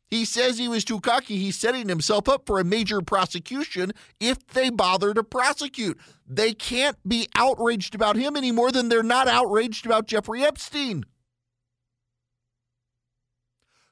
He 0.10 0.26
says 0.26 0.58
he 0.58 0.68
was 0.68 0.84
too 0.84 1.00
cocky. 1.00 1.38
He's 1.38 1.56
setting 1.56 1.88
himself 1.88 2.28
up 2.28 2.48
for 2.48 2.60
a 2.60 2.64
major 2.64 3.00
prosecution 3.00 3.92
if 4.20 4.46
they 4.48 4.72
bother 4.72 5.14
to 5.14 5.24
prosecute. 5.24 6.00
They 6.28 6.54
can't 6.54 6.98
be 7.08 7.28
outraged 7.36 7.94
about 7.94 8.16
him 8.16 8.36
any 8.36 8.52
more 8.52 8.72
than 8.72 8.90
they're 8.90 9.04
not 9.04 9.28
outraged 9.28 9.86
about 9.86 10.08
Jeffrey 10.08 10.44
Epstein. 10.44 11.04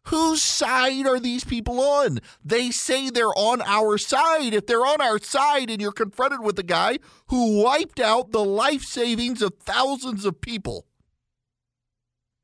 Whose 0.06 0.42
side 0.42 1.06
are 1.06 1.20
these 1.20 1.44
people 1.44 1.82
on? 1.82 2.20
They 2.44 2.72
say 2.72 3.10
they're 3.10 3.38
on 3.38 3.62
our 3.62 3.98
side. 3.98 4.54
If 4.54 4.66
they're 4.66 4.86
on 4.86 5.02
our 5.02 5.20
side 5.20 5.70
and 5.70 5.82
you're 5.82 5.92
confronted 5.92 6.40
with 6.40 6.58
a 6.58 6.64
guy 6.64 7.00
who 7.28 7.62
wiped 7.62 8.00
out 8.00 8.32
the 8.32 8.44
life 8.44 8.84
savings 8.84 9.42
of 9.42 9.56
thousands 9.60 10.24
of 10.24 10.40
people, 10.40 10.88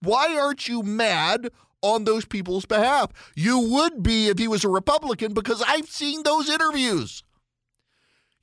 why 0.01 0.37
aren't 0.37 0.67
you 0.67 0.83
mad 0.83 1.51
on 1.83 2.05
those 2.05 2.25
people's 2.25 2.65
behalf. 2.65 3.11
You 3.35 3.59
would 3.59 4.01
be 4.01 4.29
if 4.29 4.39
he 4.39 4.47
was 4.47 4.63
a 4.63 4.69
Republican 4.69 5.33
because 5.33 5.61
I've 5.67 5.89
seen 5.89 6.23
those 6.23 6.49
interviews. 6.49 7.23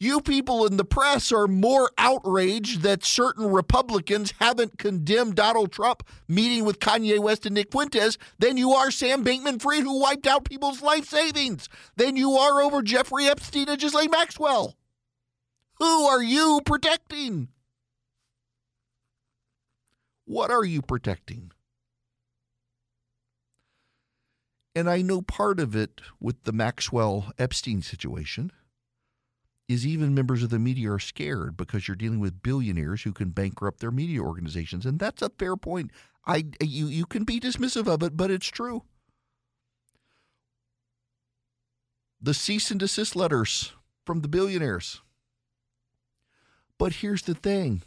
You 0.02 0.22
people 0.22 0.64
in 0.64 0.78
the 0.78 0.84
press 0.84 1.30
are 1.30 1.46
more 1.46 1.90
outraged 1.98 2.80
that 2.80 3.04
certain 3.04 3.50
Republicans 3.50 4.32
haven't 4.38 4.78
condemned 4.78 5.34
Donald 5.34 5.72
Trump 5.72 6.02
meeting 6.26 6.64
with 6.64 6.78
Kanye 6.78 7.18
West 7.18 7.44
and 7.44 7.54
Nick 7.54 7.70
Fuentes 7.70 8.16
than 8.38 8.56
you 8.56 8.72
are 8.72 8.90
Sam 8.90 9.22
Bankman 9.22 9.60
Fried, 9.60 9.82
who 9.82 10.00
wiped 10.00 10.26
out 10.26 10.48
people's 10.48 10.80
life 10.80 11.04
savings, 11.04 11.68
than 11.96 12.16
you 12.16 12.32
are 12.32 12.62
over 12.62 12.80
Jeffrey 12.80 13.26
Epstein 13.26 13.68
and 13.68 13.78
Ghislaine 13.78 14.10
Maxwell. 14.10 14.74
Who 15.80 16.06
are 16.06 16.22
you 16.22 16.62
protecting? 16.64 17.48
What 20.24 20.50
are 20.50 20.64
you 20.64 20.80
protecting? 20.80 21.52
And 24.74 24.88
I 24.88 25.02
know 25.02 25.20
part 25.20 25.58
of 25.58 25.74
it 25.74 26.00
with 26.20 26.44
the 26.44 26.52
Maxwell 26.52 27.32
Epstein 27.38 27.82
situation 27.82 28.52
is 29.68 29.86
even 29.86 30.14
members 30.14 30.42
of 30.42 30.50
the 30.50 30.58
media 30.58 30.90
are 30.92 30.98
scared 30.98 31.56
because 31.56 31.86
you're 31.86 31.96
dealing 31.96 32.20
with 32.20 32.42
billionaires 32.42 33.02
who 33.02 33.12
can 33.12 33.30
bankrupt 33.30 33.80
their 33.80 33.90
media 33.90 34.20
organizations, 34.20 34.84
and 34.84 34.98
that's 34.98 35.22
a 35.22 35.30
fair 35.38 35.56
point. 35.56 35.90
I 36.26 36.44
you 36.60 36.86
you 36.86 37.06
can 37.06 37.24
be 37.24 37.40
dismissive 37.40 37.86
of 37.86 38.02
it, 38.02 38.16
but 38.16 38.30
it's 38.30 38.48
true. 38.48 38.82
The 42.20 42.34
cease 42.34 42.70
and 42.70 42.78
desist 42.78 43.16
letters 43.16 43.72
from 44.04 44.20
the 44.20 44.28
billionaires. 44.28 45.00
But 46.78 46.94
here's 46.94 47.22
the 47.22 47.34
thing. 47.34 47.82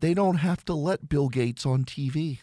They 0.00 0.14
don't 0.14 0.36
have 0.36 0.64
to 0.64 0.74
let 0.74 1.08
Bill 1.08 1.28
Gates 1.28 1.64
on 1.64 1.84
TV. 1.84 2.38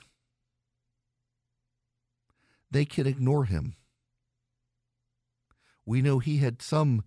They 2.71 2.85
can 2.85 3.07
ignore 3.07 3.45
him. 3.45 3.75
We 5.85 6.01
know 6.01 6.19
he 6.19 6.37
had 6.37 6.61
some 6.61 7.03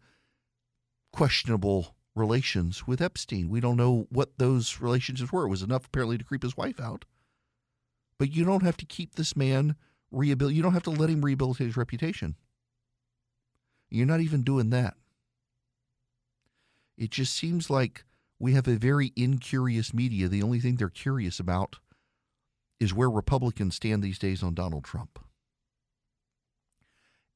questionable 1.12 1.94
relations 2.14 2.86
with 2.86 3.00
Epstein. 3.00 3.48
We 3.48 3.60
don't 3.60 3.76
know 3.76 4.06
what 4.10 4.38
those 4.38 4.80
relationships 4.80 5.32
were. 5.32 5.44
It 5.44 5.50
was 5.50 5.62
enough 5.62 5.86
apparently 5.86 6.18
to 6.18 6.24
creep 6.24 6.42
his 6.42 6.56
wife 6.56 6.80
out. 6.80 7.04
But 8.18 8.32
you 8.32 8.44
don't 8.44 8.62
have 8.62 8.76
to 8.78 8.86
keep 8.86 9.14
this 9.14 9.36
man 9.36 9.76
rehabilitate. 10.10 10.56
You 10.56 10.62
don't 10.62 10.74
have 10.74 10.82
to 10.84 10.90
let 10.90 11.10
him 11.10 11.24
rehabilitate 11.24 11.68
his 11.68 11.76
reputation. 11.76 12.36
You're 13.88 14.06
not 14.06 14.20
even 14.20 14.42
doing 14.42 14.70
that. 14.70 14.94
It 16.96 17.10
just 17.10 17.34
seems 17.34 17.70
like 17.70 18.04
we 18.38 18.52
have 18.54 18.68
a 18.68 18.76
very 18.76 19.12
incurious 19.16 19.94
media. 19.94 20.28
The 20.28 20.42
only 20.42 20.60
thing 20.60 20.76
they're 20.76 20.88
curious 20.88 21.38
about 21.38 21.78
is 22.80 22.92
where 22.92 23.10
Republicans 23.10 23.76
stand 23.76 24.02
these 24.02 24.18
days 24.18 24.42
on 24.42 24.54
Donald 24.54 24.84
Trump. 24.84 25.18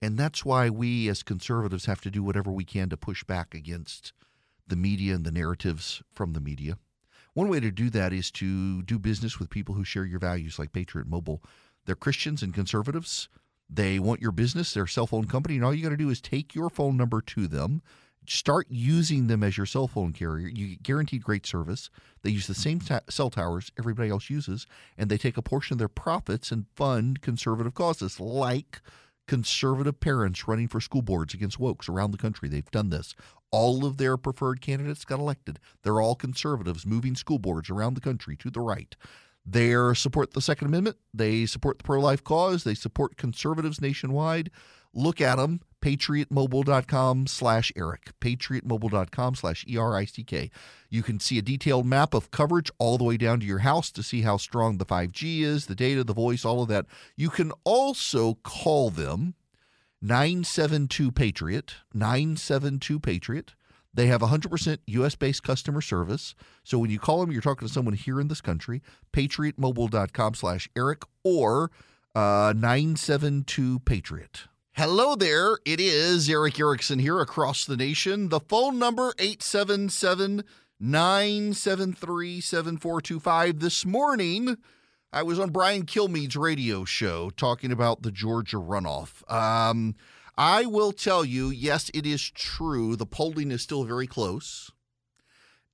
And 0.02 0.18
that's 0.18 0.44
why 0.44 0.68
we 0.68 1.08
as 1.08 1.22
conservatives 1.22 1.86
have 1.86 2.00
to 2.02 2.10
do 2.10 2.22
whatever 2.22 2.50
we 2.50 2.64
can 2.64 2.88
to 2.90 2.96
push 2.96 3.24
back 3.24 3.54
against 3.54 4.12
the 4.66 4.76
media 4.76 5.14
and 5.14 5.24
the 5.24 5.30
narratives 5.30 6.02
from 6.12 6.32
the 6.32 6.40
media. 6.40 6.76
One 7.34 7.48
way 7.48 7.60
to 7.60 7.70
do 7.70 7.90
that 7.90 8.12
is 8.12 8.30
to 8.32 8.82
do 8.82 8.98
business 8.98 9.38
with 9.38 9.50
people 9.50 9.74
who 9.74 9.84
share 9.84 10.04
your 10.04 10.18
values, 10.18 10.58
like 10.58 10.72
Patriot 10.72 11.06
Mobile. 11.06 11.42
They're 11.84 11.94
Christians 11.94 12.42
and 12.42 12.52
conservatives. 12.52 13.28
They 13.68 13.98
want 13.98 14.22
your 14.22 14.32
business, 14.32 14.72
their 14.72 14.86
cell 14.86 15.06
phone 15.06 15.26
company, 15.26 15.56
and 15.56 15.64
all 15.64 15.74
you 15.74 15.82
got 15.82 15.90
to 15.90 15.96
do 15.96 16.10
is 16.10 16.20
take 16.20 16.54
your 16.54 16.70
phone 16.70 16.96
number 16.96 17.20
to 17.20 17.46
them, 17.46 17.82
start 18.26 18.66
using 18.70 19.26
them 19.26 19.42
as 19.42 19.56
your 19.56 19.66
cell 19.66 19.88
phone 19.88 20.12
carrier. 20.12 20.48
You 20.48 20.68
get 20.68 20.82
guaranteed 20.82 21.24
great 21.24 21.46
service. 21.46 21.90
They 22.22 22.30
use 22.30 22.46
the 22.46 22.54
same 22.54 22.80
ta- 22.80 23.00
cell 23.10 23.30
towers 23.30 23.70
everybody 23.78 24.08
else 24.08 24.30
uses, 24.30 24.66
and 24.96 25.10
they 25.10 25.18
take 25.18 25.36
a 25.36 25.42
portion 25.42 25.74
of 25.74 25.78
their 25.78 25.88
profits 25.88 26.50
and 26.50 26.66
fund 26.74 27.20
conservative 27.20 27.74
causes 27.74 28.20
like 28.20 28.80
conservative 29.26 30.00
parents 30.00 30.46
running 30.46 30.68
for 30.68 30.80
school 30.80 31.02
boards 31.02 31.34
against 31.34 31.58
wokes 31.58 31.88
around 31.88 32.10
the 32.10 32.18
country. 32.18 32.48
They've 32.48 32.70
done 32.70 32.90
this. 32.90 33.14
All 33.50 33.84
of 33.84 33.96
their 33.96 34.16
preferred 34.16 34.60
candidates 34.60 35.04
got 35.04 35.20
elected. 35.20 35.58
They're 35.82 36.00
all 36.00 36.14
conservatives 36.14 36.86
moving 36.86 37.14
school 37.14 37.38
boards 37.38 37.70
around 37.70 37.94
the 37.94 38.00
country 38.00 38.36
to 38.36 38.50
the 38.50 38.60
right. 38.60 38.94
They 39.44 39.74
support 39.94 40.32
the 40.32 40.40
Second 40.40 40.68
Amendment. 40.68 40.96
They 41.14 41.46
support 41.46 41.78
the 41.78 41.84
pro 41.84 42.00
life 42.00 42.24
cause. 42.24 42.64
They 42.64 42.74
support 42.74 43.16
conservatives 43.16 43.80
nationwide. 43.80 44.50
Look 44.96 45.20
at 45.20 45.36
them 45.36 45.60
patriotmobile.com 45.86 47.28
slash 47.28 47.70
Erick. 47.76 48.10
Patriotmobile.com 48.20 49.36
slash 49.36 49.64
E-R-I-C-K. 49.68 50.50
You 50.90 51.02
can 51.04 51.20
see 51.20 51.38
a 51.38 51.42
detailed 51.42 51.86
map 51.86 52.12
of 52.12 52.32
coverage 52.32 52.72
all 52.78 52.98
the 52.98 53.04
way 53.04 53.16
down 53.16 53.38
to 53.38 53.46
your 53.46 53.60
house 53.60 53.92
to 53.92 54.02
see 54.02 54.22
how 54.22 54.36
strong 54.36 54.78
the 54.78 54.84
5G 54.84 55.42
is, 55.42 55.66
the 55.66 55.76
data, 55.76 56.02
the 56.02 56.12
voice, 56.12 56.44
all 56.44 56.62
of 56.62 56.68
that. 56.70 56.86
You 57.16 57.30
can 57.30 57.52
also 57.62 58.34
call 58.42 58.90
them 58.90 59.34
972 60.02 61.12
Patriot, 61.12 61.74
972 61.94 62.98
Patriot. 62.98 63.54
They 63.94 64.08
have 64.08 64.22
100% 64.22 64.78
US 64.86 65.14
based 65.14 65.44
customer 65.44 65.80
service. 65.80 66.34
So 66.64 66.78
when 66.78 66.90
you 66.90 66.98
call 66.98 67.20
them, 67.20 67.30
you're 67.30 67.42
talking 67.42 67.68
to 67.68 67.72
someone 67.72 67.94
here 67.94 68.20
in 68.20 68.26
this 68.26 68.40
country. 68.40 68.82
Patriotmobile.com 69.12 70.34
slash 70.34 70.68
Erick 70.76 71.02
or 71.22 71.70
uh, 72.14 72.52
972 72.56 73.78
Patriot. 73.80 74.48
Hello 74.78 75.14
there. 75.14 75.56
It 75.64 75.80
is 75.80 76.28
Erick 76.28 76.60
Erickson 76.60 76.98
here 76.98 77.18
across 77.20 77.64
the 77.64 77.78
nation. 77.78 78.28
The 78.28 78.40
phone 78.40 78.78
number 78.78 79.14
877 79.18 80.44
973 80.78 82.40
7425. 82.42 83.60
This 83.60 83.86
morning, 83.86 84.58
I 85.14 85.22
was 85.22 85.38
on 85.38 85.48
Brian 85.48 85.86
Kilmeade's 85.86 86.36
radio 86.36 86.84
show 86.84 87.30
talking 87.30 87.72
about 87.72 88.02
the 88.02 88.10
Georgia 88.10 88.58
runoff. 88.58 89.22
Um, 89.32 89.94
I 90.36 90.66
will 90.66 90.92
tell 90.92 91.24
you, 91.24 91.48
yes, 91.48 91.90
it 91.94 92.04
is 92.04 92.30
true. 92.30 92.96
The 92.96 93.06
polling 93.06 93.52
is 93.52 93.62
still 93.62 93.84
very 93.84 94.06
close. 94.06 94.70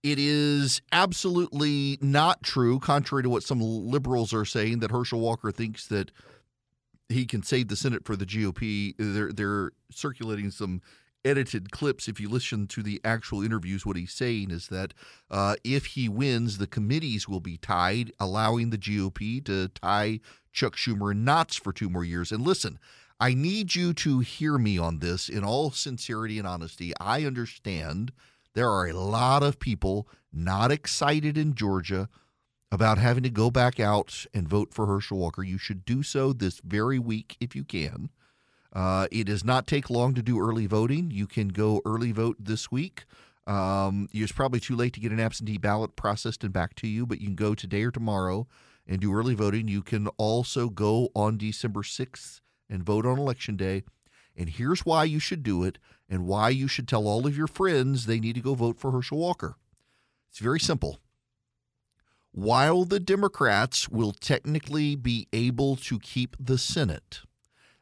It 0.04 0.20
is 0.20 0.80
absolutely 0.92 1.98
not 2.00 2.44
true, 2.44 2.78
contrary 2.78 3.24
to 3.24 3.30
what 3.30 3.42
some 3.42 3.60
liberals 3.60 4.32
are 4.32 4.44
saying, 4.44 4.78
that 4.78 4.92
Herschel 4.92 5.18
Walker 5.18 5.50
thinks 5.50 5.88
that 5.88 6.12
he 7.12 7.26
can 7.26 7.42
save 7.42 7.68
the 7.68 7.76
Senate 7.76 8.04
for 8.04 8.16
the 8.16 8.26
GOP. 8.26 8.94
They're 8.98 9.32
they're 9.32 9.72
circulating 9.90 10.50
some 10.50 10.82
edited 11.24 11.70
clips. 11.70 12.08
If 12.08 12.20
you 12.20 12.28
listen 12.28 12.66
to 12.68 12.82
the 12.82 13.00
actual 13.04 13.42
interviews, 13.42 13.86
what 13.86 13.96
he's 13.96 14.12
saying 14.12 14.50
is 14.50 14.68
that 14.68 14.94
uh, 15.30 15.56
if 15.64 15.86
he 15.86 16.08
wins, 16.08 16.58
the 16.58 16.66
committees 16.66 17.28
will 17.28 17.40
be 17.40 17.56
tied, 17.58 18.12
allowing 18.18 18.70
the 18.70 18.78
GOP 18.78 19.44
to 19.44 19.68
tie 19.68 20.20
Chuck 20.52 20.76
Schumer 20.76 21.12
in 21.12 21.24
knots 21.24 21.56
for 21.56 21.72
two 21.72 21.88
more 21.88 22.04
years. 22.04 22.32
And 22.32 22.44
listen, 22.44 22.78
I 23.20 23.34
need 23.34 23.74
you 23.74 23.94
to 23.94 24.18
hear 24.18 24.58
me 24.58 24.78
on 24.78 24.98
this 24.98 25.28
in 25.28 25.44
all 25.44 25.70
sincerity 25.70 26.38
and 26.38 26.46
honesty. 26.46 26.92
I 27.00 27.24
understand 27.24 28.12
there 28.54 28.68
are 28.68 28.88
a 28.88 28.94
lot 28.94 29.42
of 29.42 29.60
people 29.60 30.08
not 30.32 30.72
excited 30.72 31.38
in 31.38 31.54
Georgia 31.54 32.08
about 32.72 32.96
having 32.96 33.22
to 33.22 33.28
go 33.28 33.50
back 33.50 33.78
out 33.78 34.24
and 34.32 34.48
vote 34.48 34.72
for 34.72 34.86
Herschel 34.86 35.18
Walker. 35.18 35.42
You 35.42 35.58
should 35.58 35.84
do 35.84 36.02
so 36.02 36.32
this 36.32 36.58
very 36.64 36.98
week 36.98 37.36
if 37.38 37.54
you 37.54 37.64
can. 37.64 38.08
Uh, 38.72 39.06
it 39.12 39.24
does 39.24 39.44
not 39.44 39.66
take 39.66 39.90
long 39.90 40.14
to 40.14 40.22
do 40.22 40.40
early 40.40 40.64
voting. 40.64 41.10
You 41.10 41.26
can 41.26 41.48
go 41.48 41.82
early 41.84 42.12
vote 42.12 42.36
this 42.40 42.72
week. 42.72 43.04
Um, 43.46 44.08
it's 44.10 44.32
probably 44.32 44.58
too 44.58 44.74
late 44.74 44.94
to 44.94 45.00
get 45.00 45.12
an 45.12 45.20
absentee 45.20 45.58
ballot 45.58 45.96
processed 45.96 46.44
and 46.44 46.52
back 46.52 46.74
to 46.76 46.88
you, 46.88 47.04
but 47.04 47.20
you 47.20 47.26
can 47.26 47.36
go 47.36 47.54
today 47.54 47.82
or 47.82 47.90
tomorrow 47.90 48.46
and 48.86 49.02
do 49.02 49.14
early 49.14 49.34
voting. 49.34 49.68
You 49.68 49.82
can 49.82 50.06
also 50.16 50.70
go 50.70 51.10
on 51.14 51.36
December 51.36 51.82
6th 51.82 52.40
and 52.70 52.82
vote 52.82 53.04
on 53.04 53.18
election 53.18 53.54
day. 53.54 53.82
And 54.34 54.48
here's 54.48 54.86
why 54.86 55.04
you 55.04 55.18
should 55.18 55.42
do 55.42 55.62
it 55.62 55.76
and 56.08 56.26
why 56.26 56.48
you 56.48 56.68
should 56.68 56.88
tell 56.88 57.06
all 57.06 57.26
of 57.26 57.36
your 57.36 57.46
friends 57.46 58.06
they 58.06 58.18
need 58.18 58.36
to 58.36 58.40
go 58.40 58.54
vote 58.54 58.78
for 58.78 58.92
Herschel 58.92 59.18
Walker. 59.18 59.56
It's 60.30 60.38
very 60.38 60.58
simple 60.58 61.01
while 62.32 62.84
the 62.84 63.00
Democrats 63.00 63.88
will 63.88 64.12
technically 64.12 64.96
be 64.96 65.28
able 65.32 65.76
to 65.76 65.98
keep 65.98 66.34
the 66.40 66.58
Senate, 66.58 67.20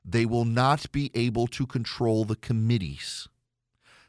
they 0.05 0.27
will 0.27 0.45
not 0.45 0.91
be 0.93 1.11
able 1.15 1.47
to 1.47 1.67
control 1.67 2.25
the 2.25 2.37
committees 2.37 3.29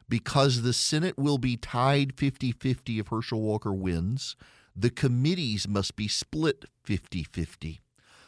because 0.09 0.61
the 0.61 0.73
Senate 0.73 1.17
will 1.17 1.37
be 1.37 1.55
tied 1.55 2.17
50 2.17 2.51
50 2.51 2.99
if 2.99 3.07
Herschel 3.07 3.41
Walker 3.41 3.73
wins. 3.73 4.35
The 4.75 4.89
committees 4.89 5.67
must 5.67 5.95
be 5.95 6.07
split 6.07 6.65
50 6.83 7.23
50. 7.23 7.79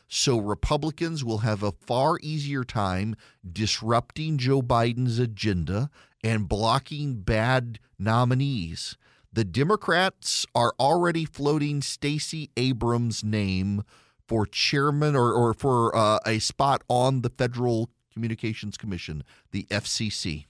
So 0.07 0.37
Republicans 0.37 1.25
will 1.25 1.39
have 1.39 1.63
a 1.63 1.71
far 1.71 2.19
easier 2.21 2.63
time 2.63 3.15
disrupting 3.51 4.37
Joe 4.37 4.61
Biden's 4.61 5.19
agenda 5.19 5.89
and 6.23 6.47
blocking 6.47 7.21
bad 7.21 7.79
nominees 7.97 8.95
the 9.33 9.43
Democrats 9.43 10.45
are 10.53 10.73
already 10.79 11.25
floating 11.25 11.81
Stacey 11.81 12.51
Abrams' 12.55 13.23
name 13.23 13.83
for 14.27 14.45
chairman 14.45 15.15
or, 15.15 15.33
or 15.33 15.55
for 15.55 15.95
uh, 15.95 16.19
a 16.25 16.37
spot 16.37 16.83
on 16.87 17.21
the 17.21 17.31
Federal 17.31 17.89
Communications 18.13 18.77
Commission, 18.77 19.23
the 19.51 19.63
FCC. 19.71 20.45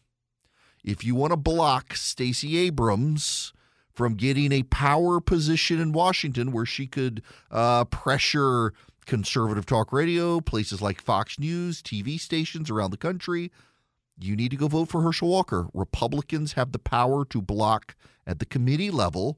If 0.84 1.04
you 1.06 1.16
want 1.16 1.32
to 1.32 1.38
block 1.38 1.96
Stacey 1.96 2.58
Abrams 2.58 3.54
from 3.94 4.16
getting 4.16 4.52
a 4.52 4.64
power 4.64 5.22
position 5.22 5.80
in 5.80 5.94
Washington 5.94 6.52
where 6.52 6.66
she 6.66 6.86
could 6.86 7.22
uh, 7.52 7.86
pressure 7.86 8.74
conservative 9.06 9.66
talk 9.66 9.94
radio, 9.94 10.42
places 10.42 10.82
like 10.82 11.02
Fox 11.02 11.40
News, 11.40 11.82
TV 11.82 12.20
stations 12.20 12.70
around 12.70 12.92
the 12.92 12.98
country. 12.98 13.50
You 14.20 14.36
need 14.36 14.52
to 14.52 14.58
go 14.58 14.68
vote 14.68 14.90
for 14.90 15.02
Herschel 15.02 15.30
Walker. 15.30 15.68
Republicans 15.74 16.54
have 16.54 16.74
the 16.74 16.80
power 16.80 17.24
to 17.26 17.42
block 17.42 17.96
at 18.26 18.40
the 18.40 18.46
committee 18.46 18.92
level 18.92 19.38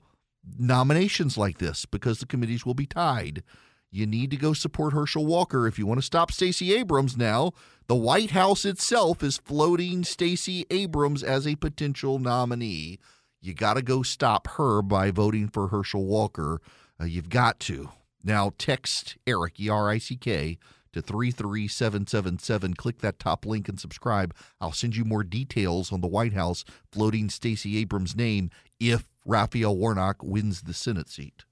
nominations 0.57 1.37
like 1.37 1.57
this 1.57 1.85
because 1.85 2.19
the 2.19 2.25
committees 2.25 2.65
will 2.65 2.73
be 2.73 2.85
tied. 2.85 3.43
You 3.91 4.05
need 4.05 4.29
to 4.31 4.37
go 4.37 4.53
support 4.53 4.93
Herschel 4.93 5.25
Walker 5.25 5.67
if 5.67 5.79
you 5.79 5.85
want 5.85 5.99
to 5.99 6.05
stop 6.05 6.31
Stacey 6.31 6.73
Abrams 6.73 7.15
now. 7.15 7.53
The 7.87 7.95
White 7.95 8.31
House 8.31 8.65
itself 8.65 9.23
is 9.23 9.37
floating 9.37 10.03
Stacey 10.03 10.65
Abrams 10.69 11.23
as 11.23 11.47
a 11.47 11.55
potential 11.55 12.19
nominee. 12.19 12.99
You 13.41 13.53
got 13.53 13.75
to 13.75 13.81
go 13.81 14.03
stop 14.03 14.47
her 14.57 14.81
by 14.81 15.11
voting 15.11 15.47
for 15.47 15.67
Herschel 15.67 16.05
Walker. 16.05 16.61
Uh, 16.99 17.05
you've 17.05 17.29
got 17.29 17.59
to. 17.61 17.89
Now 18.23 18.51
text 18.57 19.17
Erick, 19.27 19.59
E 19.59 19.69
R 19.69 19.89
I 19.89 19.99
C 19.99 20.17
K, 20.17 20.57
to 20.95 21.01
33777. 21.01 22.73
Click 22.75 22.99
that 22.99 23.19
top 23.19 23.45
link 23.45 23.67
and 23.67 23.77
subscribe. 23.77 24.33
I'll 24.61 24.71
send 24.71 24.95
you 24.95 25.03
more 25.03 25.25
details 25.25 25.91
on 25.91 25.99
the 25.99 26.07
White 26.07 26.31
House 26.31 26.63
floating 26.89 27.29
Stacey 27.29 27.77
Abrams' 27.77 28.15
name 28.15 28.49
if 28.79 29.09
Raphael 29.25 29.75
Warnock 29.75 30.23
wins 30.23 30.61
the 30.61 30.73
Senate 30.73 31.09
seat. 31.09 31.43